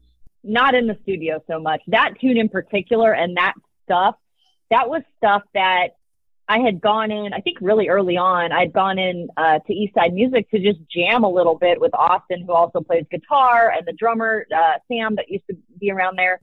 Not 0.43 0.75
in 0.75 0.87
the 0.87 0.97
studio 1.03 1.43
so 1.47 1.59
much. 1.59 1.81
That 1.87 2.19
tune 2.19 2.37
in 2.37 2.49
particular 2.49 3.13
and 3.13 3.37
that 3.37 3.53
stuff, 3.85 4.15
that 4.69 4.89
was 4.89 5.01
stuff 5.17 5.41
that 5.53 5.95
I 6.47 6.59
had 6.59 6.79
gone 6.79 7.11
in, 7.11 7.33
I 7.33 7.39
think 7.39 7.57
really 7.59 7.87
early 7.87 8.17
on, 8.17 8.51
I'd 8.51 8.71
gone 8.71 8.99
in 8.99 9.29
uh, 9.35 9.59
to 9.59 9.73
Eastside 9.73 10.13
Music 10.13 10.49
to 10.51 10.59
just 10.59 10.79
jam 10.87 11.23
a 11.23 11.29
little 11.29 11.55
bit 11.55 11.81
with 11.81 11.93
Austin, 11.95 12.43
who 12.45 12.53
also 12.53 12.81
plays 12.81 13.05
guitar, 13.09 13.73
and 13.75 13.85
the 13.85 13.93
drummer, 13.93 14.45
uh, 14.55 14.73
Sam, 14.87 15.15
that 15.15 15.29
used 15.29 15.47
to 15.49 15.57
be 15.79 15.89
around 15.89 16.17
there. 16.17 16.39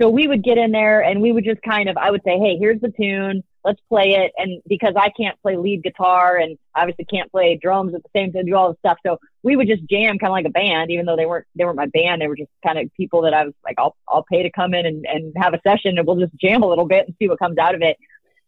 So 0.00 0.08
we 0.08 0.26
would 0.26 0.42
get 0.42 0.56
in 0.56 0.72
there 0.72 1.02
and 1.02 1.20
we 1.20 1.30
would 1.30 1.44
just 1.44 1.60
kind 1.60 1.88
of, 1.88 1.96
I 1.98 2.10
would 2.10 2.22
say, 2.24 2.38
hey, 2.38 2.56
here's 2.58 2.80
the 2.80 2.90
tune, 2.90 3.44
let's 3.64 3.80
play 3.90 4.14
it. 4.14 4.32
And 4.38 4.62
because 4.66 4.94
I 4.96 5.10
can't 5.10 5.40
play 5.42 5.56
lead 5.56 5.82
guitar 5.82 6.38
and 6.38 6.56
obviously 6.74 7.04
can't 7.04 7.30
play 7.30 7.58
drums 7.60 7.94
at 7.94 8.02
the 8.02 8.08
same 8.16 8.32
time, 8.32 8.46
do 8.46 8.54
all 8.54 8.70
this 8.70 8.78
stuff. 8.78 8.96
So 9.04 9.18
we 9.42 9.56
would 9.56 9.68
just 9.68 9.84
jam 9.84 10.18
kind 10.18 10.30
of 10.30 10.32
like 10.32 10.46
a 10.46 10.50
band, 10.50 10.90
even 10.90 11.04
though 11.04 11.16
they 11.16 11.26
weren't, 11.26 11.46
they 11.54 11.64
weren't 11.64 11.76
my 11.76 11.86
band. 11.86 12.22
They 12.22 12.28
were 12.28 12.36
just 12.36 12.50
kind 12.64 12.78
of 12.78 12.90
people 12.96 13.22
that 13.22 13.34
I 13.34 13.44
was 13.44 13.52
like, 13.62 13.74
I'll, 13.76 13.94
I'll 14.08 14.24
pay 14.24 14.42
to 14.42 14.50
come 14.50 14.72
in 14.72 14.86
and, 14.86 15.04
and 15.04 15.34
have 15.36 15.52
a 15.52 15.60
session 15.62 15.98
and 15.98 16.06
we'll 16.06 16.16
just 16.16 16.34
jam 16.36 16.62
a 16.62 16.68
little 16.68 16.86
bit 16.86 17.06
and 17.06 17.14
see 17.18 17.28
what 17.28 17.38
comes 17.38 17.58
out 17.58 17.74
of 17.74 17.82
it. 17.82 17.98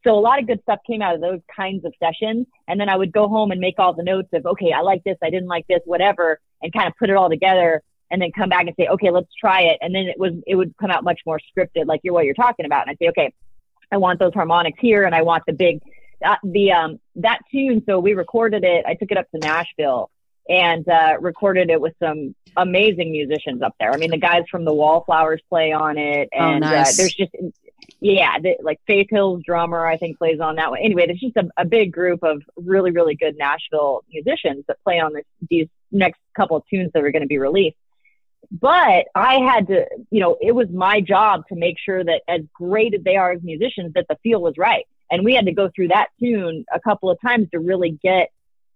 So 0.04 0.14
a 0.14 0.20
lot 0.20 0.38
of 0.38 0.46
good 0.46 0.60
stuff 0.62 0.78
came 0.86 1.02
out 1.02 1.14
of 1.14 1.20
those 1.20 1.40
kinds 1.54 1.84
of 1.84 1.92
sessions. 2.02 2.46
And 2.66 2.80
then 2.80 2.88
I 2.88 2.96
would 2.96 3.12
go 3.12 3.28
home 3.28 3.50
and 3.50 3.60
make 3.60 3.78
all 3.78 3.92
the 3.92 4.02
notes 4.02 4.30
of, 4.32 4.46
okay, 4.46 4.72
I 4.72 4.80
like 4.80 5.04
this, 5.04 5.18
I 5.22 5.28
didn't 5.28 5.48
like 5.48 5.66
this, 5.68 5.80
whatever, 5.84 6.40
and 6.62 6.72
kind 6.72 6.88
of 6.88 6.94
put 6.98 7.10
it 7.10 7.16
all 7.16 7.28
together 7.28 7.82
and 8.12 8.22
then 8.22 8.30
come 8.30 8.48
back 8.50 8.66
and 8.66 8.74
say, 8.78 8.86
okay, 8.86 9.10
let's 9.10 9.34
try 9.34 9.62
it. 9.62 9.78
And 9.80 9.92
then 9.92 10.04
it 10.04 10.18
was, 10.18 10.34
it 10.46 10.54
would 10.54 10.76
come 10.78 10.90
out 10.90 11.02
much 11.02 11.20
more 11.26 11.40
scripted, 11.40 11.86
like 11.86 12.00
you're 12.04 12.14
what 12.14 12.26
you're 12.26 12.34
talking 12.34 12.66
about. 12.66 12.82
And 12.82 12.90
I'd 12.90 12.98
say, 12.98 13.08
okay, 13.08 13.32
I 13.90 13.96
want 13.96 14.20
those 14.20 14.34
harmonics 14.34 14.78
here 14.80 15.04
and 15.04 15.14
I 15.14 15.22
want 15.22 15.42
the 15.46 15.54
big, 15.54 15.80
uh, 16.24 16.36
the, 16.44 16.70
um, 16.72 17.00
that 17.16 17.40
tune. 17.50 17.82
So 17.86 17.98
we 17.98 18.12
recorded 18.14 18.62
it. 18.62 18.84
I 18.86 18.94
took 18.94 19.10
it 19.10 19.16
up 19.16 19.28
to 19.32 19.38
Nashville 19.38 20.10
and, 20.48 20.86
uh, 20.88 21.16
recorded 21.20 21.70
it 21.70 21.80
with 21.80 21.94
some 21.98 22.34
amazing 22.56 23.12
musicians 23.12 23.62
up 23.62 23.74
there. 23.80 23.92
I 23.92 23.96
mean, 23.96 24.10
the 24.10 24.18
guys 24.18 24.42
from 24.50 24.64
the 24.64 24.74
Wallflowers 24.74 25.40
play 25.48 25.72
on 25.72 25.96
it 25.98 26.28
Oh, 26.34 26.38
and, 26.38 26.60
nice. 26.60 26.94
uh, 26.94 27.02
there's 27.02 27.14
just, 27.14 27.32
yeah, 28.00 28.38
the, 28.38 28.56
like 28.62 28.78
Faith 28.86 29.06
Hill's 29.10 29.42
drummer, 29.44 29.86
I 29.86 29.96
think 29.96 30.18
plays 30.18 30.38
on 30.40 30.56
that 30.56 30.70
one. 30.70 30.80
Anyway, 30.80 31.06
there's 31.06 31.20
just 31.20 31.36
a, 31.36 31.48
a 31.56 31.64
big 31.64 31.92
group 31.92 32.22
of 32.22 32.42
really, 32.56 32.90
really 32.90 33.14
good 33.14 33.36
Nashville 33.38 34.04
musicians 34.12 34.64
that 34.68 34.76
play 34.84 35.00
on 35.00 35.14
this, 35.14 35.24
these 35.48 35.68
next 35.90 36.20
couple 36.36 36.56
of 36.56 36.62
tunes 36.68 36.90
that 36.92 37.02
are 37.02 37.10
going 37.10 37.22
to 37.22 37.28
be 37.28 37.38
released. 37.38 37.76
But 38.50 39.06
I 39.14 39.40
had 39.40 39.68
to, 39.68 39.86
you 40.10 40.20
know, 40.20 40.36
it 40.40 40.52
was 40.52 40.68
my 40.70 41.00
job 41.00 41.46
to 41.48 41.56
make 41.56 41.76
sure 41.78 42.02
that 42.02 42.22
as 42.28 42.42
great 42.52 42.94
as 42.94 43.02
they 43.02 43.16
are 43.16 43.32
as 43.32 43.42
musicians, 43.42 43.94
that 43.94 44.06
the 44.08 44.16
feel 44.22 44.40
was 44.40 44.58
right. 44.58 44.86
And 45.10 45.24
we 45.24 45.34
had 45.34 45.46
to 45.46 45.52
go 45.52 45.70
through 45.74 45.88
that 45.88 46.08
tune 46.18 46.64
a 46.72 46.80
couple 46.80 47.10
of 47.10 47.20
times 47.20 47.48
to 47.52 47.60
really 47.60 47.98
get. 48.02 48.30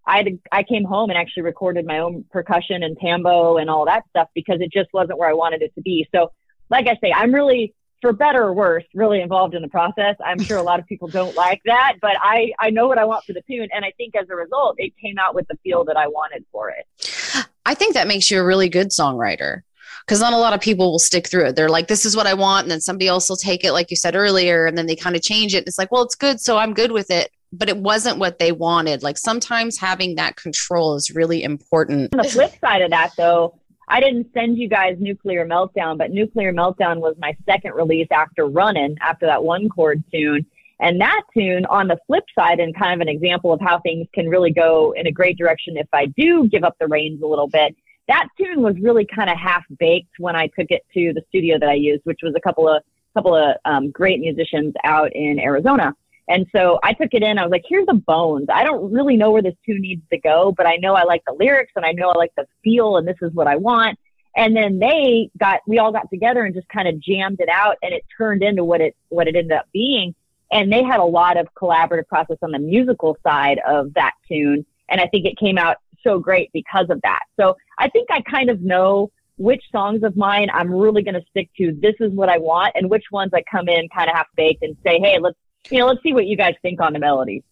I 0.09 0.19
had 0.19 0.27
to, 0.27 0.39
I 0.53 0.63
came 0.63 0.85
home 0.85 1.11
and 1.11 1.19
actually 1.19 1.43
recorded 1.43 1.85
my 1.85 1.99
own 1.99 2.25
percussion 2.31 2.85
and 2.85 2.97
tambo 2.97 3.57
and 3.57 3.69
all 3.69 3.87
that 3.87 4.05
stuff 4.11 4.29
because 4.35 4.61
it 4.61 4.73
just 4.73 4.93
wasn't 4.93 5.19
where 5.19 5.29
I 5.29 5.33
wanted 5.33 5.63
it 5.63 5.75
to 5.75 5.81
be. 5.81 6.07
So, 6.15 6.31
like 6.71 6.87
I 6.87 6.97
say, 7.03 7.13
I'm 7.13 7.35
really 7.35 7.75
for 8.01 8.13
better 8.13 8.43
or 8.43 8.53
worse, 8.53 8.85
really 8.95 9.21
involved 9.21 9.55
in 9.55 9.63
the 9.63 9.69
process. 9.69 10.17
I'm 10.25 10.39
sure 10.39 10.59
a 10.59 10.63
lot 10.63 10.79
of 10.79 10.87
people 10.87 11.09
don't 11.09 11.35
like 11.35 11.63
that, 11.65 11.95
but 12.01 12.17
I, 12.21 12.53
I 12.59 12.71
know 12.71 12.87
what 12.87 12.99
I 12.99 13.05
want 13.05 13.25
for 13.25 13.33
the 13.33 13.43
tune. 13.43 13.69
And 13.73 13.85
I 13.85 13.93
think 13.97 14.15
as 14.15 14.29
a 14.31 14.37
result, 14.37 14.77
it 14.79 14.93
came 15.03 15.19
out 15.19 15.35
with 15.35 15.49
the 15.49 15.57
feel 15.65 15.85
that 15.87 15.97
I 15.97 16.07
wanted 16.09 16.45
for 16.53 16.71
it. 16.71 17.46
I 17.67 17.75
think 17.75 17.95
that 17.95 18.07
makes 18.07 18.31
you 18.31 18.41
a 18.41 18.45
really 18.45 18.69
good 18.69 18.91
songwriter 18.91 19.63
because 20.07 20.21
not 20.21 20.33
a 20.33 20.39
lot 20.39 20.55
of 20.55 20.61
people 20.61 20.93
will 20.93 21.01
stick 21.01 21.27
through 21.27 21.47
it. 21.47 21.57
They're 21.57 21.69
like, 21.69 21.89
this 21.89 22.07
is 22.07 22.17
what 22.17 22.29
I 22.29 22.35
want. 22.35 22.65
And 22.65 22.71
then 22.71 22.81
somebody 22.81 23.09
else 23.09 23.29
will 23.29 23.37
take 23.37 23.65
it, 23.65 23.73
like 23.73 23.91
you 23.91 23.97
said 23.97 24.15
earlier, 24.15 24.67
and 24.67 24.79
then 24.79 24.87
they 24.87 24.95
kind 24.95 25.17
of 25.17 25.23
change 25.23 25.53
it. 25.53 25.67
It's 25.67 25.77
like, 25.77 25.91
well, 25.91 26.03
it's 26.03 26.15
good. 26.15 26.41
So 26.41 26.59
I'm 26.59 26.75
good 26.75 26.93
with 26.93 27.11
it. 27.11 27.33
But 27.53 27.69
it 27.69 27.77
wasn't 27.77 28.19
what 28.19 28.39
they 28.39 28.53
wanted. 28.53 29.03
Like 29.03 29.19
sometimes 29.19 29.79
having 29.79 30.15
that 30.15 30.37
control 30.37 30.95
is 30.95 31.11
really 31.11 31.43
important. 31.43 32.15
On 32.15 32.19
the 32.23 32.29
flip 32.29 32.55
side 32.61 32.83
of 32.83 32.91
that, 32.91 33.15
though, 33.17 33.59
I 33.89 34.01
didn't 34.01 34.33
send 34.33 34.59
you 34.59 34.69
guys 34.69 34.97
Nuclear 35.01 35.47
Meltdown, 35.47 35.99
but 35.99 36.11
Nuclear 36.13 36.53
Meltdown 36.53 36.99
was 36.99 37.17
my 37.19 37.37
second 37.47 37.75
release 37.75 38.09
after 38.13 38.47
Running, 38.47 38.97
after 39.01 39.27
that 39.27 39.43
one 39.43 39.69
chord 39.69 40.05
tune. 40.13 40.47
And 40.79 41.01
that 41.01 41.23
tune, 41.33 41.65
on 41.67 41.89
the 41.89 41.99
flip 42.07 42.25
side, 42.35 42.61
and 42.61 42.77
kind 42.77 42.93
of 42.93 43.01
an 43.01 43.09
example 43.09 43.53
of 43.53 43.61
how 43.61 43.81
things 43.81 44.07
can 44.13 44.29
really 44.29 44.53
go 44.53 44.93
in 44.93 45.07
a 45.07 45.13
great 45.13 45.39
direction 45.39 45.77
if 45.77 45.89
I 45.93 46.07
do 46.07 46.49
give 46.49 46.65
up 46.65 46.77
the 46.79 46.87
reins 46.87 47.23
a 47.23 47.27
little 47.27 47.49
bit. 47.49 47.75
That 48.09 48.29
tune 48.39 48.63
was 48.63 48.77
really 48.81 49.07
kind 49.07 49.31
of 49.31 49.39
half 49.39 49.65
baked 49.79 50.19
when 50.19 50.37
I 50.37 50.47
took 50.49 50.71
it 50.71 50.83
to 50.95 51.13
the 51.13 51.23
studio 51.29 51.59
that 51.59 51.69
I 51.69 51.75
used, 51.75 52.03
which 52.05 52.21
was 52.23 52.35
a 52.37 52.41
couple 52.41 52.69
of 52.69 52.83
couple 53.15 53.35
of 53.35 53.57
um, 53.65 53.91
great 53.91 54.21
musicians 54.21 54.75
out 54.85 55.11
in 55.15 55.41
Arizona. 55.41 55.95
And 56.29 56.47
so 56.55 56.79
I 56.83 56.93
took 56.93 57.11
it 57.13 57.23
in. 57.23 57.39
I 57.39 57.43
was 57.45 57.51
like, 57.51 57.65
here's 57.67 57.87
the 57.87 57.95
bones. 57.95 58.49
I 58.53 58.65
don't 58.65 58.93
really 58.93 59.17
know 59.17 59.31
where 59.31 59.43
this 59.43 59.55
tune 59.65 59.81
needs 59.81 60.03
to 60.13 60.19
go, 60.19 60.53
but 60.57 60.67
I 60.67 60.77
know 60.77 60.95
I 60.95 61.05
like 61.05 61.23
the 61.27 61.33
lyrics 61.33 61.73
and 61.77 61.85
I 61.85 61.93
know 61.93 62.11
I 62.11 62.19
like 62.19 62.33
the 62.37 62.47
feel 62.65 62.97
and 62.97 63.07
this 63.07 63.17
is 63.23 63.33
what 63.33 63.47
I 63.47 63.57
want. 63.57 63.99
And 64.37 64.55
then 64.55 64.79
they 64.79 65.31
got, 65.39 65.61
we 65.67 65.79
all 65.79 65.93
got 65.93 66.11
together 66.11 66.45
and 66.45 66.55
just 66.55 66.69
kind 66.69 66.89
of 66.89 67.01
jammed 67.01 67.41
it 67.41 67.49
out 67.49 67.77
and 67.83 67.95
it 67.95 68.05
turned 68.19 68.43
into 68.43 68.65
what 68.65 68.81
it, 68.81 68.95
what 69.09 69.29
it 69.29 69.37
ended 69.37 69.57
up 69.57 69.67
being. 69.73 70.15
And 70.53 70.73
they 70.73 70.85
had 70.85 71.01
a 71.01 71.05
lot 71.05 71.37
of 71.37 71.49
collaborative 71.61 72.07
process 72.07 72.39
on 72.43 72.53
the 72.53 72.59
musical 72.59 73.17
side 73.23 73.61
of 73.67 73.93
that 73.95 74.13
tune. 74.29 74.65
And 74.89 75.01
I 75.01 75.07
think 75.09 75.27
it 75.27 75.37
came 75.39 75.59
out 75.59 75.79
so 76.05 76.19
great 76.19 76.51
because 76.53 76.87
of 76.91 77.01
that. 77.03 77.21
So 77.39 77.57
I 77.79 77.89
think 77.89 78.09
I 78.11 78.21
kind 78.23 78.49
of 78.49 78.61
know 78.61 79.11
which 79.39 79.63
songs 79.71 80.03
of 80.03 80.17
mine 80.17 80.49
I'm 80.53 80.73
really 80.73 81.03
going 81.03 81.15
to 81.15 81.25
stick 81.31 81.51
to. 81.59 81.77
This 81.81 81.95
is 82.01 82.13
what 82.13 82.29
I 82.29 82.39
want. 82.39 82.73
And 82.77 82.89
which 82.89 83.05
ones 83.11 83.33
I 83.35 83.43
come 83.51 83.69
in 83.69 83.89
kind 83.89 84.09
of 84.09 84.17
half 84.17 84.29
baked 84.37 84.63
and 84.63 84.77
say, 84.85 84.99
Hey, 85.01 85.19
let's, 85.19 85.37
you 85.71 85.79
know, 85.79 85.87
let's 85.87 86.03
see 86.03 86.13
what 86.13 86.27
you 86.27 86.37
guys 86.37 86.55
think 86.63 86.81
on 86.81 86.93
the 86.93 86.99
melody. 86.99 87.43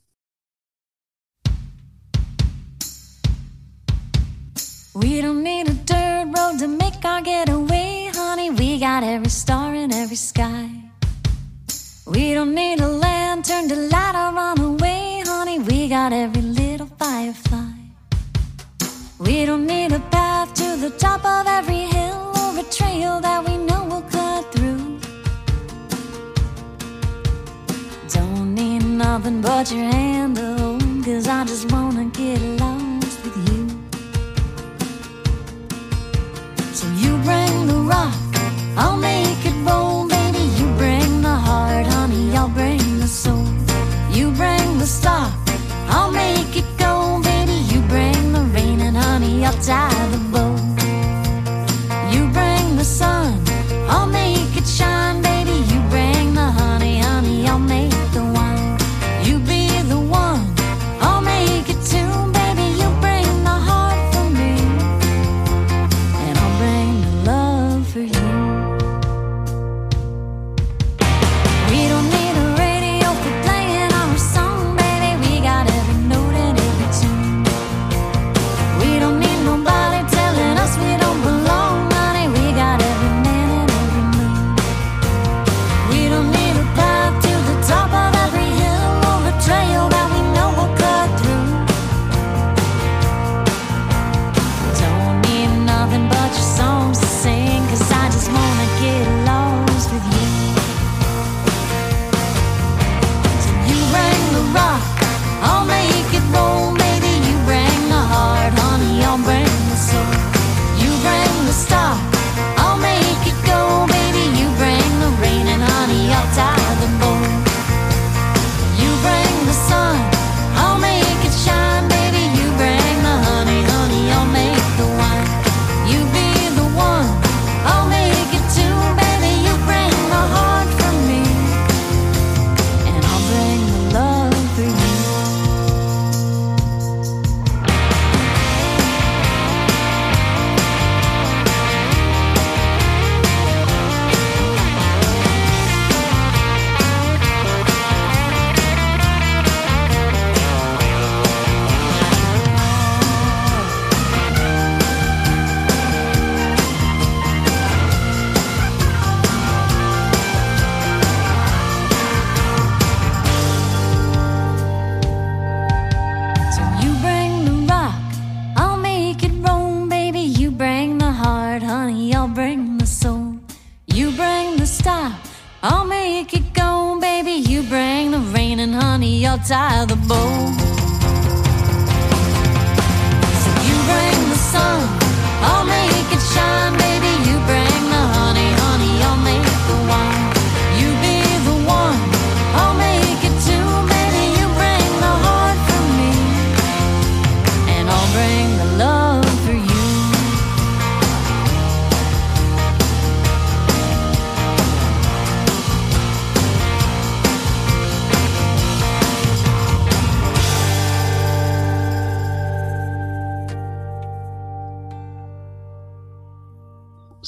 We 4.95 5.21
don't 5.21 5.43
need 5.43 5.69
a 5.69 5.75
dirt 5.75 6.27
road 6.37 6.59
to 6.61 6.69
make 6.69 7.05
our 7.05 7.21
getaway, 7.21 8.13
honey. 8.15 8.51
We 8.51 8.79
got 8.79 9.03
every 9.03 9.29
star 9.29 9.75
in 9.75 9.93
every 9.93 10.15
sky. 10.15 10.84
We 12.07 12.35
don't 12.35 12.55
need 12.55 12.81
a 12.81 12.89
lantern 12.89 13.67
to 13.71 13.77
light 13.77 14.15
our 14.15 14.35
runaway, 14.35 15.23
honey. 15.25 15.59
We 15.59 15.89
got 15.89 16.13
every 16.13 16.43
little 16.43 16.87
firefly. 16.99 17.73
We 19.19 19.47
don't 19.47 19.67
need 19.67 19.91
a 19.93 20.01
path 20.11 20.53
to 20.55 20.77
the 20.77 20.91
top 20.99 21.25
of 21.25 21.47
every 21.47 21.87
hill 21.97 22.33
or 22.37 22.59
a 22.59 22.63
trail 22.65 23.23
that 23.23 23.43
we 23.49 23.57
know 23.57 23.87
we'll 23.91 24.03
cut 24.03 24.53
through. 24.53 24.99
Don't 28.11 28.55
need 28.55 28.85
nothing 28.85 29.41
but 29.41 29.73
your 29.73 29.85
hand 29.85 30.37
hold, 30.37 30.83
cause 31.07 31.27
I 31.27 31.45
just 31.45 31.73
wanna 31.73 32.05
get 32.11 32.39
lost 32.61 33.25
with 33.25 33.37
you. 33.49 33.67
So 36.75 36.87
you 37.03 37.17
bring 37.25 37.67
the 37.67 37.81
rock, 37.89 38.15
I'll 38.77 38.99
make 38.99 39.14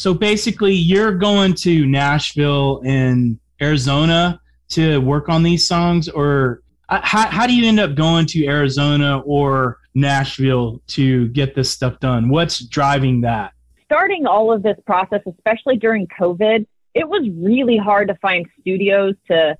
So 0.06 0.14
basically, 0.14 0.72
you're 0.72 1.10
going 1.10 1.54
to 1.54 1.84
Nashville 1.84 2.80
and 2.84 3.40
Arizona 3.60 4.40
to 4.68 4.98
work 4.98 5.28
on 5.28 5.42
these 5.42 5.66
songs, 5.66 6.08
or 6.08 6.62
uh, 6.88 7.00
how, 7.02 7.26
how 7.26 7.44
do 7.44 7.52
you 7.52 7.66
end 7.66 7.80
up 7.80 7.96
going 7.96 8.26
to 8.26 8.46
Arizona 8.46 9.18
or 9.26 9.80
Nashville 9.96 10.80
to 10.90 11.26
get 11.30 11.56
this 11.56 11.72
stuff 11.72 11.98
done? 11.98 12.28
What's 12.28 12.64
driving 12.64 13.22
that? 13.22 13.52
starting 13.84 14.28
all 14.28 14.52
of 14.52 14.62
this 14.62 14.76
process, 14.86 15.22
especially 15.26 15.76
during 15.76 16.06
COVID, 16.06 16.64
it 16.94 17.08
was 17.08 17.28
really 17.36 17.76
hard 17.76 18.06
to 18.06 18.14
find 18.22 18.46
studios 18.60 19.16
to 19.26 19.58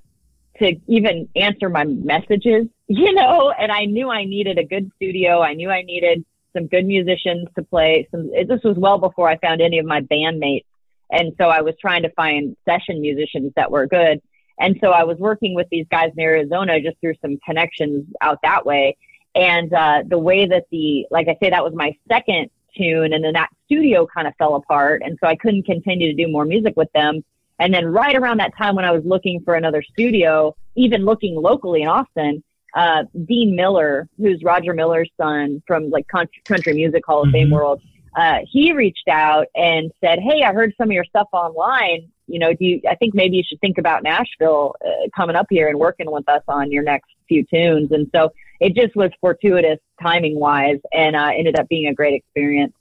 to 0.59 0.75
even 0.87 1.27
answer 1.35 1.67
my 1.67 1.83
messages, 1.83 2.67
you 2.87 3.11
know. 3.11 3.51
And 3.51 3.69
I 3.69 3.83
knew 3.83 4.09
I 4.09 4.23
needed 4.23 4.57
a 4.57 4.63
good 4.63 4.89
studio. 4.95 5.41
I 5.41 5.55
knew 5.55 5.69
I 5.69 5.81
needed 5.81 6.23
some 6.57 6.67
good 6.67 6.85
musicians 6.85 7.47
to 7.55 7.63
play. 7.63 8.07
Some 8.11 8.31
it, 8.33 8.47
this 8.47 8.63
was 8.63 8.77
well 8.77 8.97
before 8.97 9.29
I 9.29 9.37
found 9.37 9.61
any 9.61 9.77
of 9.79 9.85
my 9.85 10.01
bandmates, 10.01 10.65
and 11.11 11.33
so 11.37 11.45
I 11.49 11.61
was 11.61 11.75
trying 11.79 12.03
to 12.03 12.11
find 12.11 12.57
session 12.65 12.99
musicians 13.01 13.53
that 13.55 13.71
were 13.71 13.85
good. 13.85 14.21
And 14.59 14.75
so 14.81 14.89
I 14.89 15.03
was 15.03 15.17
working 15.19 15.53
with 15.53 15.67
these 15.69 15.85
guys 15.91 16.11
in 16.17 16.19
Arizona 16.19 16.81
just 16.81 16.99
through 16.99 17.13
some 17.21 17.37
connections 17.45 18.07
out 18.21 18.39
that 18.41 18.65
way. 18.65 18.97
And 19.35 19.71
uh, 19.71 20.01
the 20.07 20.17
way 20.17 20.47
that 20.47 20.65
the, 20.71 21.05
like 21.11 21.27
I 21.27 21.37
say, 21.39 21.51
that 21.51 21.63
was 21.63 21.73
my 21.75 21.95
second 22.07 22.49
tune, 22.75 23.13
and 23.13 23.23
then 23.23 23.33
that 23.33 23.49
studio 23.65 24.07
kind 24.07 24.27
of 24.27 24.33
fell 24.37 24.55
apart, 24.55 25.03
and 25.05 25.17
so 25.21 25.27
I 25.27 25.35
couldn't 25.35 25.63
continue 25.63 26.07
to 26.07 26.25
do 26.25 26.31
more 26.31 26.45
music 26.45 26.75
with 26.75 26.91
them. 26.93 27.23
And 27.59 27.73
then 27.73 27.85
right 27.85 28.15
around 28.15 28.39
that 28.39 28.55
time 28.57 28.75
when 28.75 28.85
I 28.85 28.91
was 28.91 29.03
looking 29.05 29.41
for 29.43 29.55
another 29.55 29.83
studio, 29.83 30.55
even 30.75 31.05
looking 31.05 31.35
locally 31.35 31.81
in 31.83 31.87
Austin, 31.87 32.43
uh, 32.77 33.03
Dean 33.25 33.55
Miller, 33.55 34.07
who's 34.17 34.43
Roger 34.43 34.71
Miller's 34.71 35.09
son 35.19 35.63
from 35.65 35.89
like 35.89 36.07
country, 36.07 36.41
country 36.45 36.73
music 36.73 37.03
Hall 37.05 37.23
of 37.23 37.31
Fame 37.31 37.47
Mhm. 37.47 37.53
world, 37.53 37.81
uh, 38.15 38.39
he 38.49 38.71
reached 38.71 39.07
out 39.09 39.47
and 39.55 39.91
said, 39.99 40.19
"Hey, 40.19 40.43
I 40.43 40.53
heard 40.53 40.73
some 40.77 40.89
of 40.89 40.93
your 40.93 41.03
stuff 41.03 41.27
online. 41.33 42.07
You 42.27 42.39
know, 42.39 42.53
do 42.53 42.65
you? 42.65 42.81
I 42.87 42.93
think 42.95 43.15
maybe 43.15 43.35
you 43.37 43.43
should 43.43 43.59
think 43.61 43.79
about 43.79 44.03
Nashville 44.03 44.75
uh, 44.85 45.07
coming 45.15 45.35
up 45.35 45.47
here 45.49 45.69
and 45.69 45.79
working 45.79 46.11
with 46.11 46.29
us 46.29 46.43
on 46.47 46.71
your 46.71 46.83
next 46.83 47.09
few 47.27 47.43
tunes." 47.45 47.91
And 47.91 48.07
so 48.13 48.31
it 48.59 48.75
just 48.75 48.95
was 48.95 49.09
fortuitous 49.21 49.79
timing 50.01 50.39
wise, 50.39 50.79
and 50.93 51.15
uh, 51.15 51.31
ended 51.35 51.59
up 51.59 51.67
being 51.69 51.87
a 51.87 51.93
great 51.95 52.13
experience 52.13 52.73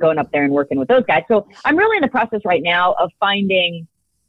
going 0.00 0.16
up 0.18 0.30
there 0.32 0.44
and 0.44 0.52
working 0.52 0.78
with 0.78 0.88
those 0.88 1.04
guys. 1.04 1.24
So 1.28 1.46
I'm 1.66 1.76
really 1.76 1.96
in 1.98 2.02
the 2.02 2.08
process 2.08 2.40
right 2.44 2.62
now 2.62 2.94
of 2.94 3.10
finding 3.20 3.86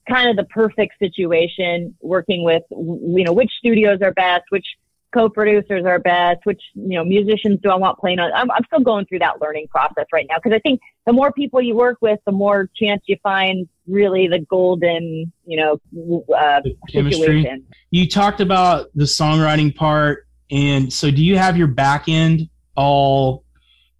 kind 0.08 0.30
of 0.30 0.36
the 0.36 0.44
perfect 0.44 1.00
situation, 1.00 1.96
working 2.02 2.44
with 2.44 2.64
you 2.72 3.24
know 3.24 3.32
which 3.32 3.52
studios 3.58 4.00
are 4.02 4.12
best, 4.12 4.44
which 4.50 4.66
co-producers 5.14 5.86
are 5.86 6.00
best, 6.00 6.40
which 6.46 6.62
you 6.74 6.98
know 6.98 7.06
musicians 7.06 7.60
do 7.62 7.70
I 7.70 7.76
want 7.76 8.00
playing 8.00 8.20
on. 8.20 8.32
I'm, 8.34 8.50
I'm 8.52 8.64
still 8.66 8.80
going 8.80 9.06
through 9.06 9.20
that 9.20 9.42
learning 9.42 9.68
process 9.68 10.06
right 10.12 10.26
now 10.30 10.38
because 10.38 10.56
I 10.56 10.60
think 10.60 10.82
the 11.06 11.14
more 11.14 11.32
people 11.32 11.62
you 11.62 11.76
work 11.76 11.98
with, 12.02 12.20
the 12.26 12.32
more 12.32 12.70
chance 12.76 13.04
you 13.06 13.18
find 13.22 13.68
really 13.88 14.28
the 14.28 14.40
golden 14.40 15.32
you 15.46 15.58
know 15.58 16.26
uh, 16.36 16.62
Chemistry. 16.90 17.20
situation. 17.20 17.66
You 17.92 18.10
talked 18.10 18.42
about 18.42 18.88
the 18.96 19.06
songwriting 19.06 19.76
part, 19.76 20.28
and 20.52 20.92
so 20.92 21.12
do 21.12 21.24
you 21.24 21.38
have 21.38 21.58
your 21.58 21.68
back 21.68 22.10
end 22.10 22.50
all 22.76 23.44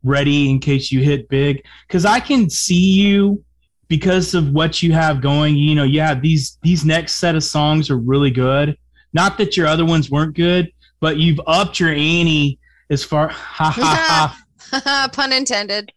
ready 0.04 0.50
in 0.50 0.60
case 0.60 0.92
you 0.92 1.02
hit 1.02 1.30
big? 1.30 1.64
Because 1.88 2.06
I 2.06 2.20
can 2.20 2.50
see 2.50 2.92
you 2.94 3.44
because 3.88 4.34
of 4.34 4.52
what 4.52 4.82
you 4.82 4.92
have 4.94 5.22
going. 5.22 5.56
You 5.56 5.76
know, 5.76 5.84
you 5.84 6.02
have 6.02 6.22
these 6.22 6.58
these 6.64 6.84
next 6.84 7.16
set 7.16 7.36
of 7.36 7.44
songs 7.44 7.90
are 7.90 7.98
really 7.98 8.32
good. 8.32 8.78
Not 9.14 9.38
that 9.38 9.56
your 9.56 9.68
other 9.68 9.86
ones 9.86 10.10
weren't 10.10 10.36
good, 10.36 10.72
but 11.04 11.18
you've 11.18 11.42
upped 11.48 11.82
your 11.82 11.90
ante 11.90 12.58
as 12.90 13.04
far. 13.04 13.28
Ha 13.54 13.70
ha 13.70 14.40
ha. 14.72 15.10
Pun 15.14 15.34
intended. 15.34 15.92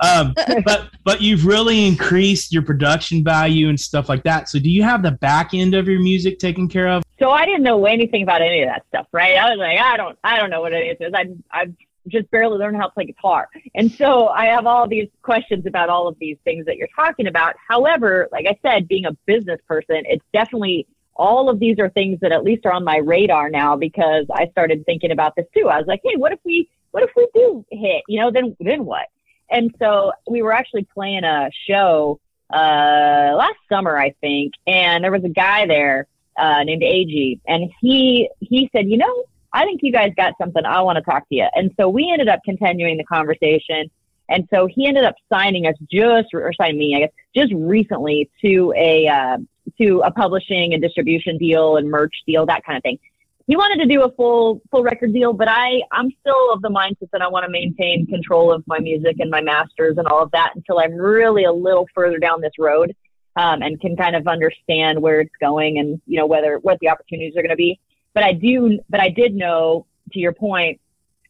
um, 0.00 0.34
but 0.64 0.90
but 1.04 1.20
you've 1.20 1.44
really 1.44 1.86
increased 1.86 2.52
your 2.52 2.62
production 2.62 3.22
value 3.22 3.68
and 3.68 3.78
stuff 3.78 4.08
like 4.08 4.22
that. 4.24 4.48
So 4.48 4.58
do 4.58 4.70
you 4.70 4.82
have 4.82 5.02
the 5.02 5.12
back 5.12 5.50
end 5.52 5.74
of 5.74 5.86
your 5.86 6.00
music 6.00 6.38
taken 6.38 6.68
care 6.68 6.88
of? 6.88 7.04
So 7.18 7.30
I 7.30 7.44
didn't 7.44 7.62
know 7.62 7.84
anything 7.84 8.22
about 8.22 8.40
any 8.40 8.62
of 8.62 8.68
that 8.70 8.84
stuff, 8.88 9.06
right? 9.12 9.36
I 9.36 9.50
was 9.50 9.58
like, 9.58 9.78
I 9.78 9.96
don't, 9.98 10.18
I 10.24 10.38
don't 10.38 10.48
know 10.48 10.62
what 10.62 10.72
it 10.72 10.98
is. 10.98 11.12
I, 11.14 11.26
I've 11.52 11.74
just 12.08 12.30
barely 12.30 12.56
learned 12.56 12.78
how 12.78 12.86
to 12.86 12.92
play 12.92 13.04
guitar, 13.04 13.48
and 13.74 13.92
so 13.92 14.28
I 14.28 14.46
have 14.46 14.66
all 14.66 14.88
these 14.88 15.08
questions 15.22 15.66
about 15.66 15.90
all 15.90 16.08
of 16.08 16.16
these 16.18 16.38
things 16.44 16.64
that 16.64 16.76
you're 16.78 16.88
talking 16.96 17.26
about. 17.26 17.54
However, 17.68 18.26
like 18.32 18.46
I 18.46 18.58
said, 18.62 18.88
being 18.88 19.04
a 19.04 19.12
business 19.26 19.60
person, 19.68 20.02
it's 20.06 20.24
definitely 20.32 20.88
all 21.16 21.48
of 21.48 21.58
these 21.58 21.78
are 21.78 21.90
things 21.90 22.18
that 22.20 22.32
at 22.32 22.44
least 22.44 22.64
are 22.66 22.72
on 22.72 22.84
my 22.84 22.96
radar 22.98 23.50
now 23.50 23.76
because 23.76 24.26
I 24.32 24.48
started 24.52 24.86
thinking 24.86 25.10
about 25.10 25.36
this 25.36 25.46
too. 25.56 25.68
I 25.68 25.78
was 25.78 25.86
like, 25.86 26.00
hey, 26.04 26.16
what 26.16 26.32
if 26.32 26.38
we, 26.44 26.68
what 26.92 27.02
if 27.02 27.10
we 27.16 27.28
do 27.34 27.64
hit? 27.70 28.02
You 28.08 28.20
know, 28.20 28.30
then 28.30 28.56
then 28.60 28.84
what? 28.84 29.06
And 29.50 29.74
so 29.78 30.12
we 30.28 30.42
were 30.42 30.52
actually 30.52 30.86
playing 30.94 31.24
a 31.24 31.50
show 31.68 32.20
uh, 32.52 33.34
last 33.36 33.58
summer, 33.68 33.98
I 33.98 34.14
think, 34.20 34.54
and 34.66 35.04
there 35.04 35.12
was 35.12 35.24
a 35.24 35.28
guy 35.28 35.66
there 35.66 36.06
uh, 36.36 36.62
named 36.64 36.82
AG, 36.82 37.40
and 37.46 37.70
he 37.80 38.30
he 38.40 38.70
said, 38.72 38.88
you 38.88 38.96
know, 38.96 39.24
I 39.52 39.64
think 39.64 39.80
you 39.82 39.92
guys 39.92 40.12
got 40.16 40.34
something. 40.38 40.64
I 40.64 40.80
want 40.82 40.96
to 40.96 41.02
talk 41.02 41.28
to 41.28 41.34
you. 41.34 41.48
And 41.54 41.72
so 41.78 41.88
we 41.88 42.10
ended 42.10 42.28
up 42.28 42.40
continuing 42.44 42.96
the 42.96 43.04
conversation. 43.04 43.90
And 44.28 44.48
so 44.52 44.66
he 44.66 44.86
ended 44.86 45.04
up 45.04 45.16
signing 45.28 45.66
us 45.66 45.74
just, 45.90 46.28
or 46.32 46.52
signing 46.52 46.78
me, 46.78 46.94
I 46.94 47.00
guess, 47.00 47.10
just 47.34 47.52
recently 47.52 48.30
to 48.42 48.72
a 48.76 49.08
uh, 49.08 49.38
to 49.78 50.02
a 50.04 50.10
publishing 50.10 50.72
and 50.72 50.82
distribution 50.82 51.38
deal 51.38 51.76
and 51.76 51.90
merch 51.90 52.14
deal, 52.26 52.46
that 52.46 52.64
kind 52.64 52.76
of 52.76 52.82
thing. 52.82 52.98
He 53.46 53.56
wanted 53.56 53.82
to 53.82 53.86
do 53.86 54.02
a 54.02 54.12
full 54.12 54.60
full 54.70 54.84
record 54.84 55.12
deal, 55.12 55.32
but 55.32 55.48
I 55.48 55.82
I'm 55.90 56.10
still 56.20 56.52
of 56.52 56.62
the 56.62 56.68
mindset 56.68 57.10
that 57.12 57.22
I 57.22 57.28
want 57.28 57.44
to 57.44 57.50
maintain 57.50 58.06
control 58.06 58.52
of 58.52 58.62
my 58.66 58.78
music 58.78 59.16
and 59.18 59.30
my 59.30 59.40
masters 59.40 59.98
and 59.98 60.06
all 60.06 60.22
of 60.22 60.30
that 60.30 60.52
until 60.54 60.78
I'm 60.78 60.94
really 60.94 61.44
a 61.44 61.52
little 61.52 61.88
further 61.94 62.18
down 62.18 62.40
this 62.40 62.52
road 62.58 62.94
um, 63.36 63.62
and 63.62 63.80
can 63.80 63.96
kind 63.96 64.14
of 64.14 64.28
understand 64.28 65.00
where 65.00 65.20
it's 65.20 65.34
going 65.40 65.78
and 65.78 66.00
you 66.06 66.18
know 66.18 66.26
whether 66.26 66.58
what 66.58 66.78
the 66.80 66.88
opportunities 66.88 67.36
are 67.36 67.42
going 67.42 67.50
to 67.50 67.56
be. 67.56 67.80
But 68.14 68.24
I 68.24 68.32
do, 68.32 68.78
but 68.88 69.00
I 69.00 69.08
did 69.08 69.34
know 69.34 69.86
to 70.12 70.18
your 70.18 70.32
point 70.32 70.80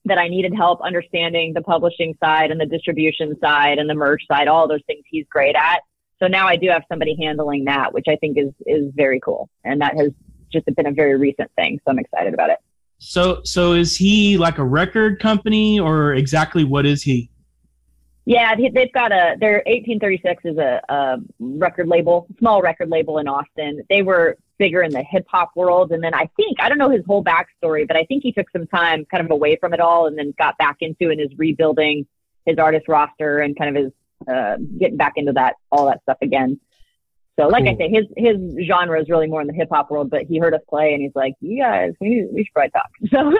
that 0.07 0.18
I 0.18 0.29
needed 0.29 0.55
help 0.55 0.81
understanding 0.83 1.53
the 1.53 1.61
publishing 1.61 2.16
side 2.20 2.50
and 2.50 2.61
the 2.61 2.66
distribution 2.66 3.38
side 3.40 3.79
and 3.79 3.88
the 3.88 3.94
merch 3.94 4.22
side, 4.26 4.48
all 4.48 4.66
those 4.66 4.81
things 4.87 5.05
he's 5.09 5.26
great 5.29 5.55
at. 5.55 5.81
So 6.22 6.28
now 6.28 6.46
I 6.46 6.56
do 6.56 6.68
have 6.68 6.83
somebody 6.88 7.16
handling 7.20 7.64
that, 7.64 7.92
which 7.92 8.06
I 8.09 8.16
think 8.16 8.37
is 8.38 8.52
is 8.66 8.92
very 8.94 9.20
cool, 9.20 9.48
and 9.64 9.80
that 9.80 9.96
has 9.96 10.11
just 10.52 10.66
been 10.66 10.87
a 10.87 10.92
very 10.92 11.16
recent 11.16 11.50
thing. 11.56 11.80
So 11.85 11.90
I'm 11.90 11.98
excited 11.98 12.35
about 12.35 12.50
it. 12.50 12.59
So 12.98 13.40
so 13.44 13.72
is 13.72 13.96
he 13.96 14.37
like 14.37 14.59
a 14.59 14.64
record 14.64 15.20
company 15.20 15.80
or 15.80 16.14
exactly 16.14 16.64
what 16.64 16.85
is 16.85 17.02
he? 17.02 17.30
Yeah, 18.26 18.54
they- 18.54 18.68
they've 18.68 18.92
got 18.92 19.12
a 19.12 19.37
their 19.40 19.62
1836 19.66 20.44
is 20.44 20.59
a, 20.59 20.80
a 20.90 21.18
record 21.38 21.88
label, 21.88 22.26
small 22.38 22.61
record 22.61 22.90
label 22.90 23.18
in 23.18 23.26
Austin. 23.26 23.83
They 23.88 24.02
were 24.02 24.37
bigger 24.59 24.83
in 24.83 24.92
the 24.92 25.02
hip 25.02 25.24
hop 25.28 25.52
world, 25.56 25.90
and 25.90 26.04
then 26.04 26.12
I 26.12 26.28
think 26.37 26.61
I 26.61 26.68
don't 26.68 26.76
know 26.76 26.90
his 26.90 27.04
whole 27.06 27.24
backstory, 27.24 27.88
but 27.88 27.96
I 27.96 28.04
think 28.04 28.22
he 28.22 28.33
took 28.33 28.50
some 28.50 28.66
time 28.66 29.06
kind 29.06 29.24
of 29.24 29.30
away 29.30 29.56
from 29.56 29.72
it 29.72 29.80
all, 29.80 30.06
and 30.06 30.18
then 30.18 30.35
got 30.38 30.59
back 30.59 30.76
into 30.80 31.11
and 31.11 31.18
is 31.18 31.30
rebuilding 31.38 32.06
his 32.44 32.59
artist 32.59 32.87
roster 32.88 33.38
and 33.40 33.56
kind 33.56 33.74
of 33.74 33.87
is 33.87 33.92
uh, 34.28 34.56
getting 34.78 34.96
back 34.96 35.12
into 35.16 35.33
that 35.33 35.54
all 35.70 35.87
that 35.87 36.02
stuff 36.02 36.18
again. 36.22 36.61
So, 37.38 37.46
like 37.46 37.64
I 37.64 37.74
say, 37.76 37.88
his 37.88 38.04
his 38.16 38.66
genre 38.66 39.00
is 39.00 39.09
really 39.09 39.26
more 39.26 39.40
in 39.40 39.46
the 39.46 39.54
hip 39.54 39.68
hop 39.72 39.90
world, 39.90 40.11
but 40.11 40.24
he 40.24 40.38
heard 40.38 40.52
us 40.52 40.61
play 40.68 40.92
and 40.92 41.00
he's 41.00 41.14
like, 41.14 41.35
"You 41.40 41.62
guys, 41.62 41.92
we 42.00 42.11
need, 42.11 42.26
we 42.33 42.44
should 42.44 42.52
probably 42.52 42.70
talk." 42.70 42.90
So, 43.11 43.33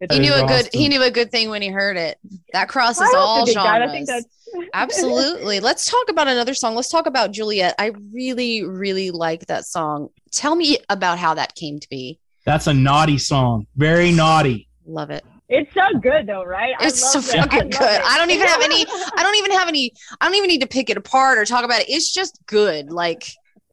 it's 0.00 0.14
He 0.14 0.20
knew 0.20 0.32
is 0.32 0.42
a 0.42 0.46
good. 0.46 0.68
He 0.74 0.88
knew 0.88 1.02
a 1.02 1.10
good 1.10 1.30
thing 1.30 1.48
when 1.48 1.62
he 1.62 1.68
heard 1.68 1.96
it. 1.96 2.18
That 2.52 2.68
crosses 2.68 3.08
I 3.14 3.16
all 3.16 3.46
dig 3.46 3.54
that. 3.54 3.64
I 3.64 3.78
genres. 3.78 3.92
think 3.92 4.08
that's 4.08 4.26
Absolutely. 4.74 5.60
Let's 5.60 5.86
talk 5.90 6.08
about 6.10 6.28
another 6.28 6.54
song. 6.54 6.74
Let's 6.74 6.88
talk 6.88 7.06
about 7.06 7.32
Juliet. 7.32 7.74
I 7.78 7.92
really, 8.12 8.64
really 8.64 9.10
like 9.10 9.46
that 9.46 9.64
song. 9.64 10.10
Tell 10.30 10.54
me 10.54 10.78
about 10.88 11.18
how 11.18 11.34
that 11.34 11.54
came 11.54 11.78
to 11.80 11.88
be. 11.88 12.18
That's 12.44 12.66
a 12.66 12.74
naughty 12.74 13.18
song. 13.18 13.66
Very 13.76 14.12
naughty. 14.12 14.68
Love 14.86 15.10
it. 15.10 15.24
It's 15.48 15.72
so 15.74 15.98
good 15.98 16.26
though, 16.26 16.44
right? 16.44 16.74
It's 16.80 17.12
so 17.12 17.18
love 17.18 17.26
that. 17.28 17.36
I 17.36 17.40
fucking 17.42 17.58
love 17.70 17.70
good. 17.70 18.00
it. 18.00 18.02
I 18.04 18.18
don't 18.18 18.30
even 18.30 18.46
have 18.48 18.62
any- 18.62 18.86
I 18.88 19.22
don't 19.22 19.36
even 19.36 19.50
have 19.52 19.68
any. 19.68 19.92
I 20.20 20.24
don't 20.26 20.34
even 20.36 20.48
need 20.48 20.62
to 20.62 20.66
pick 20.66 20.88
it 20.88 20.96
apart 20.96 21.38
or 21.38 21.44
talk 21.44 21.64
about 21.64 21.80
it. 21.82 21.90
It's 21.90 22.12
just 22.12 22.38
good. 22.46 22.90
Like 22.90 23.30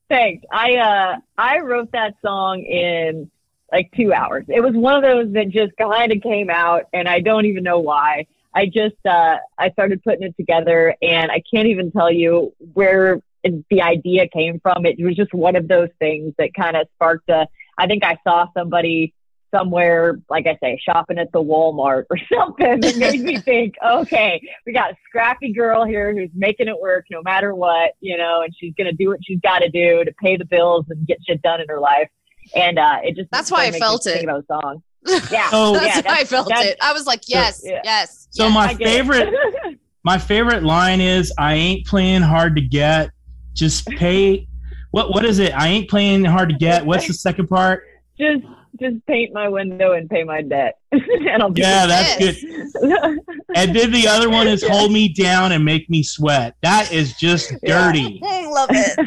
Thanks. 0.09 0.45
I 0.51 0.75
uh 0.75 1.17
I 1.37 1.59
wrote 1.59 1.91
that 1.93 2.15
song 2.21 2.61
in 2.63 3.31
like 3.71 3.89
two 3.95 4.13
hours. 4.13 4.45
It 4.49 4.59
was 4.61 4.73
one 4.73 4.95
of 4.95 5.03
those 5.03 5.31
that 5.33 5.49
just 5.49 5.71
kind 5.77 6.11
of 6.11 6.21
came 6.21 6.49
out, 6.49 6.83
and 6.91 7.07
I 7.07 7.21
don't 7.21 7.45
even 7.45 7.63
know 7.63 7.79
why. 7.79 8.27
I 8.53 8.65
just 8.65 8.97
uh, 9.05 9.37
I 9.57 9.69
started 9.71 10.03
putting 10.03 10.23
it 10.23 10.35
together, 10.35 10.93
and 11.01 11.31
I 11.31 11.41
can't 11.53 11.67
even 11.67 11.89
tell 11.91 12.11
you 12.11 12.53
where 12.73 13.21
the 13.43 13.81
idea 13.81 14.27
came 14.27 14.59
from. 14.59 14.85
It 14.85 15.01
was 15.01 15.15
just 15.15 15.33
one 15.33 15.55
of 15.55 15.69
those 15.69 15.87
things 15.99 16.33
that 16.37 16.53
kind 16.53 16.75
of 16.75 16.87
sparked 16.95 17.29
a. 17.29 17.47
I 17.77 17.87
think 17.87 18.03
I 18.03 18.17
saw 18.27 18.47
somebody 18.53 19.13
somewhere, 19.53 20.19
like 20.29 20.47
I 20.47 20.57
say, 20.61 20.79
shopping 20.83 21.17
at 21.19 21.31
the 21.31 21.43
Walmart 21.43 22.05
or 22.09 22.17
something 22.33 22.79
that 22.81 22.97
made 22.97 23.21
me 23.21 23.37
think, 23.37 23.75
okay, 23.85 24.41
we 24.65 24.73
got 24.73 24.91
a 24.91 24.95
scrappy 25.07 25.53
girl 25.53 25.85
here 25.85 26.13
who's 26.15 26.29
making 26.33 26.67
it 26.67 26.79
work 26.79 27.05
no 27.11 27.21
matter 27.21 27.53
what, 27.53 27.91
you 27.99 28.17
know, 28.17 28.41
and 28.41 28.53
she's 28.57 28.73
gonna 28.77 28.93
do 28.93 29.09
what 29.09 29.19
she's 29.23 29.39
got 29.41 29.59
to 29.59 29.69
do 29.69 30.03
to 30.03 30.11
pay 30.21 30.37
the 30.37 30.45
bills 30.45 30.85
and 30.89 31.05
get 31.05 31.17
shit 31.27 31.41
done 31.41 31.61
in 31.61 31.67
her 31.67 31.79
life. 31.79 32.09
And 32.55 32.79
uh, 32.79 32.99
it 33.03 33.15
just 33.15 33.29
That's 33.31 33.51
why 33.51 33.65
I 33.65 33.71
felt 33.71 34.07
it. 34.07 34.23
about 34.23 34.39
a 34.41 34.45
song. 34.47 34.83
Yeah, 35.31 35.49
So- 35.49 35.73
That's 35.73 35.97
yeah, 35.97 36.01
why 36.11 36.19
I 36.19 36.23
felt 36.25 36.47
that's- 36.49 36.67
it. 36.67 36.77
I 36.81 36.93
was 36.93 37.05
like, 37.05 37.21
yes, 37.27 37.61
yeah. 37.63 37.81
yes. 37.83 38.27
So 38.31 38.45
yes. 38.45 38.53
my 38.53 38.65
I 38.67 38.73
get 38.73 38.87
it. 38.87 38.91
favorite 38.91 39.79
my 40.03 40.17
favorite 40.17 40.63
line 40.63 41.01
is 41.01 41.31
I 41.37 41.53
ain't 41.55 41.85
playing 41.85 42.21
hard 42.21 42.55
to 42.55 42.61
get. 42.61 43.11
Just 43.53 43.85
pay 43.87 44.47
what 44.91 45.09
what 45.11 45.23
is 45.25 45.39
it? 45.39 45.53
I 45.53 45.67
ain't 45.67 45.89
playing 45.89 46.23
hard 46.25 46.49
to 46.49 46.55
get. 46.55 46.85
What's 46.85 47.07
the 47.07 47.13
second 47.13 47.47
part? 47.47 47.83
just 48.19 48.43
just 48.81 49.05
paint 49.05 49.33
my 49.33 49.47
window 49.47 49.93
and 49.93 50.09
pay 50.09 50.23
my 50.23 50.41
debt, 50.41 50.77
and 50.91 51.41
I'll 51.43 51.51
Yeah, 51.55 51.85
that's 51.85 52.19
Yes. 52.19 52.41
good. 52.41 53.19
And 53.55 53.75
then 53.75 53.91
the 53.91 54.07
other 54.07 54.29
one 54.29 54.47
is 54.47 54.63
hold 54.63 54.91
me 54.93 55.09
down 55.09 55.51
and 55.51 55.63
make 55.65 55.89
me 55.89 56.03
sweat. 56.03 56.55
That 56.63 56.91
is 56.91 57.13
just 57.17 57.53
dirty. 57.65 58.21
Mm, 58.23 58.51
love 58.51 58.69
it. 58.71 58.97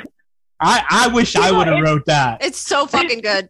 I, 0.61 0.85
I 0.91 1.09
wish 1.09 1.35
I 1.35 1.47
You 1.47 1.53
know, 1.53 1.59
would 1.59 1.67
have 1.69 1.83
wrote 1.83 2.05
that. 2.07 2.45
It's 2.45 2.59
so 2.59 2.87
fucking 2.87 3.21
good. 3.21 3.49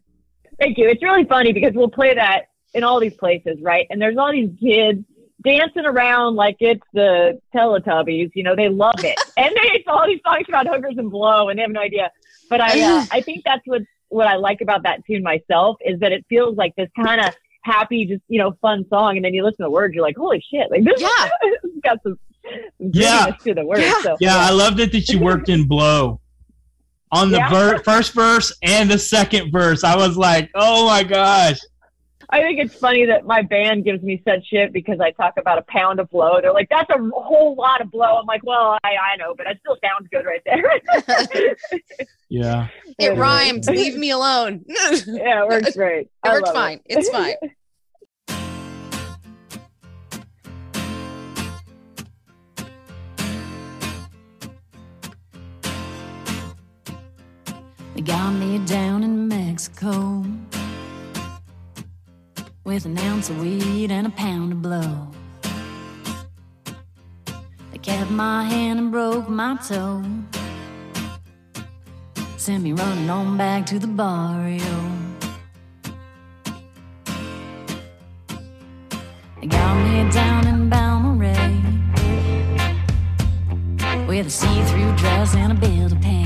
Thank 0.60 0.78
you. 0.78 0.88
It's 0.88 1.02
really 1.02 1.24
funny 1.24 1.52
because 1.52 1.72
we'll 1.74 1.90
play 1.90 2.14
that 2.14 2.42
in 2.74 2.84
all 2.84 3.00
these 3.00 3.14
places, 3.14 3.58
right? 3.60 3.86
And 3.90 4.00
there's 4.00 4.16
all 4.16 4.30
these 4.32 4.50
kids 4.60 5.04
dancing 5.44 5.84
around 5.84 6.36
like 6.36 6.56
it's 6.60 6.86
the 6.92 7.40
Teletubbies. 7.54 8.30
You 8.34 8.44
know, 8.44 8.54
they 8.56 8.68
love 8.68 8.94
it, 9.04 9.18
and 9.36 9.50
they, 9.50 9.70
it's 9.72 9.84
all 9.88 10.06
these 10.06 10.20
songs 10.24 10.44
about 10.48 10.66
hookers 10.68 10.94
and 10.96 11.10
blow, 11.10 11.48
and 11.48 11.58
they 11.58 11.62
have 11.62 11.70
no 11.72 11.80
idea. 11.80 12.10
But 12.48 12.60
I, 12.60 12.80
uh, 12.82 13.06
I 13.10 13.20
think 13.22 13.42
that's 13.44 13.62
what 13.66 13.82
what 14.14 14.26
I 14.26 14.36
like 14.36 14.60
about 14.60 14.84
that 14.84 15.04
tune 15.06 15.22
myself 15.22 15.76
is 15.84 15.98
that 16.00 16.12
it 16.12 16.24
feels 16.28 16.56
like 16.56 16.74
this 16.76 16.88
kind 17.02 17.20
of 17.20 17.34
happy, 17.62 18.06
just 18.06 18.22
you 18.28 18.38
know, 18.38 18.52
fun 18.62 18.84
song, 18.88 19.16
and 19.16 19.24
then 19.24 19.34
you 19.34 19.42
listen 19.42 19.58
to 19.58 19.62
the 19.64 19.70
words, 19.70 19.94
you're 19.94 20.04
like, 20.04 20.16
holy 20.16 20.42
shit, 20.50 20.70
like 20.70 20.84
this, 20.84 21.00
Yeah. 21.00 21.28
this 21.62 21.72
got 21.82 22.02
some, 22.02 22.18
some 22.44 22.90
Yeah. 22.92 23.26
to 23.44 23.54
the 23.54 23.64
words. 23.64 23.82
Yeah. 23.82 24.00
So, 24.02 24.16
Yeah, 24.20 24.36
I 24.36 24.50
loved 24.50 24.78
it 24.80 24.92
that 24.92 25.08
you 25.08 25.18
worked 25.20 25.48
in 25.48 25.66
blow. 25.66 26.20
On 27.12 27.30
the 27.30 27.38
Yeah. 27.38 27.48
ver- 27.50 27.78
first 27.80 28.12
verse 28.12 28.52
and 28.62 28.90
the 28.90 28.98
second 28.98 29.50
verse, 29.52 29.84
I 29.84 29.96
was 29.96 30.16
like, 30.16 30.50
"Oh 30.54 30.86
my 30.86 31.02
gosh!" 31.04 31.58
I 32.30 32.40
think 32.40 32.58
it's 32.58 32.74
funny 32.74 33.06
that 33.06 33.24
my 33.24 33.42
band 33.42 33.84
gives 33.84 34.02
me 34.02 34.22
such 34.26 34.46
shit 34.46 34.72
because 34.72 35.00
I 35.00 35.10
talk 35.12 35.34
about 35.38 35.58
a 35.58 35.62
pound 35.62 36.00
of 36.00 36.10
blow. 36.10 36.40
They're 36.40 36.52
like, 36.52 36.68
"That's 36.70 36.90
a 36.90 36.98
whole 37.14 37.54
lot 37.54 37.80
of 37.80 37.90
blow." 37.90 38.16
I'm 38.18 38.26
like, 38.26 38.42
"Well, 38.44 38.78
I, 38.82 38.90
I 39.12 39.16
know, 39.16 39.34
but 39.36 39.46
it 39.46 39.58
still 39.60 39.76
sounds 39.82 40.08
good 40.10 40.24
right 40.24 40.42
there." 40.44 41.56
Yeah, 42.30 42.66
It 42.98 43.16
rhymed. 43.16 43.64
Leave 43.68 43.96
me 43.96 44.10
alone. 44.10 44.64
yeah, 44.68 45.44
it 45.44 45.48
works 45.48 45.76
great. 45.76 46.08
I 46.24 46.30
worked 46.32 46.48
fine. 46.48 46.80
It. 46.86 46.98
It's 46.98 47.08
fine. 47.10 47.34
They 57.94 58.00
got 58.00 58.32
me 58.32 58.58
down 58.66 59.04
in 59.04 59.28
Mexico 59.28 60.24
with 62.64 62.86
an 62.86 62.98
ounce 62.98 63.28
of 63.28 63.38
weed 63.42 63.90
and 63.90 64.06
a 64.06 64.10
pound 64.10 64.50
of 64.50 64.62
blow. 64.62 65.08
They 67.70 67.78
kept 67.78 68.10
my 68.10 68.44
hand 68.44 68.78
and 68.78 68.90
broke 68.90 69.28
my 69.28 69.56
toe. 69.56 70.02
Sent 72.38 72.64
me 72.64 72.72
running 72.72 73.10
on 73.10 73.36
back 73.36 73.66
to 73.66 73.78
the 73.78 73.86
barrio. 73.86 74.90
They 79.40 79.46
got 79.46 79.74
me 79.84 80.10
down 80.10 80.46
in 80.46 80.70
Balmorhea 80.70 81.62
with 84.08 84.26
a 84.26 84.30
see-through 84.30 84.96
dress 84.96 85.34
and 85.34 85.52
a 85.52 85.54
bill 85.54 85.90
to 85.90 85.96
pay. 85.96 86.24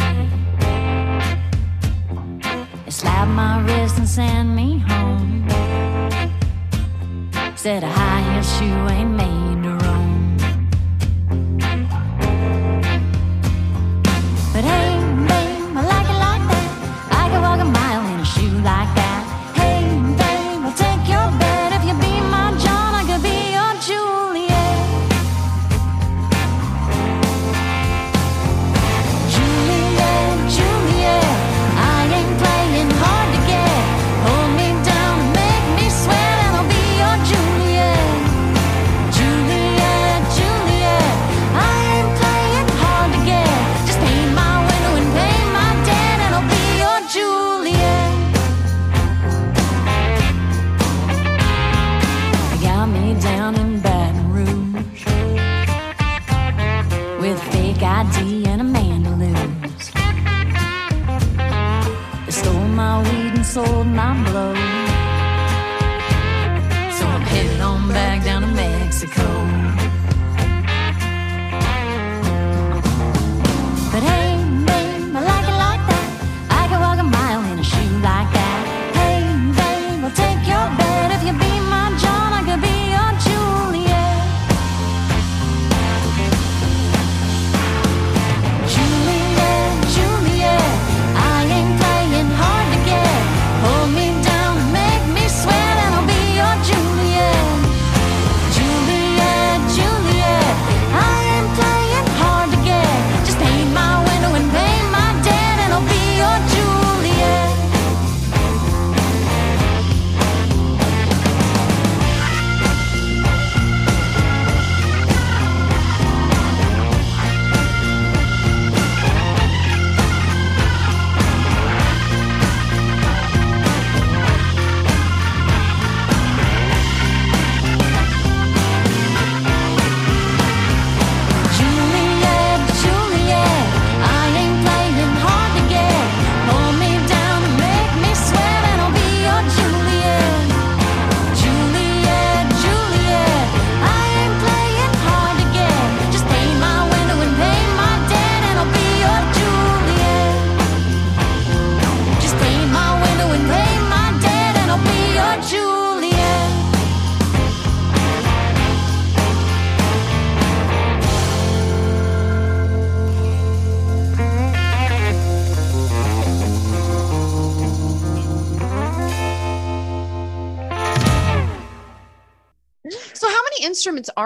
They 2.84 2.90
slapped 2.92 3.32
my 3.32 3.60
wrist 3.62 3.98
and 3.98 4.08
sent 4.08 4.50
me 4.50 4.78
home. 4.78 4.97
Said 7.58 7.82
high 7.82 8.20
heel 8.20 8.42
shoe 8.44 8.88
ain't 8.94 9.10
made 9.16 9.47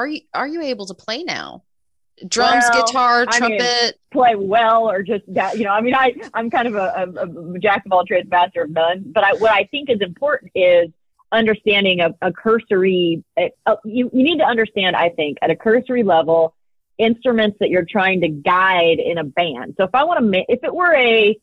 are 0.03 0.09
you 0.09 0.21
are 0.35 0.49
you 0.49 0.61
able 0.63 0.87
to 0.87 0.95
play 0.95 1.23
now? 1.23 1.63
Drums, 2.29 2.65
Well, 2.73 2.85
guitar, 2.87 3.25
I 3.29 3.41
mean- 3.49 3.59
trumpet. 3.59 3.99
play 4.13 4.35
well 4.37 4.89
or 4.91 5.03
just 5.03 5.25
that 5.35 5.57
you 5.59 5.65
know 5.65 5.71
i 5.71 5.81
mean 5.81 5.95
i 5.95 6.15
i'm 6.35 6.51
kind 6.51 6.69
of 6.69 6.75
a, 6.75 7.09
a, 7.17 7.55
a 7.55 7.59
jack 7.59 7.85
of 7.87 7.93
all 7.93 8.05
trades 8.05 8.29
master 8.31 8.63
of 8.65 8.71
none 8.71 9.03
but 9.07 9.25
I, 9.25 9.33
what 9.35 9.51
i 9.51 9.65
think 9.71 9.89
is 9.89 10.01
important 10.03 10.53
is 10.55 10.91
understanding 11.33 12.01
a, 12.01 12.15
a 12.21 12.31
cursory 12.31 13.25
uh, 13.39 13.77
you, 13.85 14.11
you 14.13 14.23
need 14.23 14.37
to 14.39 14.45
understand 14.45 14.95
i 14.97 15.09
think 15.09 15.39
at 15.41 15.51
a 15.51 15.57
cursory 15.57 16.03
level 16.03 16.55
instruments 16.99 17.57
that 17.61 17.71
you're 17.71 17.87
trying 17.87 18.21
to 18.21 18.29
guide 18.29 18.99
in 18.99 19.17
a 19.17 19.25
band 19.25 19.75
so 19.79 19.85
if 19.85 19.95
i 19.95 20.05
want 20.05 20.19
to 20.21 20.25
ma- 20.27 20.45
if 20.49 20.63
it 20.63 20.75
were 20.75 20.95
a 20.95 21.35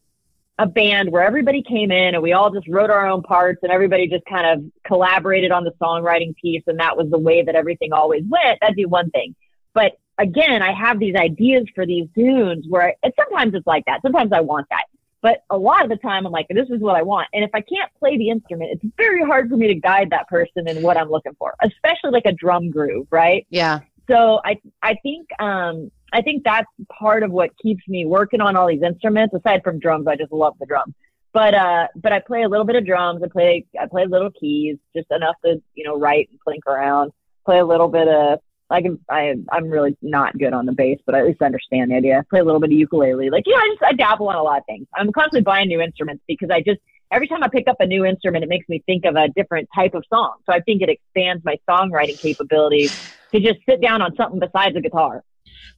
a 0.59 0.67
band 0.67 1.11
where 1.11 1.23
everybody 1.23 1.63
came 1.63 1.91
in 1.91 2.13
and 2.13 2.21
we 2.21 2.33
all 2.33 2.51
just 2.51 2.67
wrote 2.67 2.91
our 2.91 3.07
own 3.07 3.23
parts 3.23 3.59
and 3.63 3.71
everybody 3.71 4.07
just 4.07 4.25
kind 4.25 4.45
of 4.45 4.71
collaborated 4.85 5.51
on 5.51 5.63
the 5.63 5.71
songwriting 5.81 6.35
piece 6.35 6.61
and 6.67 6.79
that 6.79 6.95
was 6.95 7.09
the 7.09 7.17
way 7.17 7.41
that 7.41 7.55
everything 7.55 7.93
always 7.93 8.23
went 8.29 8.59
that'd 8.59 8.75
be 8.75 8.85
one 8.85 9.09
thing 9.09 9.33
but 9.73 9.93
again, 10.19 10.61
I 10.61 10.73
have 10.73 10.99
these 10.99 11.15
ideas 11.15 11.65
for 11.73 11.85
these 11.85 12.07
tunes 12.13 12.65
where 12.67 12.93
I, 13.03 13.11
sometimes 13.19 13.53
it's 13.55 13.65
like 13.65 13.85
that. 13.85 14.01
Sometimes 14.01 14.31
I 14.33 14.41
want 14.41 14.67
that. 14.69 14.83
But 15.21 15.43
a 15.49 15.57
lot 15.57 15.83
of 15.83 15.89
the 15.89 15.97
time 15.97 16.25
I'm 16.25 16.31
like, 16.31 16.47
this 16.49 16.69
is 16.69 16.79
what 16.79 16.95
I 16.95 17.01
want. 17.01 17.27
And 17.33 17.43
if 17.43 17.49
I 17.53 17.61
can't 17.61 17.91
play 17.99 18.17
the 18.17 18.29
instrument, 18.29 18.71
it's 18.71 18.93
very 18.95 19.23
hard 19.23 19.49
for 19.49 19.57
me 19.57 19.67
to 19.67 19.75
guide 19.75 20.11
that 20.11 20.27
person 20.29 20.67
in 20.67 20.81
what 20.81 20.95
I'm 20.95 21.09
looking 21.09 21.35
for, 21.37 21.55
especially 21.61 22.11
like 22.11 22.25
a 22.25 22.31
drum 22.31 22.69
groove, 22.69 23.07
right? 23.11 23.45
Yeah. 23.49 23.79
So 24.09 24.39
I, 24.45 24.57
I 24.81 24.95
think, 25.03 25.27
um, 25.39 25.91
I 26.11 26.21
think 26.21 26.43
that's 26.43 26.67
part 26.91 27.23
of 27.23 27.31
what 27.31 27.51
keeps 27.61 27.87
me 27.87 28.05
working 28.05 28.41
on 28.41 28.55
all 28.55 28.67
these 28.67 28.81
instruments. 28.81 29.33
Aside 29.33 29.63
from 29.63 29.79
drums, 29.79 30.07
I 30.07 30.15
just 30.15 30.31
love 30.31 30.55
the 30.59 30.65
drums. 30.65 30.93
But 31.33 31.53
uh, 31.53 31.87
but 31.95 32.11
I 32.11 32.19
play 32.19 32.43
a 32.43 32.49
little 32.49 32.65
bit 32.65 32.75
of 32.75 32.85
drums. 32.85 33.21
I 33.23 33.27
play 33.27 33.65
I 33.79 33.85
play 33.85 34.05
little 34.05 34.31
keys, 34.31 34.77
just 34.95 35.11
enough 35.11 35.35
to 35.45 35.61
you 35.75 35.83
know 35.83 35.97
write 35.97 36.29
and 36.29 36.39
plink 36.45 36.69
around. 36.69 37.11
Play 37.45 37.59
a 37.59 37.65
little 37.65 37.87
bit 37.87 38.07
of 38.07 38.39
I 38.69 38.81
can 38.81 38.99
I 39.09 39.35
I'm 39.51 39.69
really 39.69 39.97
not 40.01 40.37
good 40.37 40.53
on 40.53 40.65
the 40.65 40.71
bass, 40.71 40.99
but 41.05 41.15
I 41.15 41.19
at 41.19 41.25
least 41.25 41.41
understand 41.41 41.91
the 41.91 41.95
idea. 41.95 42.25
Play 42.29 42.39
a 42.39 42.43
little 42.43 42.59
bit 42.59 42.71
of 42.71 42.77
ukulele. 42.77 43.29
Like 43.29 43.43
yeah, 43.45 43.57
I 43.57 43.67
just 43.71 43.83
I 43.83 43.93
dabble 43.93 44.29
on 44.29 44.35
a 44.35 44.43
lot 44.43 44.59
of 44.59 44.65
things. 44.65 44.87
I'm 44.95 45.11
constantly 45.11 45.41
buying 45.41 45.67
new 45.67 45.81
instruments 45.81 46.23
because 46.27 46.49
I 46.51 46.61
just 46.61 46.79
every 47.11 47.27
time 47.27 47.43
I 47.43 47.47
pick 47.47 47.67
up 47.67 47.77
a 47.79 47.85
new 47.85 48.05
instrument, 48.05 48.43
it 48.43 48.49
makes 48.49 48.69
me 48.69 48.83
think 48.85 49.05
of 49.05 49.15
a 49.15 49.27
different 49.29 49.69
type 49.73 49.93
of 49.95 50.03
song. 50.11 50.35
So 50.45 50.53
I 50.53 50.59
think 50.61 50.81
it 50.81 50.89
expands 50.89 51.43
my 51.43 51.57
songwriting 51.67 52.19
capabilities 52.19 52.95
to 53.31 53.39
just 53.39 53.59
sit 53.67 53.81
down 53.81 54.01
on 54.01 54.15
something 54.15 54.39
besides 54.39 54.75
a 54.75 54.81
guitar. 54.81 55.23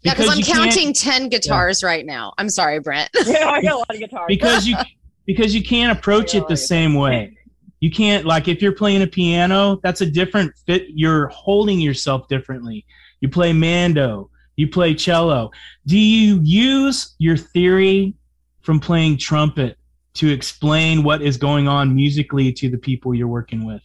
Yeah, 0.03 0.13
because 0.13 0.29
I'm 0.29 0.41
counting 0.43 0.93
10 0.93 1.29
guitars 1.29 1.83
right 1.83 2.05
now. 2.05 2.33
I'm 2.37 2.49
sorry, 2.49 2.79
Brent. 2.79 3.09
Yeah, 3.25 3.49
I 3.49 3.61
got 3.61 3.73
a 3.73 3.77
lot 3.77 3.89
of 3.89 3.99
guitars. 3.99 4.25
because 4.27 4.67
you 4.67 4.75
because 5.25 5.53
you 5.53 5.63
can't 5.63 5.97
approach 5.97 6.35
it 6.35 6.47
the 6.47 6.57
same 6.57 6.95
way. 6.95 7.37
You 7.79 7.91
can't 7.91 8.25
like 8.25 8.47
if 8.47 8.61
you're 8.61 8.73
playing 8.73 9.01
a 9.01 9.07
piano, 9.07 9.79
that's 9.83 10.01
a 10.01 10.05
different 10.05 10.53
fit. 10.65 10.87
You're 10.89 11.27
holding 11.27 11.79
yourself 11.79 12.27
differently. 12.27 12.85
You 13.21 13.29
play 13.29 13.53
mando, 13.53 14.29
you 14.55 14.67
play 14.67 14.93
cello. 14.93 15.51
Do 15.85 15.97
you 15.97 16.39
use 16.43 17.15
your 17.19 17.37
theory 17.37 18.15
from 18.61 18.79
playing 18.79 19.17
trumpet 19.17 19.77
to 20.15 20.29
explain 20.29 21.03
what 21.03 21.21
is 21.21 21.37
going 21.37 21.67
on 21.67 21.95
musically 21.95 22.51
to 22.53 22.69
the 22.69 22.77
people 22.77 23.13
you're 23.13 23.27
working 23.27 23.65
with? 23.65 23.81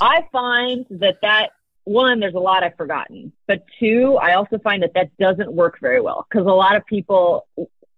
I 0.00 0.26
find 0.32 0.86
that 0.90 1.16
that 1.22 1.50
one, 1.84 2.20
there's 2.20 2.34
a 2.34 2.38
lot 2.38 2.64
I've 2.64 2.76
forgotten, 2.76 3.32
but 3.46 3.64
two, 3.78 4.18
I 4.20 4.34
also 4.34 4.58
find 4.58 4.82
that 4.82 4.92
that 4.94 5.16
doesn't 5.18 5.52
work 5.52 5.78
very 5.80 6.00
well 6.00 6.26
because 6.28 6.46
a 6.46 6.50
lot 6.50 6.76
of 6.76 6.86
people, 6.86 7.46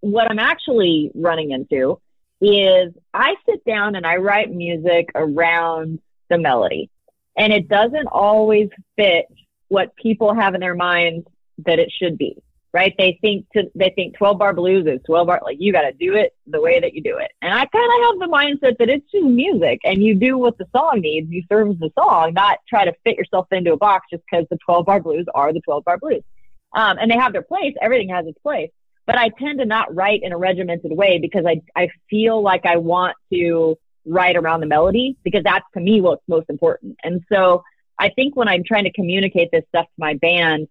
what 0.00 0.30
I'm 0.30 0.38
actually 0.38 1.10
running 1.14 1.52
into 1.52 2.00
is 2.40 2.92
I 3.14 3.34
sit 3.48 3.64
down 3.64 3.94
and 3.94 4.06
I 4.06 4.16
write 4.16 4.52
music 4.52 5.10
around 5.14 6.00
the 6.28 6.38
melody, 6.38 6.90
and 7.36 7.52
it 7.52 7.68
doesn't 7.68 8.08
always 8.08 8.68
fit 8.96 9.26
what 9.68 9.94
people 9.96 10.34
have 10.34 10.54
in 10.54 10.60
their 10.60 10.74
minds 10.74 11.26
that 11.64 11.78
it 11.78 11.92
should 11.96 12.18
be. 12.18 12.36
Right? 12.76 12.94
They 12.98 13.18
think 13.22 13.46
to 13.54 13.70
they 13.74 13.90
think 13.96 14.18
12 14.18 14.38
bar 14.38 14.52
blues 14.52 14.86
is 14.86 15.00
12 15.06 15.26
bar 15.26 15.40
like 15.42 15.56
you 15.58 15.72
got 15.72 15.88
to 15.88 15.92
do 15.94 16.14
it 16.14 16.36
the 16.46 16.60
way 16.60 16.78
that 16.78 16.92
you 16.92 17.02
do 17.02 17.16
it. 17.16 17.30
And 17.40 17.50
I 17.50 17.64
kind 17.64 17.90
of 17.90 18.04
have 18.04 18.18
the 18.18 18.28
mindset 18.30 18.76
that 18.76 18.90
it's 18.90 19.10
just 19.10 19.24
music 19.24 19.80
and 19.82 20.02
you 20.02 20.14
do 20.14 20.36
what 20.36 20.58
the 20.58 20.66
song 20.76 21.00
needs. 21.00 21.30
You 21.30 21.42
serve 21.48 21.78
the 21.78 21.90
song, 21.98 22.34
not 22.34 22.58
try 22.68 22.84
to 22.84 22.92
fit 23.02 23.16
yourself 23.16 23.46
into 23.50 23.72
a 23.72 23.78
box 23.78 24.08
just 24.12 24.24
because 24.30 24.44
the 24.50 24.58
12 24.66 24.84
bar 24.84 25.00
blues 25.00 25.24
are 25.34 25.54
the 25.54 25.60
12 25.60 25.84
bar 25.86 25.96
blues. 25.96 26.22
Um, 26.74 26.98
and 27.00 27.10
they 27.10 27.16
have 27.16 27.32
their 27.32 27.40
place. 27.40 27.72
Everything 27.80 28.10
has 28.10 28.26
its 28.26 28.38
place. 28.40 28.68
But 29.06 29.16
I 29.16 29.30
tend 29.30 29.60
to 29.60 29.64
not 29.64 29.94
write 29.94 30.20
in 30.22 30.32
a 30.32 30.36
regimented 30.36 30.92
way 30.92 31.18
because 31.18 31.46
I 31.46 31.62
I 31.74 31.88
feel 32.10 32.42
like 32.42 32.66
I 32.66 32.76
want 32.76 33.16
to 33.32 33.78
write 34.04 34.36
around 34.36 34.60
the 34.60 34.66
melody 34.66 35.16
because 35.24 35.44
that's 35.44 35.64
to 35.72 35.80
me 35.80 36.02
what's 36.02 36.22
most 36.28 36.50
important. 36.50 36.98
And 37.02 37.24
so 37.32 37.62
I 37.98 38.10
think 38.10 38.36
when 38.36 38.48
I'm 38.48 38.64
trying 38.64 38.84
to 38.84 38.92
communicate 38.92 39.48
this 39.50 39.64
stuff 39.70 39.86
to 39.86 39.98
my 39.98 40.12
band, 40.12 40.68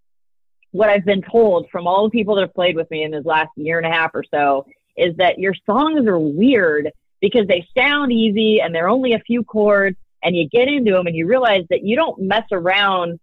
what 0.75 0.89
I've 0.89 1.05
been 1.05 1.21
told 1.21 1.69
from 1.71 1.87
all 1.87 2.03
the 2.03 2.09
people 2.09 2.35
that 2.35 2.41
have 2.41 2.53
played 2.53 2.75
with 2.75 2.91
me 2.91 3.03
in 3.03 3.11
this 3.11 3.23
last 3.23 3.49
year 3.55 3.77
and 3.77 3.87
a 3.87 3.91
half 3.91 4.11
or 4.13 4.25
so 4.29 4.65
is 4.97 5.15
that 5.17 5.39
your 5.39 5.53
songs 5.65 6.05
are 6.05 6.19
weird 6.19 6.91
because 7.21 7.47
they 7.47 7.65
sound 7.77 8.11
easy 8.11 8.59
and 8.59 8.75
they're 8.75 8.89
only 8.89 9.13
a 9.13 9.19
few 9.19 9.43
chords 9.43 9.95
and 10.21 10.35
you 10.35 10.49
get 10.49 10.67
into 10.67 10.91
them 10.91 11.07
and 11.07 11.15
you 11.15 11.27
realize 11.27 11.63
that 11.69 11.83
you 11.83 11.95
don't 11.95 12.19
mess 12.21 12.43
around 12.51 13.19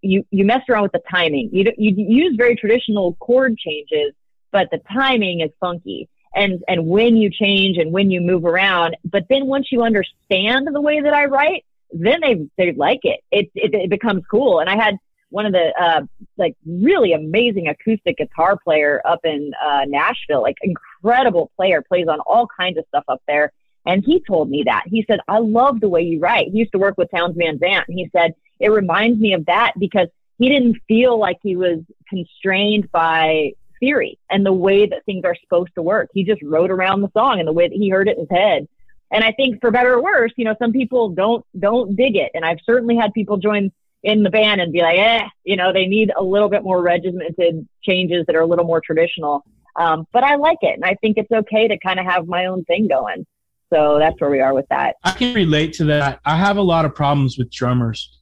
you 0.00 0.24
you 0.30 0.46
mess 0.46 0.62
around 0.66 0.84
with 0.84 0.92
the 0.92 1.02
timing. 1.10 1.50
You 1.52 1.70
you 1.76 1.94
use 1.94 2.36
very 2.38 2.56
traditional 2.56 3.14
chord 3.16 3.58
changes 3.58 4.14
but 4.50 4.70
the 4.70 4.80
timing 4.90 5.40
is 5.40 5.50
funky 5.60 6.08
and 6.34 6.64
and 6.66 6.86
when 6.86 7.16
you 7.18 7.28
change 7.28 7.76
and 7.76 7.92
when 7.92 8.10
you 8.10 8.22
move 8.22 8.46
around 8.46 8.96
but 9.04 9.24
then 9.28 9.44
once 9.44 9.66
you 9.70 9.82
understand 9.82 10.66
the 10.72 10.80
way 10.80 11.02
that 11.02 11.12
I 11.12 11.26
write 11.26 11.66
then 11.92 12.20
they 12.22 12.48
they 12.56 12.72
like 12.72 13.00
it. 13.02 13.20
It 13.30 13.50
it, 13.54 13.74
it 13.74 13.90
becomes 13.90 14.24
cool. 14.30 14.60
And 14.60 14.70
I 14.70 14.76
had 14.82 14.96
one 15.34 15.46
of 15.46 15.52
the 15.52 15.72
uh, 15.76 16.02
like 16.36 16.56
really 16.64 17.12
amazing 17.12 17.66
acoustic 17.66 18.18
guitar 18.18 18.56
player 18.56 19.02
up 19.04 19.18
in 19.24 19.52
uh, 19.60 19.80
Nashville, 19.84 20.42
like 20.42 20.56
incredible 20.62 21.50
player, 21.56 21.82
plays 21.82 22.06
on 22.06 22.20
all 22.20 22.46
kinds 22.46 22.78
of 22.78 22.84
stuff 22.86 23.02
up 23.08 23.20
there. 23.26 23.52
And 23.84 24.04
he 24.04 24.20
told 24.20 24.48
me 24.48 24.62
that. 24.66 24.84
He 24.86 25.04
said, 25.10 25.18
I 25.26 25.38
love 25.38 25.80
the 25.80 25.88
way 25.88 26.02
you 26.02 26.20
write. 26.20 26.52
He 26.52 26.58
used 26.58 26.70
to 26.72 26.78
work 26.78 26.96
with 26.96 27.10
Townes 27.10 27.36
Van 27.36 27.58
Zandt. 27.58 27.88
And 27.88 27.98
he 27.98 28.08
said, 28.12 28.36
it 28.60 28.68
reminds 28.68 29.18
me 29.18 29.34
of 29.34 29.44
that 29.46 29.72
because 29.76 30.06
he 30.38 30.48
didn't 30.48 30.76
feel 30.86 31.18
like 31.18 31.38
he 31.42 31.56
was 31.56 31.80
constrained 32.08 32.90
by 32.92 33.54
theory 33.80 34.16
and 34.30 34.46
the 34.46 34.52
way 34.52 34.86
that 34.86 35.04
things 35.04 35.24
are 35.24 35.36
supposed 35.42 35.74
to 35.74 35.82
work. 35.82 36.10
He 36.14 36.22
just 36.22 36.42
wrote 36.42 36.70
around 36.70 37.00
the 37.00 37.10
song 37.12 37.40
and 37.40 37.48
the 37.48 37.52
way 37.52 37.68
that 37.68 37.76
he 37.76 37.90
heard 37.90 38.06
it 38.06 38.18
in 38.18 38.26
his 38.28 38.30
head. 38.30 38.68
And 39.10 39.24
I 39.24 39.32
think 39.32 39.60
for 39.60 39.72
better 39.72 39.94
or 39.94 40.02
worse, 40.02 40.32
you 40.36 40.44
know, 40.44 40.54
some 40.60 40.72
people 40.72 41.08
don't 41.08 41.44
don't 41.58 41.96
dig 41.96 42.14
it. 42.14 42.30
And 42.34 42.44
I've 42.44 42.58
certainly 42.64 42.96
had 42.96 43.12
people 43.12 43.36
join 43.36 43.72
in 44.04 44.22
the 44.22 44.30
band 44.30 44.60
and 44.60 44.72
be 44.72 44.80
like, 44.80 44.98
eh, 44.98 45.26
you 45.44 45.56
know, 45.56 45.72
they 45.72 45.86
need 45.86 46.12
a 46.16 46.22
little 46.22 46.48
bit 46.48 46.62
more 46.62 46.80
regimented 46.82 47.66
changes 47.82 48.24
that 48.26 48.36
are 48.36 48.42
a 48.42 48.46
little 48.46 48.64
more 48.64 48.80
traditional. 48.80 49.44
Um, 49.76 50.06
but 50.12 50.22
I 50.22 50.36
like 50.36 50.58
it, 50.62 50.74
and 50.74 50.84
I 50.84 50.94
think 51.00 51.18
it's 51.18 51.32
okay 51.32 51.66
to 51.66 51.78
kind 51.78 51.98
of 51.98 52.06
have 52.06 52.28
my 52.28 52.46
own 52.46 52.64
thing 52.64 52.86
going. 52.86 53.26
So 53.70 53.98
that's 53.98 54.20
where 54.20 54.30
we 54.30 54.40
are 54.40 54.54
with 54.54 54.68
that. 54.68 54.96
I 55.02 55.10
can 55.10 55.34
relate 55.34 55.72
to 55.74 55.84
that. 55.86 56.20
I 56.24 56.36
have 56.36 56.58
a 56.58 56.62
lot 56.62 56.84
of 56.84 56.94
problems 56.94 57.38
with 57.38 57.50
drummers. 57.50 58.20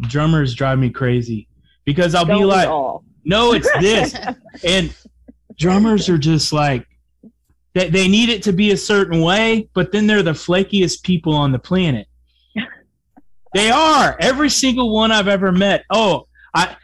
Drummers 0.00 0.54
drive 0.54 0.78
me 0.78 0.90
crazy 0.90 1.46
because 1.84 2.14
I'll 2.14 2.24
Don't 2.24 2.38
be 2.38 2.44
like, 2.44 2.68
all? 2.68 3.04
no, 3.24 3.52
it's 3.52 3.70
this. 3.80 4.16
and 4.64 4.92
drummers 5.58 6.08
are 6.08 6.18
just 6.18 6.52
like 6.52 6.86
they, 7.74 7.90
they 7.90 8.08
need 8.08 8.28
it 8.28 8.42
to 8.44 8.52
be 8.52 8.70
a 8.70 8.76
certain 8.76 9.20
way 9.20 9.68
but 9.74 9.92
then 9.92 10.06
they're 10.06 10.22
the 10.22 10.30
flakiest 10.30 11.02
people 11.02 11.34
on 11.34 11.52
the 11.52 11.58
planet 11.58 12.06
they 13.54 13.70
are. 13.70 14.16
Every 14.20 14.50
single 14.50 14.92
one 14.94 15.10
i've 15.12 15.28
ever 15.28 15.52
met. 15.52 15.84
Oh 15.90 16.26
i 16.54 16.76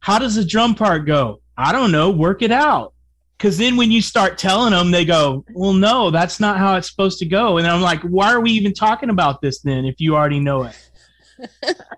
how 0.00 0.18
does 0.18 0.34
the 0.34 0.44
drum 0.44 0.74
part 0.74 1.06
go? 1.06 1.40
I 1.56 1.72
don't 1.72 1.92
know. 1.92 2.10
Work 2.10 2.42
it 2.42 2.50
out. 2.50 2.92
Because 3.38 3.58
then 3.58 3.76
when 3.76 3.90
you 3.90 4.00
start 4.02 4.38
telling 4.38 4.72
them 4.72 4.90
they 4.90 5.04
go 5.04 5.44
well 5.54 5.72
no 5.72 6.10
that's 6.10 6.40
not 6.40 6.58
how 6.58 6.76
it's 6.76 6.88
supposed 6.90 7.18
to 7.20 7.26
go. 7.26 7.58
And 7.58 7.66
i'm 7.66 7.80
like 7.80 8.02
why 8.02 8.32
are 8.32 8.40
we 8.40 8.52
even 8.52 8.72
talking 8.74 9.10
about 9.10 9.40
this 9.40 9.60
then 9.60 9.84
if 9.84 10.00
you 10.00 10.14
already 10.14 10.40
know 10.40 10.64
it? 10.64 10.76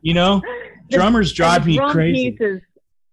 You 0.03 0.15
know? 0.15 0.43
Drummers 0.91 1.33
drive 1.33 1.67
me 1.67 1.77
drum 1.77 1.91
crazy. 1.93 2.31
Piece 2.33 2.41
is, 2.41 2.61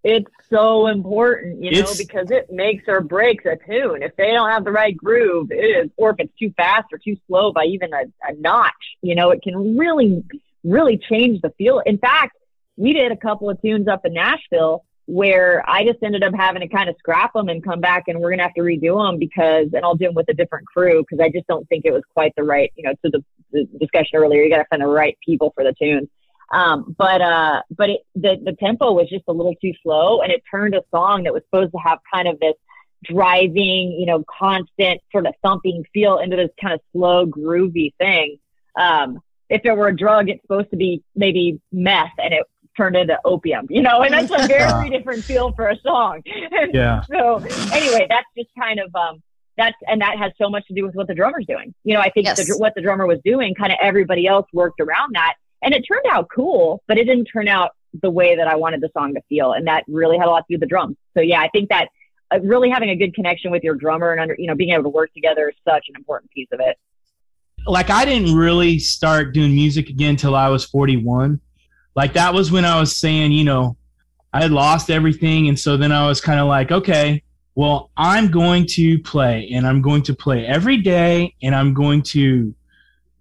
it's 0.03 0.31
so 0.49 0.87
important, 0.87 1.63
you 1.63 1.71
know, 1.71 1.79
It's- 1.79 1.97
because 1.97 2.31
it 2.31 2.51
makes 2.51 2.83
or 2.87 3.01
breaks 3.01 3.45
a 3.45 3.55
tune. 3.67 4.03
If 4.03 4.15
they 4.15 4.31
don't 4.31 4.49
have 4.49 4.63
the 4.65 4.71
right 4.71 4.95
groove, 4.95 5.51
it 5.51 5.63
is, 5.63 5.89
or 5.95 6.09
if 6.11 6.17
it's 6.19 6.33
too 6.37 6.51
fast 6.57 6.87
or 6.91 6.97
too 6.97 7.15
slow 7.27 7.51
by 7.53 7.65
even 7.65 7.93
a, 7.93 8.03
a 8.27 8.33
notch, 8.33 8.71
you 9.01 9.15
know, 9.15 9.29
it 9.31 9.41
can 9.41 9.77
really, 9.77 10.23
really 10.63 10.97
changed 10.97 11.41
the 11.43 11.51
feel. 11.57 11.81
In 11.85 11.97
fact, 11.97 12.37
we 12.77 12.93
did 12.93 13.11
a 13.11 13.17
couple 13.17 13.49
of 13.49 13.61
tunes 13.61 13.87
up 13.87 14.05
in 14.05 14.13
Nashville 14.13 14.85
where 15.05 15.67
I 15.69 15.83
just 15.83 16.01
ended 16.03 16.23
up 16.23 16.33
having 16.33 16.61
to 16.61 16.67
kind 16.67 16.89
of 16.89 16.95
scrap 16.99 17.33
them 17.33 17.49
and 17.49 17.63
come 17.63 17.81
back 17.81 18.05
and 18.07 18.19
we're 18.19 18.29
going 18.29 18.37
to 18.37 18.43
have 18.43 18.53
to 18.53 18.61
redo 18.61 19.05
them 19.05 19.19
because, 19.19 19.67
and 19.73 19.83
I'll 19.83 19.95
do 19.95 20.05
them 20.05 20.13
with 20.13 20.29
a 20.29 20.33
different 20.33 20.67
crew 20.67 21.03
because 21.03 21.23
I 21.23 21.29
just 21.29 21.47
don't 21.47 21.67
think 21.67 21.85
it 21.85 21.91
was 21.91 22.03
quite 22.13 22.33
the 22.37 22.43
right, 22.43 22.71
you 22.75 22.83
know, 22.83 22.93
to 23.03 23.09
the, 23.09 23.23
the 23.51 23.67
discussion 23.79 24.15
earlier, 24.15 24.43
you 24.43 24.49
got 24.49 24.57
to 24.57 24.65
find 24.69 24.81
the 24.81 24.87
right 24.87 25.17
people 25.25 25.51
for 25.53 25.63
the 25.63 25.73
tunes. 25.73 26.07
Um, 26.51 26.95
but 26.97 27.21
uh, 27.21 27.61
but 27.75 27.89
it, 27.89 28.01
the 28.13 28.37
the 28.43 28.53
tempo 28.59 28.91
was 28.91 29.07
just 29.09 29.23
a 29.29 29.31
little 29.31 29.55
too 29.61 29.71
slow, 29.83 30.21
and 30.21 30.33
it 30.33 30.43
turned 30.51 30.75
a 30.75 30.81
song 30.91 31.23
that 31.23 31.33
was 31.33 31.43
supposed 31.43 31.71
to 31.71 31.77
have 31.77 31.99
kind 32.13 32.27
of 32.27 32.39
this 32.41 32.55
driving, 33.03 33.95
you 33.97 34.05
know, 34.05 34.23
constant 34.37 35.01
sort 35.11 35.25
of 35.25 35.33
thumping 35.41 35.83
feel 35.93 36.17
into 36.19 36.35
this 36.35 36.49
kind 36.61 36.73
of 36.73 36.81
slow, 36.91 37.25
groovy 37.25 37.93
thing. 37.97 38.37
Um, 38.77 39.19
if 39.51 39.65
it 39.65 39.75
were 39.75 39.89
a 39.89 39.95
drug, 39.95 40.29
it's 40.29 40.41
supposed 40.41 40.69
to 40.71 40.77
be 40.77 41.03
maybe 41.15 41.59
meth, 41.71 42.11
and 42.17 42.33
it 42.33 42.43
turned 42.77 42.95
into 42.95 43.19
opium, 43.25 43.67
you 43.69 43.81
know, 43.81 44.01
and 44.01 44.13
that's 44.13 44.31
a 44.31 44.47
very 44.47 44.89
different 44.95 45.23
feel 45.23 45.51
for 45.53 45.67
a 45.69 45.77
song. 45.81 46.23
Yeah. 46.73 47.01
so 47.03 47.37
anyway, 47.73 48.07
that's 48.09 48.27
just 48.37 48.49
kind 48.57 48.79
of 48.79 48.95
um, 48.95 49.21
that's 49.57 49.75
and 49.87 50.01
that 50.01 50.17
has 50.17 50.31
so 50.37 50.49
much 50.49 50.65
to 50.67 50.73
do 50.73 50.85
with 50.85 50.95
what 50.95 51.07
the 51.07 51.13
drummer's 51.15 51.45
doing. 51.45 51.73
You 51.83 51.95
know, 51.95 51.99
I 51.99 52.09
think 52.09 52.27
Yes. 52.27 52.47
the, 52.47 52.57
what 52.57 52.73
the 52.75 52.81
drummer 52.81 53.05
was 53.05 53.19
doing, 53.25 53.53
kind 53.55 53.71
of 53.73 53.77
everybody 53.81 54.25
else 54.25 54.47
worked 54.53 54.79
around 54.79 55.15
that, 55.15 55.35
and 55.61 55.73
it 55.73 55.81
turned 55.81 56.05
out 56.09 56.29
cool, 56.33 56.81
but 56.87 56.97
it 56.97 57.03
didn't 57.03 57.25
turn 57.25 57.47
out 57.49 57.71
the 58.01 58.09
way 58.09 58.37
that 58.37 58.47
I 58.47 58.55
wanted 58.55 58.79
the 58.79 58.89
song 58.97 59.13
to 59.15 59.21
feel, 59.27 59.51
and 59.51 59.67
that 59.67 59.83
really 59.89 60.17
had 60.17 60.27
a 60.27 60.31
lot 60.31 60.39
to 60.39 60.45
do 60.49 60.53
with 60.53 60.61
the 60.61 60.67
drums. 60.67 60.95
So 61.13 61.21
yeah, 61.21 61.41
I 61.41 61.49
think 61.49 61.67
that 61.69 61.89
uh, 62.33 62.39
really 62.41 62.69
having 62.69 62.89
a 62.89 62.95
good 62.95 63.13
connection 63.13 63.51
with 63.51 63.63
your 63.63 63.75
drummer 63.75 64.11
and 64.13 64.21
under, 64.21 64.35
you 64.39 64.47
know, 64.47 64.55
being 64.55 64.71
able 64.71 64.83
to 64.83 64.89
work 64.89 65.13
together 65.13 65.49
is 65.49 65.55
such 65.67 65.85
an 65.89 65.95
important 65.97 66.31
piece 66.31 66.47
of 66.53 66.61
it. 66.61 66.77
Like 67.67 67.89
I 67.89 68.05
didn't 68.05 68.35
really 68.35 68.79
start 68.79 69.33
doing 69.33 69.53
music 69.53 69.89
again 69.89 70.15
till 70.15 70.35
I 70.35 70.49
was 70.49 70.65
41. 70.65 71.39
Like 71.95 72.13
that 72.13 72.33
was 72.33 72.51
when 72.51 72.65
I 72.65 72.79
was 72.79 72.97
saying, 72.97 73.31
you 73.31 73.43
know, 73.43 73.77
I 74.33 74.41
had 74.41 74.51
lost 74.51 74.89
everything 74.89 75.49
and 75.49 75.59
so 75.59 75.77
then 75.77 75.91
I 75.91 76.07
was 76.07 76.21
kind 76.21 76.39
of 76.39 76.47
like, 76.47 76.71
okay, 76.71 77.21
well, 77.55 77.91
I'm 77.97 78.31
going 78.31 78.65
to 78.67 78.97
play 78.99 79.49
and 79.53 79.67
I'm 79.67 79.81
going 79.81 80.03
to 80.03 80.13
play 80.13 80.45
every 80.45 80.77
day 80.77 81.35
and 81.43 81.53
I'm 81.53 81.73
going 81.73 82.01
to 82.03 82.53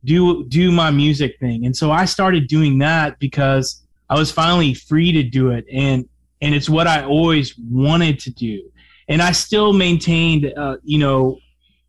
do 0.04 0.44
do 0.44 0.70
my 0.70 0.90
music 0.90 1.38
thing. 1.40 1.66
And 1.66 1.76
so 1.76 1.90
I 1.90 2.04
started 2.04 2.46
doing 2.46 2.78
that 2.78 3.18
because 3.18 3.82
I 4.08 4.14
was 4.14 4.30
finally 4.30 4.72
free 4.72 5.12
to 5.12 5.22
do 5.22 5.50
it 5.50 5.66
and 5.70 6.08
and 6.40 6.54
it's 6.54 6.70
what 6.70 6.86
I 6.86 7.04
always 7.04 7.58
wanted 7.58 8.18
to 8.20 8.30
do. 8.30 8.70
And 9.08 9.20
I 9.20 9.32
still 9.32 9.72
maintained 9.72 10.52
uh, 10.56 10.76
you 10.84 10.98
know, 10.98 11.38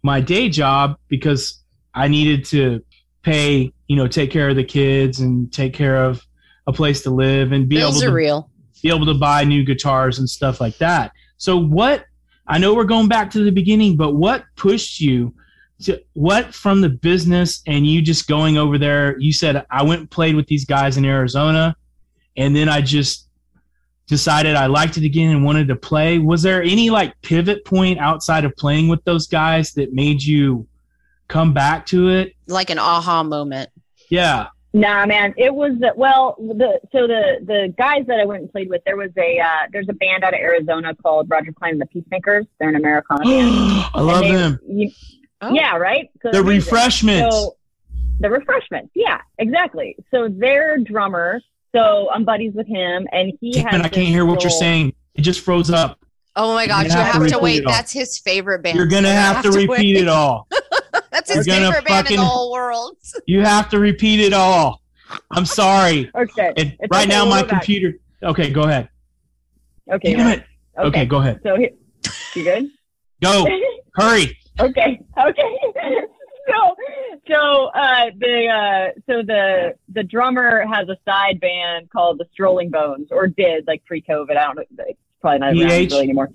my 0.03 0.19
day 0.19 0.49
job 0.49 0.97
because 1.07 1.60
I 1.93 2.07
needed 2.07 2.45
to 2.45 2.83
pay, 3.21 3.71
you 3.87 3.95
know, 3.95 4.07
take 4.07 4.31
care 4.31 4.49
of 4.49 4.55
the 4.55 4.63
kids 4.63 5.19
and 5.19 5.51
take 5.51 5.73
care 5.73 6.03
of 6.03 6.21
a 6.67 6.73
place 6.73 7.01
to 7.03 7.09
live 7.09 7.51
and 7.51 7.67
be 7.67 7.77
Bills 7.77 8.01
able 8.01 8.11
to 8.11 8.15
real. 8.15 8.49
be 8.81 8.89
able 8.89 9.05
to 9.05 9.13
buy 9.13 9.43
new 9.43 9.63
guitars 9.63 10.19
and 10.19 10.29
stuff 10.29 10.61
like 10.61 10.77
that. 10.77 11.11
So 11.37 11.57
what 11.57 12.05
I 12.47 12.57
know 12.57 12.73
we're 12.73 12.83
going 12.83 13.07
back 13.07 13.29
to 13.31 13.43
the 13.43 13.51
beginning, 13.51 13.95
but 13.97 14.15
what 14.15 14.45
pushed 14.55 14.99
you 14.99 15.33
to 15.83 15.99
what 16.13 16.53
from 16.53 16.81
the 16.81 16.89
business 16.89 17.61
and 17.65 17.85
you 17.85 18.01
just 18.01 18.27
going 18.27 18.57
over 18.57 18.77
there, 18.77 19.17
you 19.19 19.33
said 19.33 19.65
I 19.69 19.83
went 19.83 20.01
and 20.01 20.11
played 20.11 20.35
with 20.35 20.47
these 20.47 20.65
guys 20.65 20.97
in 20.97 21.05
Arizona 21.05 21.75
and 22.37 22.55
then 22.55 22.69
I 22.69 22.81
just 22.81 23.27
decided 24.07 24.55
I 24.55 24.65
liked 24.65 24.97
it 24.97 25.05
again 25.05 25.31
and 25.31 25.43
wanted 25.43 25.67
to 25.69 25.75
play. 25.75 26.19
Was 26.19 26.41
there 26.41 26.61
any 26.61 26.89
like 26.89 27.19
pivot 27.21 27.63
point 27.65 27.99
outside 27.99 28.45
of 28.45 28.55
playing 28.55 28.87
with 28.87 29.03
those 29.05 29.27
guys 29.27 29.73
that 29.73 29.93
made 29.93 30.21
you 30.21 30.67
come 31.31 31.53
back 31.53 31.85
to 31.87 32.09
it? 32.09 32.33
Like 32.47 32.69
an 32.69 32.77
aha 32.79 33.23
moment. 33.23 33.69
Yeah. 34.09 34.47
Nah, 34.73 35.05
man, 35.05 35.33
it 35.37 35.53
was 35.53 35.73
the, 35.79 35.91
well, 35.97 36.35
the 36.39 36.79
so 36.93 37.05
the 37.07 37.39
the 37.45 37.73
guys 37.77 38.05
that 38.07 38.19
I 38.21 38.25
went 38.25 38.43
and 38.43 38.51
played 38.51 38.69
with, 38.69 38.81
there 38.85 38.95
was 38.95 39.09
a 39.17 39.39
uh, 39.39 39.67
there's 39.73 39.89
a 39.89 39.93
band 39.93 40.23
out 40.23 40.33
of 40.33 40.39
Arizona 40.39 40.95
called 40.95 41.29
Roger 41.29 41.51
Clyne 41.51 41.73
and 41.73 41.81
the 41.81 41.85
Peacemakers. 41.87 42.45
They're 42.59 42.69
an 42.69 42.75
Americana 42.77 43.23
band. 43.25 43.49
I 43.93 44.01
love 44.01 44.21
they- 44.21 44.31
them. 44.31 44.59
you- 44.67 44.91
Oh. 45.43 45.51
Yeah, 45.55 45.75
right. 45.77 46.07
So 46.21 46.29
The 46.31 46.39
amazing. 46.41 46.59
refreshments. 46.71 47.35
So 47.35 47.55
the 48.19 48.29
refreshments, 48.29 48.91
yeah, 48.93 49.21
exactly. 49.39 49.95
So 50.11 50.27
their 50.29 50.77
drummer, 50.77 51.41
so 51.75 52.09
I'm 52.13 52.23
buddies 52.25 52.53
with 52.53 52.67
him, 52.67 53.07
and 53.11 53.33
he 53.41 53.53
Damn 53.53 53.65
has. 53.69 53.81
I 53.81 53.89
can't 53.89 54.07
hear 54.07 54.23
what 54.23 54.43
you're 54.43 54.51
saying. 54.51 54.93
It 55.15 55.21
just 55.23 55.39
froze 55.39 55.71
up. 55.71 55.97
Oh 56.35 56.53
my 56.53 56.67
gosh, 56.67 56.83
You're 56.83 56.89
you 56.91 56.95
gonna 56.95 57.03
have, 57.05 57.13
have 57.15 57.23
to 57.23 57.29
to 57.29 57.39
wait. 57.39 57.63
That's 57.65 57.91
his 57.91 58.19
favorite 58.19 58.61
band. 58.61 58.77
You're 58.77 58.85
gonna 58.85 59.07
You 59.07 59.13
have, 59.15 59.41
to 59.41 59.49
repeat 59.49 59.67
wait. 59.69 59.95
it 59.97 60.07
all. 60.07 60.47
That's 61.11 61.31
his 61.33 61.45
You're 61.47 61.55
gonna 61.57 61.67
favorite 61.67 61.85
band 61.87 62.07
in 62.07 62.13
the 62.15 62.17
fucking- 62.21 62.25
whole 62.25 62.51
world. 62.51 62.97
You 63.27 63.41
have 63.41 63.69
to 63.69 63.79
repeat 63.79 64.19
it 64.19 64.33
all. 64.33 64.81
I'm 65.31 65.45
sorry. 65.45 66.09
Okay. 66.15 66.53
And 66.57 66.75
It's 66.79 66.89
right 66.91 67.01
okay, 67.05 67.09
now 67.09 67.23
we'll 67.23 67.31
my 67.35 67.41
go 67.41 67.47
back. 67.49 67.61
computer. 67.61 67.97
Okay, 68.23 68.49
go 68.49 68.61
ahead. 68.63 68.87
Okay. 69.91 70.15
Damn 70.15 70.39
it. 70.39 70.43
Okay, 70.77 71.05
go 71.05 71.17
ahead. 71.17 71.39
So 71.43 71.57
here, 71.57 71.71
you 72.35 72.43
good? 72.43 72.69
Go. 73.21 73.45
Hurry. 73.95 74.37
okay. 74.59 75.01
Okay. 75.19 75.59
so 76.49 76.75
so 77.27 77.65
uh 77.75 78.05
the 78.17 78.47
uh 78.47 78.99
so 79.05 79.21
the 79.21 79.75
the 79.89 80.03
drummer 80.03 80.65
has 80.65 80.87
a 80.89 80.97
side 81.05 81.39
band 81.41 81.89
called 81.89 82.17
the 82.19 82.25
Strolling 82.31 82.69
Bones 82.69 83.09
or 83.11 83.27
did 83.27 83.67
like 83.67 83.83
pre 83.85 84.01
COVID. 84.01 84.31
I 84.37 84.45
don't 84.45 84.55
know 84.55 84.63
it's 84.87 84.99
probably 85.19 85.39
not 85.39 85.47
around 85.53 85.57
really 85.91 85.99
anymore. 85.99 86.29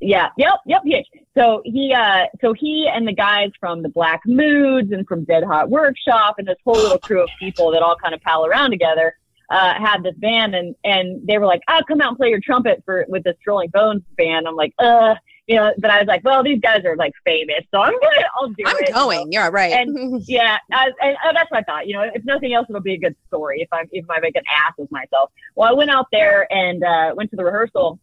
Yeah, 0.00 0.30
yep, 0.38 0.54
yep, 0.66 0.82
PH. 0.82 1.06
So 1.36 1.60
he 1.64 1.92
uh 1.94 2.24
so 2.40 2.52
he 2.54 2.88
and 2.92 3.06
the 3.06 3.12
guys 3.12 3.50
from 3.60 3.82
the 3.82 3.88
Black 3.90 4.20
Moods 4.26 4.92
and 4.92 5.06
from 5.06 5.24
Dead 5.24 5.44
Hot 5.44 5.68
Workshop 5.68 6.36
and 6.38 6.48
this 6.48 6.56
whole 6.64 6.74
little 6.76 6.98
crew 6.98 7.22
of 7.22 7.28
people 7.38 7.70
that 7.72 7.82
all 7.82 7.96
kind 7.96 8.14
of 8.14 8.20
pal 8.22 8.46
around 8.46 8.70
together 8.70 9.14
uh 9.50 9.74
had 9.74 10.02
this 10.02 10.14
band 10.16 10.54
and 10.54 10.74
and 10.84 11.26
they 11.28 11.36
were 11.38 11.46
like, 11.46 11.60
Oh, 11.68 11.80
come 11.86 12.00
out 12.00 12.08
and 12.08 12.16
play 12.16 12.28
your 12.30 12.40
trumpet 12.40 12.82
for 12.86 13.04
with 13.08 13.24
this 13.24 13.36
Rolling 13.46 13.68
Bones 13.70 14.02
band. 14.16 14.48
I'm 14.48 14.56
like, 14.56 14.72
uh 14.78 15.16
you 15.46 15.56
know, 15.56 15.72
but 15.78 15.90
I 15.90 15.98
was 15.98 16.06
like, 16.06 16.22
well, 16.22 16.44
these 16.44 16.60
guys 16.60 16.84
are 16.84 16.94
like 16.94 17.12
famous, 17.24 17.64
so 17.72 17.80
I'm 17.80 17.92
gonna, 17.92 18.26
I'll 18.40 18.48
do 18.50 18.62
I'm 18.64 18.76
it. 18.76 18.90
know? 18.90 19.04
going. 19.04 19.32
Yeah, 19.32 19.48
right. 19.52 19.72
And- 19.72 20.22
Yeah, 20.28 20.58
I, 20.72 20.92
and, 21.02 21.16
and 21.24 21.36
that's 21.36 21.50
what 21.50 21.58
I 21.58 21.62
thought. 21.64 21.88
You 21.88 21.94
know, 21.94 22.02
if 22.14 22.24
nothing 22.24 22.54
else, 22.54 22.66
it'll 22.70 22.80
be 22.80 22.94
a 22.94 22.98
good 22.98 23.16
story 23.26 23.60
if 23.60 23.68
I 23.72 23.82
if 23.90 24.08
I 24.08 24.20
make 24.20 24.36
an 24.36 24.44
ass 24.48 24.74
of 24.78 24.88
myself. 24.92 25.32
Well, 25.56 25.68
I 25.68 25.72
went 25.72 25.90
out 25.90 26.06
there 26.12 26.46
and 26.52 26.84
uh, 26.84 27.14
went 27.16 27.30
to 27.30 27.36
the 27.36 27.42
rehearsal, 27.44 27.98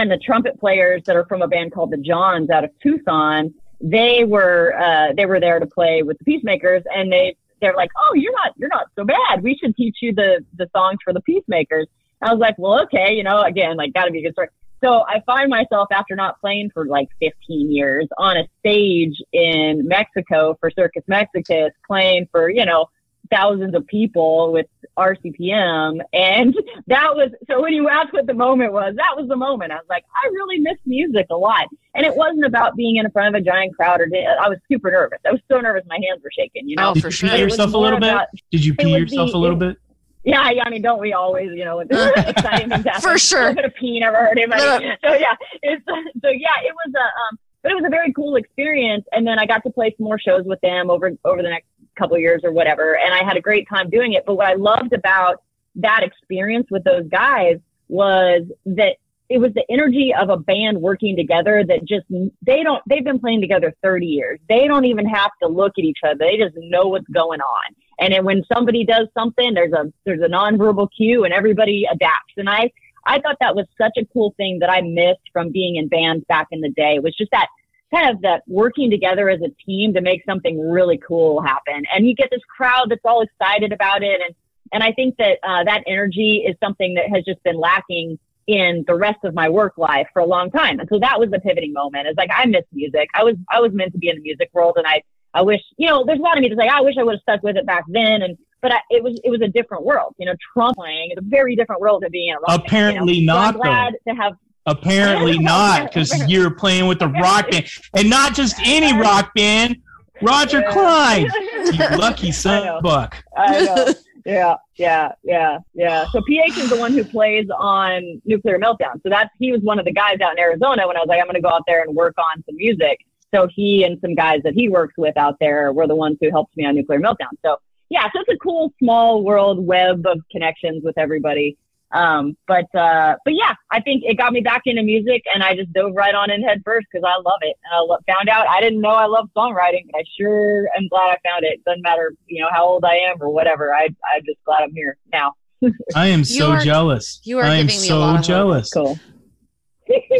and 0.00 0.10
the 0.10 0.16
trumpet 0.16 0.58
players 0.58 1.02
that 1.04 1.14
are 1.14 1.26
from 1.26 1.42
a 1.42 1.48
band 1.48 1.72
called 1.72 1.90
the 1.90 1.98
Johns 1.98 2.48
out 2.48 2.64
of 2.64 2.70
Tucson, 2.82 3.52
they 3.82 4.24
were 4.24 4.74
uh, 4.80 5.12
they 5.14 5.26
were 5.26 5.40
there 5.40 5.60
to 5.60 5.66
play 5.66 6.02
with 6.02 6.18
the 6.18 6.24
Peacemakers, 6.24 6.82
and 6.94 7.12
they 7.12 7.36
they're 7.60 7.76
like, 7.76 7.90
oh, 8.00 8.14
you're 8.14 8.32
not 8.32 8.54
you're 8.56 8.70
not 8.70 8.86
so 8.96 9.04
bad. 9.04 9.42
We 9.42 9.56
should 9.56 9.76
teach 9.76 9.98
you 10.00 10.14
the 10.14 10.44
the 10.56 10.68
songs 10.74 10.98
for 11.04 11.12
the 11.12 11.20
Peacemakers. 11.20 11.86
I 12.22 12.32
was 12.32 12.40
like, 12.40 12.54
well, 12.58 12.82
okay, 12.82 13.14
you 13.14 13.22
know, 13.22 13.42
again, 13.42 13.76
like, 13.76 13.92
got 13.94 14.04
to 14.04 14.10
be 14.10 14.20
a 14.20 14.22
good 14.22 14.32
story. 14.32 14.48
So 14.82 15.04
I 15.06 15.20
find 15.26 15.50
myself 15.50 15.88
after 15.90 16.16
not 16.16 16.40
playing 16.40 16.70
for 16.72 16.86
like 16.86 17.08
15 17.20 17.70
years 17.70 18.08
on 18.16 18.38
a 18.38 18.44
stage 18.60 19.22
in 19.32 19.86
Mexico 19.86 20.56
for 20.58 20.70
Circus 20.70 21.02
Mexicus, 21.06 21.72
playing 21.86 22.28
for, 22.32 22.48
you 22.50 22.64
know, 22.64 22.86
thousands 23.30 23.74
of 23.74 23.86
people 23.86 24.52
with 24.52 24.66
RCPM. 24.98 26.00
And 26.12 26.54
that 26.86 27.14
was, 27.14 27.30
so 27.48 27.60
when 27.62 27.72
you 27.72 27.88
asked 27.88 28.12
what 28.12 28.26
the 28.26 28.34
moment 28.34 28.72
was, 28.72 28.94
that 28.96 29.16
was 29.16 29.28
the 29.28 29.36
moment. 29.36 29.72
I 29.72 29.76
was 29.76 29.86
like, 29.88 30.04
I 30.14 30.28
really 30.28 30.58
miss 30.58 30.78
music 30.86 31.26
a 31.30 31.36
lot. 31.36 31.66
And 31.94 32.04
it 32.06 32.14
wasn't 32.16 32.44
about 32.44 32.76
being 32.76 32.96
in 32.96 33.10
front 33.10 33.34
of 33.34 33.40
a 33.40 33.44
giant 33.44 33.74
crowd 33.76 34.00
or, 34.00 34.08
I 34.14 34.48
was 34.48 34.58
super 34.70 34.90
nervous. 34.90 35.18
I 35.26 35.32
was 35.32 35.40
so 35.50 35.60
nervous 35.60 35.82
my 35.88 35.98
hands 36.08 36.22
were 36.22 36.30
shaking, 36.36 36.68
you 36.68 36.76
know? 36.76 36.90
Oh, 36.90 36.94
Did 36.94 37.02
for 37.02 37.08
you 37.08 37.12
sure. 37.12 37.28
pee 37.30 37.40
It 37.40 37.44
was 37.44 37.52
yourself 37.52 37.68
a 37.70 37.72
more 37.72 37.82
little 37.84 38.00
bit? 38.00 38.08
about- 38.12 38.28
Did 38.50 38.64
you 38.64 38.74
pee 38.74 38.90
yourself 38.96 39.28
be- 39.30 39.34
a 39.34 39.38
little 39.38 39.56
it- 39.62 39.66
bit? 39.68 39.76
Yeah, 40.22 40.40
I 40.42 40.68
mean, 40.68 40.82
don't 40.82 41.00
we 41.00 41.14
always, 41.14 41.50
you 41.54 41.64
know, 41.64 41.78
when 41.78 41.86
exciting 41.90 42.68
things 42.68 42.84
happen? 42.84 43.00
For 43.00 43.16
sure. 43.16 43.40
A 43.40 43.42
little 43.48 43.54
bit 43.56 43.64
of 43.64 43.74
pee 43.76 43.98
never 44.00 44.16
hurt 44.18 44.36
anybody. 44.36 44.60
Little- 44.62 44.90
So 45.02 45.14
yeah, 45.14 45.34
it's 45.62 45.82
so 45.86 46.28
yeah, 46.28 46.48
it 46.62 46.74
was 46.74 46.92
a 46.94 47.00
um, 47.00 47.38
but 47.62 47.72
it 47.72 47.74
was 47.74 47.84
a 47.86 47.88
very 47.90 48.12
cool 48.12 48.36
experience. 48.36 49.06
And 49.12 49.26
then 49.26 49.38
I 49.38 49.46
got 49.46 49.62
to 49.64 49.70
play 49.70 49.94
some 49.96 50.04
more 50.04 50.18
shows 50.18 50.44
with 50.44 50.60
them 50.60 50.90
over 50.90 51.10
over 51.24 51.40
the 51.42 51.48
next 51.48 51.68
couple 52.00 52.18
years 52.18 52.40
or 52.42 52.52
whatever, 52.52 52.96
and 52.96 53.14
I 53.14 53.22
had 53.24 53.36
a 53.36 53.40
great 53.40 53.68
time 53.68 53.90
doing 53.90 54.14
it. 54.14 54.24
But 54.26 54.34
what 54.36 54.46
I 54.46 54.54
loved 54.54 54.92
about 54.92 55.42
that 55.76 56.02
experience 56.02 56.66
with 56.70 56.84
those 56.84 57.06
guys 57.08 57.58
was 57.88 58.42
that 58.66 58.96
it 59.28 59.38
was 59.38 59.52
the 59.54 59.64
energy 59.70 60.12
of 60.12 60.28
a 60.28 60.36
band 60.36 60.80
working 60.80 61.16
together 61.16 61.64
that 61.66 61.84
just 61.84 62.04
they 62.42 62.64
don't 62.64 62.82
they've 62.88 63.04
been 63.04 63.20
playing 63.20 63.40
together 63.40 63.72
30 63.82 64.06
years. 64.06 64.40
They 64.48 64.66
don't 64.66 64.84
even 64.84 65.06
have 65.06 65.30
to 65.42 65.48
look 65.48 65.72
at 65.78 65.84
each 65.84 66.00
other. 66.04 66.16
They 66.18 66.36
just 66.36 66.56
know 66.56 66.88
what's 66.88 67.06
going 67.08 67.40
on. 67.40 67.74
And 68.00 68.12
then 68.12 68.24
when 68.24 68.42
somebody 68.52 68.84
does 68.84 69.06
something 69.16 69.54
there's 69.54 69.72
a 69.72 69.92
there's 70.04 70.20
a 70.20 70.28
nonverbal 70.28 70.88
cue 70.96 71.24
and 71.24 71.32
everybody 71.32 71.86
adapts. 71.90 72.34
And 72.36 72.50
i 72.50 72.70
i 73.06 73.20
thought 73.20 73.36
that 73.40 73.54
was 73.54 73.66
such 73.78 73.96
a 73.98 74.04
cool 74.12 74.34
thing 74.36 74.58
that 74.58 74.68
i 74.68 74.80
missed 74.80 75.30
from 75.32 75.52
being 75.52 75.76
in 75.76 75.86
bands 75.86 76.24
back 76.28 76.48
in 76.50 76.60
the 76.60 76.70
day. 76.70 76.98
Was 76.98 77.14
just 77.16 77.30
that 77.30 77.46
kind 77.92 78.08
of 78.10 78.20
that 78.22 78.42
working 78.46 78.90
together 78.90 79.28
as 79.28 79.40
a 79.42 79.50
team 79.64 79.92
to 79.94 80.00
make 80.00 80.24
something 80.24 80.60
really 80.70 80.98
cool 80.98 81.40
happen 81.40 81.82
and 81.92 82.06
you 82.06 82.14
get 82.14 82.30
this 82.30 82.42
crowd 82.56 82.86
that's 82.88 83.04
all 83.04 83.22
excited 83.22 83.72
about 83.72 84.02
it 84.02 84.20
and 84.24 84.34
and 84.72 84.82
i 84.82 84.92
think 84.92 85.16
that 85.16 85.38
uh, 85.42 85.64
that 85.64 85.82
energy 85.86 86.44
is 86.46 86.54
something 86.62 86.94
that 86.94 87.08
has 87.08 87.24
just 87.24 87.42
been 87.42 87.58
lacking 87.58 88.18
in 88.50 88.84
the 88.88 88.94
rest 88.94 89.18
of 89.24 89.32
my 89.32 89.48
work 89.48 89.78
life 89.78 90.08
for 90.12 90.20
a 90.20 90.26
long 90.26 90.50
time. 90.50 90.80
And 90.80 90.88
so 90.88 90.98
that 90.98 91.20
was 91.20 91.30
the 91.30 91.38
pivoting 91.38 91.72
moment. 91.72 92.08
It's 92.08 92.18
like 92.18 92.30
I 92.34 92.46
miss 92.46 92.64
music. 92.72 93.08
I 93.14 93.22
was 93.22 93.36
I 93.48 93.60
was 93.60 93.72
meant 93.72 93.92
to 93.92 93.98
be 93.98 94.08
in 94.08 94.16
the 94.16 94.22
music 94.22 94.50
world 94.52 94.74
and 94.76 94.86
I 94.86 95.02
I 95.32 95.42
wish, 95.42 95.60
you 95.76 95.88
know, 95.88 96.04
there's 96.04 96.18
a 96.18 96.22
lot 96.22 96.36
of 96.36 96.42
me 96.42 96.48
that's 96.48 96.58
like, 96.58 96.70
I 96.70 96.80
wish 96.80 96.96
I 96.98 97.04
would 97.04 97.14
have 97.14 97.20
stuck 97.20 97.42
with 97.44 97.56
it 97.56 97.64
back 97.64 97.84
then 97.88 98.22
and 98.22 98.36
but 98.60 98.72
I, 98.72 98.80
it 98.90 99.02
was 99.02 99.20
it 99.24 99.30
was 99.30 99.40
a 99.40 99.48
different 99.48 99.84
world. 99.84 100.14
You 100.18 100.26
know, 100.26 100.34
Trump 100.52 100.76
playing 100.76 101.12
is 101.12 101.18
a 101.18 101.22
very 101.22 101.54
different 101.54 101.80
world 101.80 102.02
than 102.02 102.10
being 102.10 102.28
in 102.30 102.36
a 102.36 102.40
rock 102.40 102.48
band, 102.48 102.66
Apparently 102.66 103.14
you 103.14 103.26
know? 103.26 103.34
So 103.34 103.38
not, 103.38 103.54
I'm 103.54 103.60
glad 103.60 103.94
to 104.08 104.14
have 104.14 104.32
Apparently 104.66 105.38
not, 105.40 105.92
because 105.92 106.28
you're 106.28 106.50
playing 106.50 106.86
with 106.86 107.02
a 107.02 107.08
rock 107.08 107.50
band, 107.50 107.66
and 107.94 108.08
not 108.10 108.34
just 108.34 108.56
any 108.64 108.98
rock 108.98 109.32
band. 109.34 109.76
Roger 110.22 110.60
Yeah. 110.60 110.70
Clyne, 110.72 111.30
you 111.72 111.78
lucky 111.98 112.28
I 112.28 112.32
son 112.32 112.68
a 112.68 112.80
buck. 112.82 113.16
I 113.36 113.64
know. 113.64 113.94
Yeah, 114.26 114.56
yeah, 114.76 115.12
yeah, 115.22 115.58
yeah. 115.72 116.04
So 116.12 116.20
PH 116.20 116.58
is 116.58 116.68
the 116.68 116.76
one 116.76 116.92
who 116.92 117.02
plays 117.02 117.46
on 117.58 118.20
Nuclear 118.26 118.58
Meltdown. 118.58 119.02
So 119.02 119.08
that's 119.08 119.30
he 119.38 119.50
was 119.50 119.62
one 119.62 119.78
of 119.78 119.86
the 119.86 119.92
guys 119.92 120.20
out 120.20 120.32
in 120.32 120.38
Arizona 120.38 120.86
when 120.86 120.96
I 120.96 121.00
was 121.00 121.08
like, 121.08 121.20
I'm 121.20 121.24
going 121.24 121.36
to 121.36 121.40
go 121.40 121.48
out 121.48 121.62
there 121.66 121.82
and 121.82 121.96
work 121.96 122.14
on 122.18 122.44
some 122.44 122.56
music. 122.56 122.98
So 123.34 123.48
he 123.54 123.84
and 123.84 123.98
some 124.00 124.14
guys 124.14 124.40
that 124.44 124.54
he 124.54 124.68
works 124.68 124.94
with 124.98 125.16
out 125.16 125.36
there 125.40 125.72
were 125.72 125.86
the 125.86 125.94
ones 125.94 126.18
who 126.20 126.30
helped 126.30 126.56
me 126.56 126.66
on 126.66 126.74
Nuclear 126.74 127.00
Meltdown. 127.00 127.32
So 127.42 127.56
yeah, 127.88 128.04
so 128.12 128.20
it's 128.20 128.28
a 128.28 128.36
cool 128.36 128.72
small 128.78 129.22
world 129.22 129.64
web 129.64 130.06
of 130.06 130.20
connections 130.30 130.82
with 130.84 130.98
everybody. 130.98 131.56
Um, 131.92 132.36
but 132.46 132.72
uh, 132.74 133.16
but 133.24 133.34
yeah, 133.34 133.54
I 133.72 133.80
think 133.80 134.04
it 134.06 134.14
got 134.16 134.32
me 134.32 134.40
back 134.40 134.62
into 134.66 134.82
music, 134.82 135.22
and 135.34 135.42
I 135.42 135.56
just 135.56 135.72
dove 135.72 135.92
right 135.94 136.14
on 136.14 136.30
in 136.30 136.42
head 136.42 136.62
first 136.64 136.86
because 136.92 137.04
I 137.04 137.16
love 137.20 137.40
it. 137.42 137.56
And 137.64 137.74
I 137.74 137.78
lo- 137.80 137.98
found 138.06 138.28
out 138.28 138.46
I 138.48 138.60
didn't 138.60 138.80
know 138.80 138.90
I 138.90 139.06
loved 139.06 139.30
songwriting, 139.36 139.86
but 139.90 139.98
I 139.98 140.04
sure 140.18 140.68
am 140.76 140.86
glad 140.88 141.10
I 141.10 141.16
found 141.28 141.44
it. 141.44 141.62
Doesn't 141.64 141.82
matter, 141.82 142.14
you 142.26 142.40
know, 142.42 142.48
how 142.52 142.64
old 142.64 142.84
I 142.84 142.94
am 142.94 143.16
or 143.20 143.30
whatever. 143.30 143.74
I 143.74 143.86
I'm 144.14 144.22
just 144.24 144.38
glad 144.44 144.62
I'm 144.62 144.72
here 144.72 144.96
now. 145.12 145.32
I 145.96 146.06
am 146.06 146.22
so 146.24 146.52
are- 146.52 146.60
jealous. 146.60 147.20
you 147.24 147.38
are 147.38 147.44
I 147.44 147.56
am 147.56 147.66
giving 147.66 147.80
me 147.82 147.86
a 147.86 147.90
so 147.90 147.98
lot 147.98 148.22
jealous. 148.24 148.70
Cool. 148.70 148.98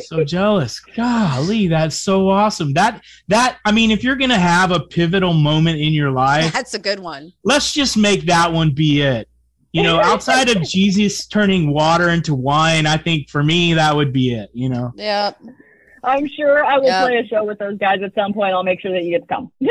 so 0.01 0.25
jealous. 0.25 0.81
Golly, 0.81 1.69
that's 1.69 1.97
so 1.97 2.29
awesome. 2.29 2.73
That 2.75 3.01
that 3.29 3.59
I 3.65 3.71
mean, 3.71 3.93
if 3.93 4.03
you're 4.03 4.17
gonna 4.17 4.39
have 4.39 4.73
a 4.73 4.81
pivotal 4.81 5.33
moment 5.35 5.79
in 5.81 5.93
your 5.93 6.11
life, 6.11 6.53
That's 6.53 6.75
a 6.75 6.79
good 6.81 6.99
one. 6.99 7.33
let's 7.45 7.73
just 7.73 7.97
make 7.97 8.23
that 8.23 8.53
one 8.53 8.73
be 8.75 9.03
it. 9.03 9.29
You 9.73 9.83
know, 9.85 10.01
outside 10.01 10.49
of 10.49 10.63
Jesus 10.69 11.27
turning 11.27 11.73
water 11.73 12.09
into 12.11 12.35
wine, 12.35 12.87
I 12.87 12.97
think 12.97 13.29
for 13.31 13.43
me 13.43 13.75
that 13.75 13.95
would 13.95 14.13
be 14.13 14.35
it. 14.35 14.51
You 14.53 14.69
know, 14.69 14.93
Yeah. 14.97 15.33
I'm 16.03 16.27
sure 16.29 16.65
I 16.65 16.79
will 16.79 16.87
Yeah. 16.87 17.05
play 17.05 17.19
a 17.19 17.27
show 17.27 17.45
with 17.45 17.59
those 17.59 17.77
guys 17.79 18.01
at 18.03 18.15
some 18.15 18.33
point. 18.33 18.55
I'll 18.55 18.63
make 18.65 18.81
sure 18.81 18.91
that 18.93 19.05
you 19.05 19.11
get 19.11 19.29
to 19.29 19.35
come. 19.35 19.53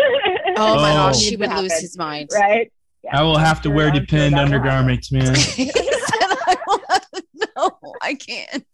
Oh, 0.57 0.75
my 0.75 0.91
Oh. 0.91 0.95
gosh, 0.95 1.19
she 1.19 1.31
Needs 1.31 1.41
to 1.43 1.47
would 1.49 1.57
lose 1.63 1.71
happen, 1.71 1.81
his 1.83 1.97
mind. 1.97 2.29
right? 2.33 2.71
Yeah, 3.03 3.19
I 3.19 3.23
will 3.23 3.37
I'm 3.37 3.45
have 3.45 3.61
to 3.63 3.69
wear 3.69 3.87
I'm 3.87 3.93
depend 3.93 4.33
that 4.35 4.43
will 4.43 4.51
happen. 4.51 4.53
undergarments, 4.55 5.11
man. 5.11 5.35
He 5.35 5.65
said, 5.69 5.73
I 5.75 6.55
will 6.67 6.79
have 6.89 7.11
to- 7.11 7.23
no, 7.57 7.71
I 8.01 8.13
can't. 8.15 8.65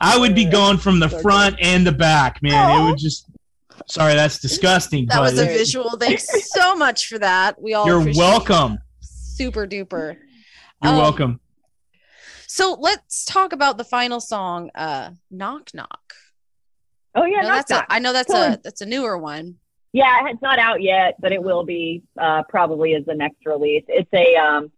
I 0.00 0.18
would 0.18 0.34
be 0.34 0.44
going 0.44 0.76
from 0.78 0.98
the 1.00 1.08
So 1.08 1.20
front 1.20 1.56
and 1.60 1.86
the 1.86 1.92
back, 1.92 2.42
man. 2.42 2.52
It 2.70 2.80
Oh. 2.82 2.90
would 2.90 2.98
just. 2.98 3.26
Sorry, 3.86 4.14
that's 4.14 4.38
disgusting. 4.40 5.06
That 5.06 5.16
but 5.16 5.22
was 5.32 5.38
a 5.40 5.46
visual. 5.46 5.90
Thanks 5.98 6.28
so 6.52 6.74
much 6.76 7.06
for 7.06 7.18
that. 7.18 7.60
We 7.60 7.74
all 7.74 7.86
You're 7.86 8.12
welcome. 8.14 8.74
it. 8.74 8.78
Super 9.00 9.66
duper. 9.66 10.16
You're 10.82 10.92
Um, 10.92 10.98
welcome. 10.98 11.40
So 12.46 12.76
let's 12.80 13.24
talk 13.24 13.52
about 13.52 13.78
the 13.78 13.84
final 13.84 14.20
song, 14.20 14.70
uh, 14.74 15.10
"Knock 15.30 15.70
Knock." 15.74 16.14
Oh 17.14 17.24
yeah, 17.24 17.40
No, 17.42 17.48
knock, 17.48 17.56
that's 17.58 17.70
knock. 17.70 17.86
a. 17.88 17.92
I 17.92 17.98
know 17.98 18.12
that's 18.12 18.32
Totally. 18.32 18.54
a 18.54 18.60
that's 18.62 18.80
a 18.80 18.86
newer 18.86 19.18
one. 19.18 19.56
Yeah, 19.92 20.28
it's 20.28 20.42
not 20.42 20.58
out 20.58 20.80
yet, 20.82 21.16
but 21.20 21.32
it 21.32 21.42
will 21.42 21.64
be 21.64 22.02
uh, 22.18 22.44
probably 22.48 22.94
as 22.94 23.04
the 23.04 23.14
next 23.14 23.44
release. 23.44 23.84
It's 23.88 24.08
a 24.12 24.36
um, 24.36 24.70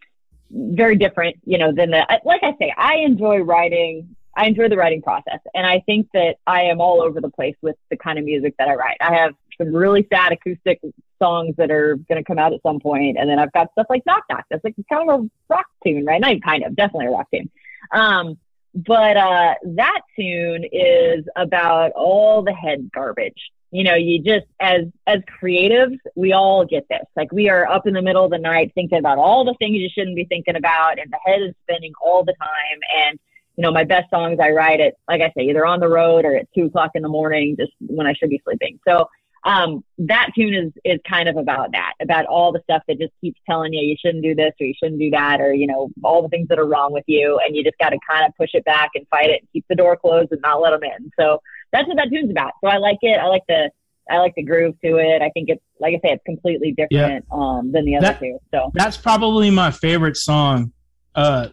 very 0.51 0.97
different, 0.97 1.37
you 1.45 1.59
know, 1.59 1.73
than 1.73 1.91
the. 1.91 2.07
Like 2.25 2.43
I 2.43 2.55
say, 2.59 2.73
I 2.77 2.97
enjoy 2.97 3.39
writing. 3.41 4.17
I 4.35 4.47
enjoy 4.47 4.69
the 4.69 4.77
writing 4.79 5.03
process, 5.03 5.41
and 5.55 5.67
I 5.67 5.81
think 5.81 6.09
that 6.15 6.37
I 6.47 6.63
am 6.65 6.81
all 6.81 7.03
over 7.03 7.21
the 7.21 7.29
place 7.31 7.57
with 7.61 7.77
the 7.91 7.97
kind 7.99 8.19
of 8.19 8.25
music 8.25 8.55
that 8.59 8.69
I 8.69 8.75
write. 8.75 8.97
I 9.01 9.15
have 9.15 9.35
some 9.59 9.75
really 9.75 10.07
sad 10.13 10.33
acoustic 10.33 10.81
songs 11.21 11.55
that 11.57 11.71
are 11.71 11.97
going 12.09 12.23
to 12.23 12.25
come 12.25 12.39
out 12.39 12.53
at 12.53 12.61
some 12.63 12.81
point, 12.81 13.17
and 13.19 13.29
then 13.29 13.39
I've 13.39 13.53
got 13.53 13.71
stuff 13.73 13.87
like 13.89 14.05
Knock 14.07 14.25
Knock. 14.31 14.45
That's 14.51 14.65
like 14.65 14.75
kind 14.91 15.09
of 15.09 15.21
a 15.21 15.31
rock 15.49 15.67
tune, 15.85 16.05
right? 16.05 16.21
Not 16.21 16.43
kind 16.43 16.65
of, 16.65 16.75
definitely 16.77 17.07
a 17.07 17.11
rock 17.11 17.29
tune. 17.33 17.51
Um, 17.93 18.39
but 18.75 19.17
uh, 19.17 19.55
that 19.63 20.01
tune 20.17 20.65
is 20.71 21.25
about 21.37 21.93
all 21.93 22.43
the 22.43 22.53
head 22.53 22.91
garbage 22.95 23.51
you 23.73 23.83
know 23.83 23.95
you 23.95 24.23
just 24.23 24.47
as 24.61 24.83
as 25.07 25.21
creatives 25.43 25.99
we 26.15 26.33
all 26.33 26.65
get 26.65 26.87
this 26.89 27.05
like 27.17 27.33
we 27.33 27.49
are 27.49 27.67
up 27.67 27.87
in 27.87 27.95
the 27.95 28.03
middle 28.03 28.25
of 28.25 28.31
the 28.31 28.39
night 28.39 28.71
thinking 28.75 28.99
about 28.99 29.19
all 29.19 29.45
the 29.45 29.55
things 29.55 29.77
you 29.77 29.89
shouldn't 29.93 30.15
be 30.15 30.27
thinking 30.27 30.57
about 30.57 30.99
and 31.01 31.11
the 31.11 31.19
head 31.25 31.43
is 31.43 31.55
spinning 31.65 31.93
all 32.01 32.23
the 32.23 32.35
time 32.35 32.79
and 33.07 33.19
you 33.57 33.63
know 33.63 33.73
my 33.73 33.83
best 33.83 34.09
songs 34.11 34.39
i 34.41 34.51
write 34.51 34.79
it 34.79 34.95
like 35.09 35.23
i 35.23 35.33
say 35.37 35.45
either 35.49 35.67
on 35.67 35.81
the 35.81 35.89
road 35.89 36.25
or 36.25 36.37
at 36.37 36.47
two 36.55 36.67
o'clock 36.67 36.91
in 36.95 37.03
the 37.03 37.09
morning 37.09 37.57
just 37.59 37.73
when 37.81 38.07
i 38.07 38.13
should 38.13 38.31
be 38.31 38.41
sleeping 38.45 38.79
so 38.87 39.09
um 39.45 39.83
that 39.99 40.31
tune 40.37 40.55
is 40.55 40.73
is 40.85 41.01
kind 41.09 41.29
of 41.29 41.37
about 41.37 41.73
that 41.73 41.93
about 42.01 42.27
all 42.27 42.53
the 42.53 42.61
stuff 42.63 42.83
that 42.87 42.99
just 42.99 43.13
keeps 43.21 43.41
telling 43.49 43.73
you 43.73 43.81
you 43.81 43.97
shouldn't 44.01 44.23
do 44.23 44.35
this 44.35 44.53
or 44.61 44.67
you 44.67 44.75
shouldn't 44.81 45.01
do 45.01 45.11
that 45.11 45.41
or 45.41 45.53
you 45.53 45.67
know 45.67 45.91
all 46.05 46.23
the 46.23 46.29
things 46.29 46.47
that 46.49 46.59
are 46.59 46.67
wrong 46.67 46.93
with 46.93 47.05
you 47.09 47.41
and 47.45 47.57
you 47.57 47.65
just 47.65 47.77
got 47.79 47.91
to 47.91 47.99
kind 48.09 48.25
of 48.25 48.33
push 48.37 48.51
it 48.55 48.65
back 48.65 48.91
and 48.95 49.07
fight 49.09 49.31
it 49.31 49.41
and 49.41 49.49
keep 49.53 49.65
the 49.69 49.75
door 49.75 49.97
closed 49.97 50.31
and 50.31 50.41
not 50.43 50.61
let 50.61 50.71
them 50.71 50.85
in 50.85 51.11
so 51.19 51.41
that's 51.73 51.89
what 51.89 51.97
that 51.97 52.09
tune's 52.11 52.31
about. 52.31 52.53
So 52.63 52.69
I 52.69 52.77
like 52.77 52.99
it. 53.01 53.19
I 53.19 53.27
like 53.29 53.45
the 53.49 53.71
I 54.11 54.19
like 54.19 54.35
the 54.37 54.43
groove 54.43 54.75
to 54.85 54.97
it. 54.99 55.23
I 55.23 55.31
think 55.31 55.49
it's 55.49 55.63
like 55.81 55.95
I 55.95 56.07
say, 56.07 56.13
it's 56.13 56.23
completely 56.27 56.73
different 56.77 57.25
um, 57.33 57.73
than 57.73 57.87
the 57.87 57.97
other 57.97 58.09
That- 58.09 58.21
two. 58.21 58.39
So 58.53 58.71
That's 58.75 58.99
probably 58.99 59.51
my 59.51 59.71
favorite 59.71 60.19
song. 60.19 60.73
Uh, 61.15 61.49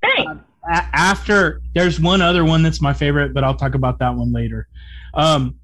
thanks. 0.00 0.32
a- 0.70 0.88
after 0.94 1.60
there's 1.74 1.98
one 1.98 2.22
other 2.22 2.44
one 2.44 2.62
that's 2.62 2.80
my 2.80 2.92
favorite, 2.92 3.34
but 3.34 3.42
I'll 3.42 3.56
talk 3.56 3.74
about 3.74 3.98
that 3.98 4.14
one 4.14 4.32
later. 4.32 4.68
Um, 5.12 5.56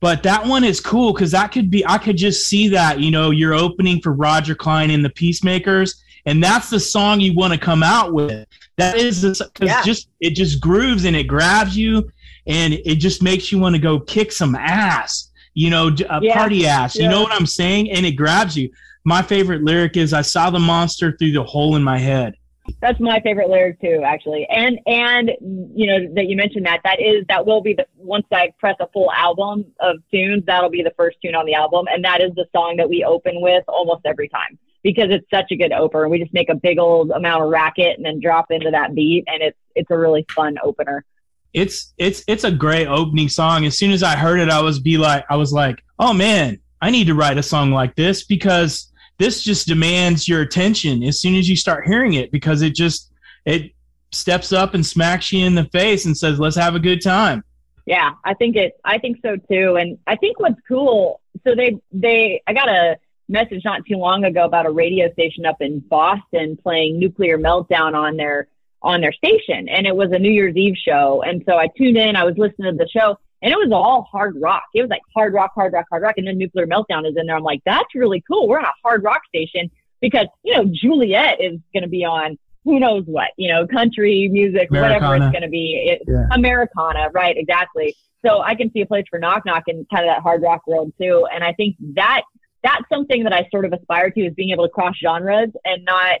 but 0.00 0.22
that 0.22 0.46
one 0.46 0.64
is 0.64 0.80
cool 0.80 1.12
because 1.12 1.32
that 1.32 1.52
could 1.52 1.70
be 1.70 1.84
I 1.86 1.98
could 1.98 2.16
just 2.16 2.46
see 2.46 2.68
that 2.68 3.00
you 3.00 3.10
know 3.10 3.30
you're 3.30 3.54
opening 3.54 4.00
for 4.00 4.12
Roger 4.12 4.54
Clyne 4.54 4.90
and 4.90 5.04
the 5.04 5.10
Peacemakers, 5.10 6.02
and 6.26 6.42
that's 6.42 6.70
the 6.70 6.80
song 6.80 7.20
you 7.20 7.34
want 7.34 7.52
to 7.52 7.58
come 7.58 7.82
out 7.82 8.12
with. 8.12 8.46
That 8.76 8.96
is 8.96 9.22
because 9.22 9.50
Yeah. 9.60 9.82
just 9.82 10.08
it 10.20 10.30
just 10.34 10.60
grooves 10.60 11.04
and 11.04 11.16
it 11.16 11.24
grabs 11.24 11.76
you, 11.76 12.10
and 12.46 12.74
it 12.74 12.96
just 12.96 13.22
makes 13.22 13.50
you 13.50 13.58
want 13.58 13.74
to 13.74 13.80
go 13.80 13.98
kick 13.98 14.30
some 14.32 14.54
ass. 14.54 15.30
You 15.54 15.70
know, 15.70 15.88
a 15.88 16.14
uh, 16.14 16.20
Yeah. 16.22 16.34
party 16.34 16.66
ass. 16.66 16.94
You 16.94 17.02
Yeah. 17.02 17.10
know 17.10 17.22
what 17.22 17.32
I'm 17.32 17.46
saying? 17.46 17.90
And 17.90 18.06
it 18.06 18.12
grabs 18.12 18.56
you. 18.56 18.70
My 19.04 19.22
favorite 19.22 19.64
lyric 19.64 19.96
is 19.96 20.12
"I 20.12 20.22
saw 20.22 20.50
the 20.50 20.60
monster 20.60 21.16
through 21.16 21.32
the 21.32 21.42
hole 21.42 21.74
in 21.74 21.82
my 21.82 21.98
head." 21.98 22.34
That's 22.80 23.00
my 23.00 23.20
favorite 23.20 23.48
lyric 23.48 23.80
too, 23.80 24.02
actually. 24.04 24.46
And 24.50 24.78
and 24.86 25.30
you 25.74 25.86
know 25.86 26.14
that 26.14 26.26
you 26.26 26.36
mentioned 26.36 26.66
that 26.66 26.80
that 26.84 27.00
is 27.00 27.24
that 27.28 27.46
will 27.46 27.60
be 27.60 27.74
the 27.74 27.86
once 27.96 28.26
I 28.32 28.52
press 28.58 28.76
a 28.80 28.86
full 28.88 29.10
album 29.12 29.66
of 29.80 29.96
tunes, 30.10 30.44
that'll 30.46 30.70
be 30.70 30.82
the 30.82 30.92
first 30.96 31.18
tune 31.22 31.34
on 31.34 31.46
the 31.46 31.54
album, 31.54 31.86
and 31.90 32.04
that 32.04 32.20
is 32.20 32.34
the 32.34 32.46
song 32.54 32.76
that 32.78 32.88
we 32.88 33.04
open 33.04 33.40
with 33.40 33.64
almost 33.68 34.02
every 34.04 34.28
time 34.28 34.58
because 34.82 35.08
it's 35.10 35.28
such 35.30 35.50
a 35.50 35.56
good 35.56 35.72
opener. 35.72 36.08
We 36.08 36.18
just 36.18 36.32
make 36.32 36.48
a 36.48 36.54
big 36.54 36.78
old 36.78 37.10
amount 37.10 37.42
of 37.42 37.50
racket 37.50 37.96
and 37.96 38.06
then 38.06 38.20
drop 38.20 38.50
into 38.50 38.70
that 38.70 38.94
beat, 38.94 39.24
and 39.26 39.42
it's 39.42 39.58
it's 39.74 39.90
a 39.90 39.98
really 39.98 40.24
fun 40.34 40.56
opener. 40.62 41.04
it's 41.52 41.92
it's 41.98 42.22
it's 42.28 42.44
a 42.44 42.50
great 42.50 42.86
opening 42.86 43.28
song. 43.28 43.64
As 43.66 43.76
soon 43.76 43.90
as 43.90 44.02
I 44.02 44.16
heard 44.16 44.38
it, 44.40 44.50
I 44.50 44.60
was 44.60 44.78
be 44.80 44.98
like, 44.98 45.24
I 45.30 45.36
was 45.36 45.52
like, 45.52 45.82
oh 45.98 46.12
man, 46.12 46.60
I 46.80 46.90
need 46.90 47.06
to 47.06 47.14
write 47.14 47.38
a 47.38 47.42
song 47.42 47.72
like 47.72 47.96
this 47.96 48.24
because 48.24 48.87
this 49.18 49.42
just 49.42 49.66
demands 49.66 50.28
your 50.28 50.42
attention 50.42 51.02
as 51.02 51.20
soon 51.20 51.34
as 51.34 51.48
you 51.48 51.56
start 51.56 51.86
hearing 51.86 52.14
it 52.14 52.30
because 52.30 52.62
it 52.62 52.74
just 52.74 53.12
it 53.44 53.72
steps 54.12 54.52
up 54.52 54.74
and 54.74 54.84
smacks 54.84 55.32
you 55.32 55.44
in 55.44 55.54
the 55.54 55.64
face 55.66 56.06
and 56.06 56.16
says, 56.16 56.38
let's 56.38 56.56
have 56.56 56.74
a 56.74 56.78
good 56.78 57.02
time. 57.02 57.44
Yeah, 57.86 58.12
I 58.24 58.34
think 58.34 58.56
it. 58.56 58.78
I 58.84 58.98
think 58.98 59.18
so 59.22 59.36
too. 59.36 59.76
And 59.76 59.98
I 60.06 60.16
think 60.16 60.38
what's 60.38 60.60
cool. 60.68 61.20
So 61.46 61.54
they 61.54 61.78
they 61.90 62.42
I 62.46 62.52
got 62.52 62.68
a 62.68 62.98
message 63.28 63.62
not 63.64 63.82
too 63.86 63.96
long 63.96 64.24
ago 64.24 64.44
about 64.44 64.66
a 64.66 64.70
radio 64.70 65.10
station 65.12 65.46
up 65.46 65.60
in 65.60 65.80
Boston 65.80 66.58
playing 66.62 66.98
Nuclear 66.98 67.38
Meltdown 67.38 67.94
on 67.94 68.16
their 68.16 68.48
on 68.82 69.00
their 69.00 69.12
station, 69.12 69.68
and 69.68 69.86
it 69.86 69.96
was 69.96 70.12
a 70.12 70.18
New 70.18 70.30
Year's 70.30 70.54
Eve 70.54 70.76
show. 70.76 71.22
And 71.22 71.42
so 71.46 71.56
I 71.56 71.68
tuned 71.76 71.96
in. 71.96 72.14
I 72.14 72.24
was 72.24 72.36
listening 72.36 72.76
to 72.76 72.84
the 72.84 72.88
show, 72.88 73.18
and 73.42 73.52
it 73.52 73.56
was 73.56 73.70
all 73.72 74.02
hard 74.02 74.36
rock. 74.40 74.64
It 74.74 74.82
was 74.82 74.90
like 74.90 75.02
hard 75.14 75.32
rock, 75.32 75.52
hard 75.54 75.72
rock, 75.72 75.86
hard 75.90 76.02
rock, 76.02 76.14
and 76.16 76.26
then 76.26 76.38
Nuclear 76.38 76.66
Meltdown 76.66 77.08
is 77.08 77.16
in 77.16 77.26
there. 77.26 77.36
I'm 77.36 77.42
like, 77.42 77.62
that's 77.64 77.94
really 77.94 78.22
cool. 78.28 78.48
We're 78.48 78.58
on 78.58 78.64
a 78.64 78.72
hard 78.82 79.02
rock 79.04 79.22
station 79.28 79.70
because 80.00 80.26
you 80.42 80.54
know 80.54 80.64
Juliet 80.70 81.40
is 81.40 81.58
going 81.72 81.82
to 81.82 81.88
be 81.88 82.04
on 82.04 82.38
who 82.68 82.78
knows 82.78 83.04
what, 83.06 83.30
you 83.36 83.48
know, 83.48 83.66
country 83.66 84.28
music, 84.28 84.70
whatever 84.70 85.16
it's 85.16 85.32
going 85.32 85.42
to 85.42 85.48
be. 85.48 85.74
It, 85.90 86.02
Yeah. 86.06 86.26
Americana, 86.32 87.08
right? 87.12 87.34
Exactly. 87.36 87.96
So 88.24 88.42
I 88.42 88.54
can 88.54 88.70
see 88.72 88.82
a 88.82 88.86
place 88.86 89.06
for 89.08 89.18
knock 89.18 89.44
knock 89.46 89.64
in 89.68 89.86
kind 89.92 90.06
of 90.06 90.14
that 90.14 90.22
hard 90.22 90.42
rock 90.42 90.66
world 90.66 90.92
too. 91.00 91.26
And 91.32 91.42
I 91.42 91.52
think 91.54 91.76
that 91.94 92.22
that's 92.62 92.82
something 92.92 93.24
that 93.24 93.32
I 93.32 93.48
sort 93.50 93.64
of 93.64 93.72
aspire 93.72 94.10
to 94.10 94.20
is 94.20 94.34
being 94.34 94.50
able 94.50 94.66
to 94.66 94.70
cross 94.70 94.96
genres 95.02 95.50
and 95.64 95.84
not 95.84 96.18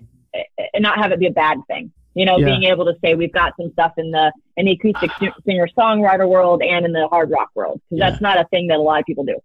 and 0.72 0.82
not 0.82 0.98
have 0.98 1.12
it 1.12 1.18
be 1.18 1.26
a 1.26 1.32
bad 1.32 1.58
thing. 1.66 1.92
You 2.18 2.24
know, 2.24 2.36
Yeah. 2.36 2.46
being 2.46 2.64
able 2.64 2.84
to 2.86 2.96
say 3.00 3.14
we've 3.14 3.32
got 3.32 3.54
some 3.56 3.70
stuff 3.70 3.92
in 3.96 4.10
the 4.10 4.32
in 4.56 4.66
the 4.66 4.72
acoustic 4.72 5.12
singer 5.46 5.68
songwriter 5.78 6.28
world 6.28 6.62
and 6.64 6.84
in 6.84 6.92
the 6.92 7.06
hard 7.06 7.30
rock 7.30 7.50
world 7.54 7.80
because 7.88 8.00
Yeah. 8.00 8.10
that's 8.10 8.20
not 8.20 8.40
a 8.40 8.44
thing 8.48 8.66
that 8.66 8.78
a 8.78 8.82
lot 8.82 8.98
of 8.98 9.06
people 9.06 9.22
do. 9.24 9.36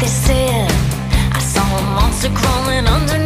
They 0.00 0.06
said. 0.06 0.70
I 1.32 1.40
saw 1.40 1.64
a 1.78 1.82
monster 1.96 2.30
crawling 2.30 2.86
underneath 2.86 3.25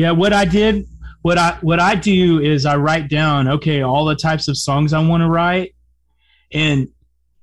Yeah, 0.00 0.12
what 0.12 0.32
I 0.32 0.46
did, 0.46 0.86
what 1.20 1.36
I 1.36 1.58
what 1.60 1.78
I 1.78 1.94
do 1.94 2.40
is 2.40 2.64
I 2.64 2.76
write 2.76 3.10
down, 3.10 3.46
okay, 3.48 3.82
all 3.82 4.06
the 4.06 4.16
types 4.16 4.48
of 4.48 4.56
songs 4.56 4.94
I 4.94 5.06
want 5.06 5.20
to 5.22 5.28
write, 5.28 5.74
and 6.52 6.88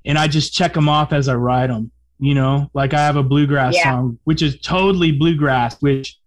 and 0.06 0.18
I 0.18 0.28
just 0.28 0.54
check 0.54 0.74
them 0.74 0.90
off 0.90 1.14
as 1.14 1.28
I 1.30 1.36
write 1.36 1.68
them. 1.68 1.92
You 2.20 2.34
know, 2.34 2.72
like 2.74 2.96
I 2.96 3.02
have 3.02 3.16
a 3.16 3.22
bluegrass 3.22 3.76
Yeah. 3.76 3.84
song, 3.92 4.18
which 4.24 4.42
is 4.42 4.60
totally 4.62 5.12
bluegrass, 5.12 5.80
which 5.82 6.18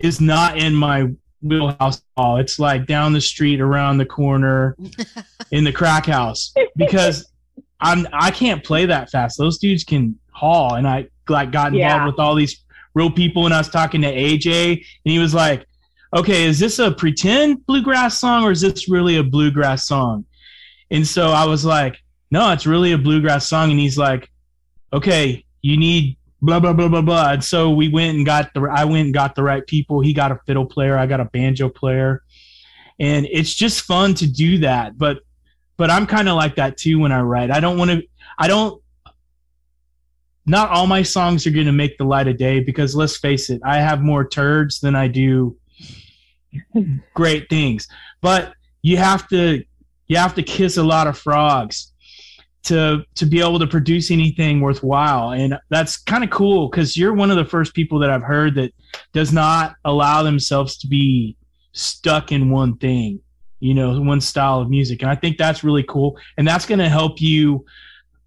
is 0.00 0.20
not 0.20 0.58
in 0.58 0.74
my 0.74 1.06
wheelhouse 1.42 2.02
all. 2.16 2.38
It's 2.38 2.58
like 2.58 2.86
down 2.86 3.12
the 3.12 3.20
street, 3.20 3.60
around 3.60 3.98
the 3.98 4.04
corner, 4.06 4.76
in 5.52 5.62
the 5.62 5.70
crack 5.72 6.06
house, 6.06 6.52
because 6.74 7.30
I'm 7.80 8.08
I 8.12 8.32
can't 8.32 8.64
play 8.64 8.86
that 8.86 9.10
fast. 9.10 9.38
Those 9.38 9.58
dudes 9.58 9.84
can 9.84 10.18
haul, 10.32 10.74
and 10.74 10.88
I 10.88 11.06
like 11.28 11.52
got 11.52 11.66
involved 11.72 11.78
Yeah. 11.78 12.06
with 12.06 12.18
all 12.18 12.34
these 12.34 12.64
real 12.94 13.12
people, 13.12 13.44
and 13.44 13.54
I 13.54 13.58
was 13.58 13.68
talking 13.68 14.02
to 14.02 14.12
AJ, 14.12 14.72
and 14.72 15.12
he 15.12 15.20
was 15.20 15.32
like, 15.34 15.64
"Okay, 16.14 16.44
is 16.44 16.58
this 16.58 16.78
a 16.78 16.90
pretend 16.90 17.66
bluegrass 17.66 18.18
song, 18.18 18.44
or 18.44 18.50
is 18.50 18.60
this 18.60 18.88
really 18.88 19.16
a 19.16 19.22
bluegrass 19.22 19.86
song?" 19.86 20.24
And 20.90 21.06
so 21.06 21.30
I 21.30 21.44
was 21.44 21.64
like, 21.64 22.02
"No, 22.30 22.50
it's 22.52 22.66
really 22.66 22.92
a 22.92 22.98
bluegrass 22.98 23.46
song," 23.46 23.70
and 23.70 23.78
he's 23.78 23.98
like, 23.98 24.30
"Okay, 24.92 25.44
you 25.62 25.76
need." 25.76 26.16
Blah 26.40 26.60
blah 26.60 26.72
blah 26.72 26.86
blah 26.86 27.02
blah. 27.02 27.32
And 27.32 27.42
so 27.42 27.70
we 27.70 27.88
went 27.88 28.16
and 28.16 28.24
got 28.24 28.54
the. 28.54 28.60
I 28.72 28.84
went 28.84 29.06
and 29.06 29.12
got 29.12 29.34
the 29.34 29.42
right 29.42 29.66
people. 29.66 30.00
He 30.00 30.12
got 30.12 30.30
a 30.30 30.38
fiddle 30.46 30.66
player. 30.66 30.96
I 30.96 31.06
got 31.06 31.18
a 31.18 31.24
banjo 31.24 31.68
player, 31.68 32.22
and 33.00 33.26
it's 33.26 33.52
just 33.52 33.82
fun 33.82 34.14
to 34.14 34.26
do 34.28 34.58
that. 34.58 34.96
But 34.96 35.18
but 35.78 35.90
I'm 35.90 36.06
kind 36.06 36.28
of 36.28 36.36
like 36.36 36.54
that 36.54 36.76
too 36.76 37.00
when 37.00 37.12
I 37.12 37.22
write. 37.22 37.50
I 37.50 37.58
don't 37.58 37.76
want 37.76 37.90
to. 37.90 38.02
I 38.38 38.46
don't. 38.48 38.82
Not 40.46 40.70
all 40.70 40.86
my 40.86 41.02
songs 41.02 41.46
are 41.46 41.50
going 41.50 41.66
to 41.66 41.72
make 41.72 41.98
the 41.98 42.04
light 42.04 42.28
of 42.28 42.38
day 42.38 42.60
because 42.60 42.94
let's 42.94 43.18
face 43.18 43.50
it, 43.50 43.60
I 43.64 43.78
have 43.80 44.00
more 44.00 44.26
turds 44.26 44.80
than 44.80 44.94
I 44.94 45.08
do 45.08 45.57
great 47.14 47.48
things. 47.48 47.88
But 48.20 48.52
you 48.82 48.96
have 48.96 49.28
to 49.28 49.64
you 50.06 50.16
have 50.16 50.34
to 50.34 50.42
kiss 50.42 50.76
a 50.76 50.82
lot 50.82 51.06
of 51.06 51.18
frogs 51.18 51.92
to 52.64 53.04
to 53.14 53.26
be 53.26 53.40
able 53.40 53.58
to 53.58 53.66
produce 53.66 54.10
anything 54.10 54.60
worthwhile, 54.60 55.32
and 55.32 55.58
that's 55.68 55.96
kind 55.96 56.24
of 56.24 56.30
cool 56.30 56.68
because 56.68 56.96
you're 56.96 57.14
one 57.14 57.30
of 57.30 57.36
the 57.36 57.44
first 57.44 57.74
people 57.74 57.98
that 58.00 58.10
I've 58.10 58.22
heard 58.22 58.54
that 58.56 58.72
does 59.12 59.32
not 59.32 59.76
allow 59.84 60.22
themselves 60.22 60.78
to 60.78 60.86
be 60.86 61.36
stuck 61.72 62.32
in 62.32 62.50
one 62.50 62.76
thing 62.78 63.20
you 63.60 63.74
know, 63.74 64.00
one 64.00 64.20
style 64.20 64.60
of 64.60 64.70
music. 64.70 65.02
And 65.02 65.10
I 65.10 65.14
think 65.14 65.36
that's 65.36 65.64
really 65.64 65.82
cool. 65.82 66.18
And 66.36 66.46
that's 66.46 66.66
going 66.66 66.78
to 66.78 66.88
help 66.88 67.20
you 67.20 67.64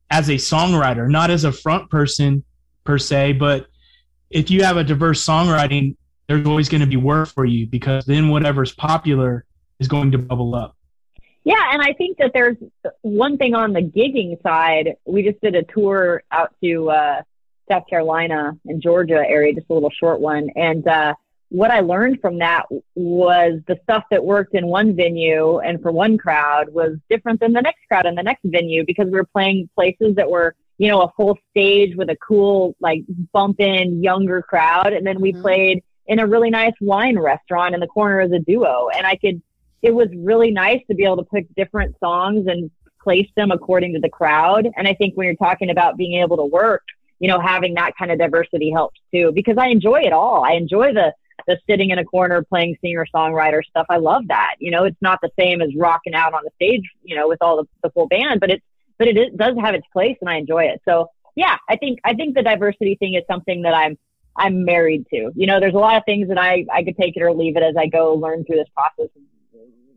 as 0.09 0.29
a 0.29 0.33
songwriter, 0.33 1.09
not 1.09 1.31
as 1.31 1.43
a 1.43 1.51
front 1.51 1.89
person 1.89 2.43
per 2.83 2.97
se, 2.97 3.33
but 3.33 3.67
if 4.29 4.49
you 4.49 4.63
have 4.63 4.77
a 4.77 4.83
diverse 4.83 5.25
songwriting, 5.25 5.95
there's 6.27 6.45
always 6.45 6.69
going 6.69 6.81
to 6.81 6.87
be 6.87 6.97
work 6.97 7.27
for 7.29 7.45
you 7.45 7.67
because 7.67 8.05
then 8.05 8.29
whatever's 8.29 8.71
popular 8.71 9.45
is 9.79 9.87
going 9.87 10.11
to 10.11 10.17
bubble 10.17 10.55
up. 10.55 10.75
Yeah, 11.43 11.71
and 11.73 11.81
I 11.81 11.93
think 11.93 12.17
that 12.19 12.31
there's 12.33 12.57
one 13.01 13.37
thing 13.37 13.55
on 13.55 13.73
the 13.73 13.81
gigging 13.81 14.41
side. 14.43 14.95
We 15.05 15.23
just 15.23 15.41
did 15.41 15.55
a 15.55 15.63
tour 15.63 16.21
out 16.31 16.53
to 16.63 16.89
uh, 16.91 17.21
South 17.67 17.87
Carolina 17.87 18.57
and 18.65 18.81
Georgia 18.81 19.23
area, 19.27 19.53
just 19.55 19.67
a 19.69 19.73
little 19.73 19.89
short 19.89 20.19
one. 20.19 20.51
And 20.55 20.87
uh, 20.87 21.15
what 21.49 21.71
I 21.71 21.79
learned 21.79 22.21
from 22.21 22.37
that 22.39 22.67
was 22.93 23.59
the 23.67 23.79
stuff 23.83 24.03
that 24.11 24.23
worked 24.23 24.53
in 24.53 24.67
one 24.67 24.95
venue 24.95 25.59
and 25.59 25.81
for 25.81 25.91
one 25.91 26.17
crowd 26.17 26.69
was 26.69 26.97
different 27.09 27.39
than 27.39 27.53
the 27.53 27.61
next 27.61 27.79
crowd 27.87 28.05
in 28.05 28.13
the 28.13 28.23
next 28.23 28.41
venue 28.45 28.85
because 28.85 29.05
we 29.05 29.13
were 29.13 29.25
playing 29.25 29.67
places 29.75 30.15
that 30.15 30.29
were, 30.29 30.55
you 30.77 30.89
know, 30.89 31.01
a 31.01 31.11
full 31.17 31.39
stage 31.49 31.95
with 31.95 32.09
a 32.09 32.17
cool, 32.17 32.75
like, 32.79 33.01
bump 33.33 33.59
in 33.59 34.03
younger 34.03 34.43
crowd. 34.43 34.93
And 34.93 35.05
then 35.05 35.19
we 35.19 35.33
Mhm. 35.33 35.41
played 35.41 35.83
in 36.07 36.19
a 36.19 36.27
really 36.27 36.49
nice 36.49 36.73
wine 36.81 37.17
restaurant 37.17 37.73
in 37.73 37.79
the 37.79 37.87
corner 37.87 38.19
as 38.21 38.31
a 38.31 38.39
duo. 38.39 38.89
And 38.95 39.05
I 39.05 39.15
could, 39.15 39.41
it 39.81 39.91
was 39.91 40.07
really 40.15 40.51
nice 40.51 40.81
to 40.89 40.95
be 40.95 41.05
able 41.05 41.17
to 41.17 41.23
pick 41.23 41.47
different 41.55 41.95
songs 41.99 42.47
and 42.47 42.69
place 43.03 43.29
them 43.35 43.51
according 43.51 43.93
to 43.93 43.99
the 43.99 44.09
crowd. 44.09 44.67
And 44.75 44.87
I 44.87 44.93
think 44.93 45.15
when 45.15 45.25
you're 45.25 45.35
talking 45.35 45.69
about 45.69 45.97
being 45.97 46.21
able 46.21 46.37
to 46.37 46.45
work, 46.45 46.83
you 47.19 47.27
know, 47.27 47.39
having 47.39 47.75
that 47.75 47.93
kind 47.97 48.11
of 48.11 48.19
diversity 48.19 48.71
helps 48.71 48.99
too, 49.13 49.31
because 49.33 49.57
I 49.57 49.67
enjoy 49.67 50.01
it 50.01 50.13
all. 50.13 50.43
I 50.43 50.53
enjoy 50.53 50.93
the, 50.93 51.13
the 51.47 51.57
sitting 51.67 51.89
in 51.91 51.99
a 51.99 52.05
corner 52.05 52.43
playing 52.43 52.77
singer 52.81 53.05
songwriter 53.13 53.63
stuff. 53.63 53.85
I 53.89 53.97
love 53.97 54.27
that. 54.27 54.55
You 54.59 54.71
know, 54.71 54.83
it's 54.85 55.01
not 55.01 55.19
the 55.21 55.31
same 55.39 55.61
as 55.61 55.69
rocking 55.75 56.13
out 56.13 56.33
on 56.33 56.41
the 56.43 56.51
stage, 56.55 56.83
you 57.03 57.15
know, 57.15 57.27
with 57.27 57.39
all 57.41 57.57
the, 57.57 57.67
the 57.83 57.89
full 57.91 58.07
band, 58.07 58.39
but 58.39 58.49
it's, 58.49 58.65
but 58.97 59.07
it 59.07 59.17
is, 59.17 59.33
does 59.35 59.55
have 59.59 59.73
its 59.73 59.87
place 59.93 60.17
and 60.21 60.29
I 60.29 60.37
enjoy 60.37 60.65
it. 60.65 60.81
So 60.85 61.09
yeah, 61.35 61.57
I 61.69 61.77
think, 61.77 61.99
I 62.03 62.13
think 62.13 62.35
the 62.35 62.43
diversity 62.43 62.95
thing 62.95 63.15
is 63.15 63.23
something 63.27 63.63
that 63.63 63.73
I'm, 63.73 63.97
I'm 64.35 64.63
married 64.63 65.05
to. 65.09 65.31
You 65.35 65.47
know, 65.47 65.59
there's 65.59 65.73
a 65.73 65.79
lot 65.79 65.97
of 65.97 66.03
things 66.05 66.27
that 66.29 66.37
I, 66.37 66.65
I 66.71 66.83
could 66.83 66.97
take 66.97 67.17
it 67.17 67.21
or 67.21 67.33
leave 67.33 67.57
it 67.57 67.63
as 67.63 67.75
I 67.77 67.87
go 67.87 68.13
learn 68.13 68.45
through 68.45 68.57
this 68.57 68.69
process 68.73 69.07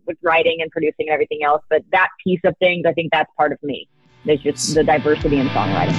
with 0.06 0.18
writing 0.22 0.58
and 0.60 0.70
producing 0.70 1.06
and 1.06 1.10
everything 1.10 1.42
else. 1.44 1.62
But 1.70 1.82
that 1.92 2.08
piece 2.22 2.40
of 2.44 2.56
things, 2.58 2.84
I 2.86 2.92
think 2.92 3.12
that's 3.12 3.30
part 3.36 3.52
of 3.52 3.62
me. 3.62 3.88
There's 4.24 4.40
just 4.40 4.74
the 4.74 4.84
diversity 4.84 5.38
in 5.38 5.48
songwriting. 5.48 5.94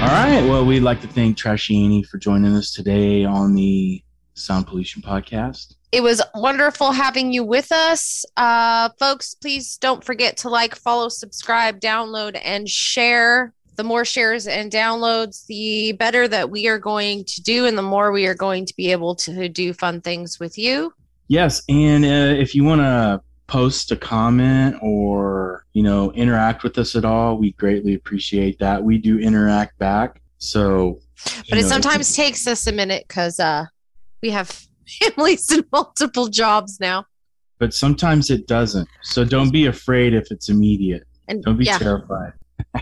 All 0.00 0.08
right. 0.08 0.42
Well, 0.48 0.64
we'd 0.64 0.80
like 0.80 1.02
to 1.02 1.08
thank 1.08 1.36
Trashiani 1.36 2.06
for 2.06 2.18
joining 2.18 2.54
us 2.54 2.72
today 2.72 3.24
on 3.24 3.54
the 3.54 4.02
Sound 4.34 4.66
Pollution 4.66 5.02
Podcast. 5.02 5.74
It 5.92 6.02
was 6.02 6.22
wonderful 6.34 6.92
having 6.92 7.32
you 7.32 7.42
with 7.42 7.72
us. 7.72 8.24
Uh, 8.36 8.90
folks, 8.98 9.34
please 9.34 9.76
don't 9.78 10.04
forget 10.04 10.36
to 10.38 10.48
like, 10.48 10.76
follow, 10.76 11.08
subscribe, 11.08 11.80
download, 11.80 12.40
and 12.44 12.68
share. 12.68 13.52
The 13.74 13.82
more 13.82 14.04
shares 14.04 14.46
and 14.46 14.70
downloads, 14.70 15.46
the 15.46 15.92
better 15.92 16.28
that 16.28 16.50
we 16.50 16.68
are 16.68 16.78
going 16.78 17.24
to 17.24 17.42
do, 17.42 17.66
and 17.66 17.76
the 17.76 17.82
more 17.82 18.12
we 18.12 18.26
are 18.26 18.34
going 18.34 18.66
to 18.66 18.76
be 18.76 18.92
able 18.92 19.14
to 19.16 19.48
do 19.48 19.72
fun 19.72 20.00
things 20.00 20.38
with 20.38 20.58
you. 20.58 20.92
Yes, 21.28 21.62
and 21.68 22.04
uh, 22.04 22.40
if 22.40 22.54
you 22.54 22.62
want 22.62 22.82
to 22.82 23.22
post 23.46 23.90
a 23.90 23.96
comment 23.96 24.76
or 24.82 25.64
you 25.72 25.82
know 25.82 26.12
interact 26.12 26.62
with 26.62 26.76
us 26.76 26.94
at 26.94 27.04
all, 27.04 27.38
we 27.38 27.52
greatly 27.52 27.94
appreciate 27.94 28.58
that. 28.58 28.82
We 28.82 28.98
do 28.98 29.18
interact 29.18 29.78
back, 29.78 30.20
so. 30.38 31.00
But 31.48 31.58
it 31.58 31.62
know, 31.62 31.68
sometimes 31.68 32.14
takes 32.14 32.46
us 32.46 32.66
a 32.66 32.72
minute 32.72 33.06
because 33.08 33.40
uh, 33.40 33.66
we 34.22 34.30
have 34.30 34.66
families 34.98 35.50
and 35.50 35.64
multiple 35.72 36.28
jobs 36.28 36.78
now. 36.80 37.04
but 37.58 37.74
sometimes 37.74 38.30
it 38.30 38.46
doesn't. 38.46 38.88
So 39.02 39.24
don't 39.24 39.50
be 39.50 39.66
afraid 39.66 40.14
if 40.14 40.30
it's 40.30 40.48
immediate. 40.48 41.04
And 41.28 41.42
Don't 41.44 41.56
be 41.58 41.64
yeah, 41.66 41.78
terrified. 41.78 42.32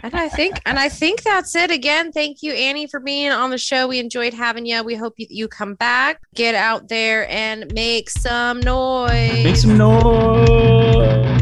and 0.02 0.14
I 0.14 0.28
think 0.28 0.60
and 0.66 0.78
I 0.78 0.88
think 0.88 1.22
that's 1.22 1.54
it. 1.54 1.70
Again, 1.70 2.10
thank 2.12 2.42
you, 2.42 2.52
Annie, 2.52 2.86
for 2.86 2.98
being 3.00 3.30
on 3.30 3.50
the 3.50 3.58
show. 3.58 3.86
We 3.86 3.98
enjoyed 4.00 4.34
having 4.34 4.66
you. 4.66 4.82
We 4.82 4.94
hope 4.96 5.14
you, 5.18 5.26
you 5.30 5.48
come 5.48 5.74
back. 5.74 6.20
Get 6.34 6.54
out 6.54 6.88
there 6.88 7.28
and 7.30 7.72
make 7.74 8.08
some 8.10 8.60
noise. 8.60 9.44
Make 9.44 9.56
some 9.56 9.76
noise. 9.76 11.37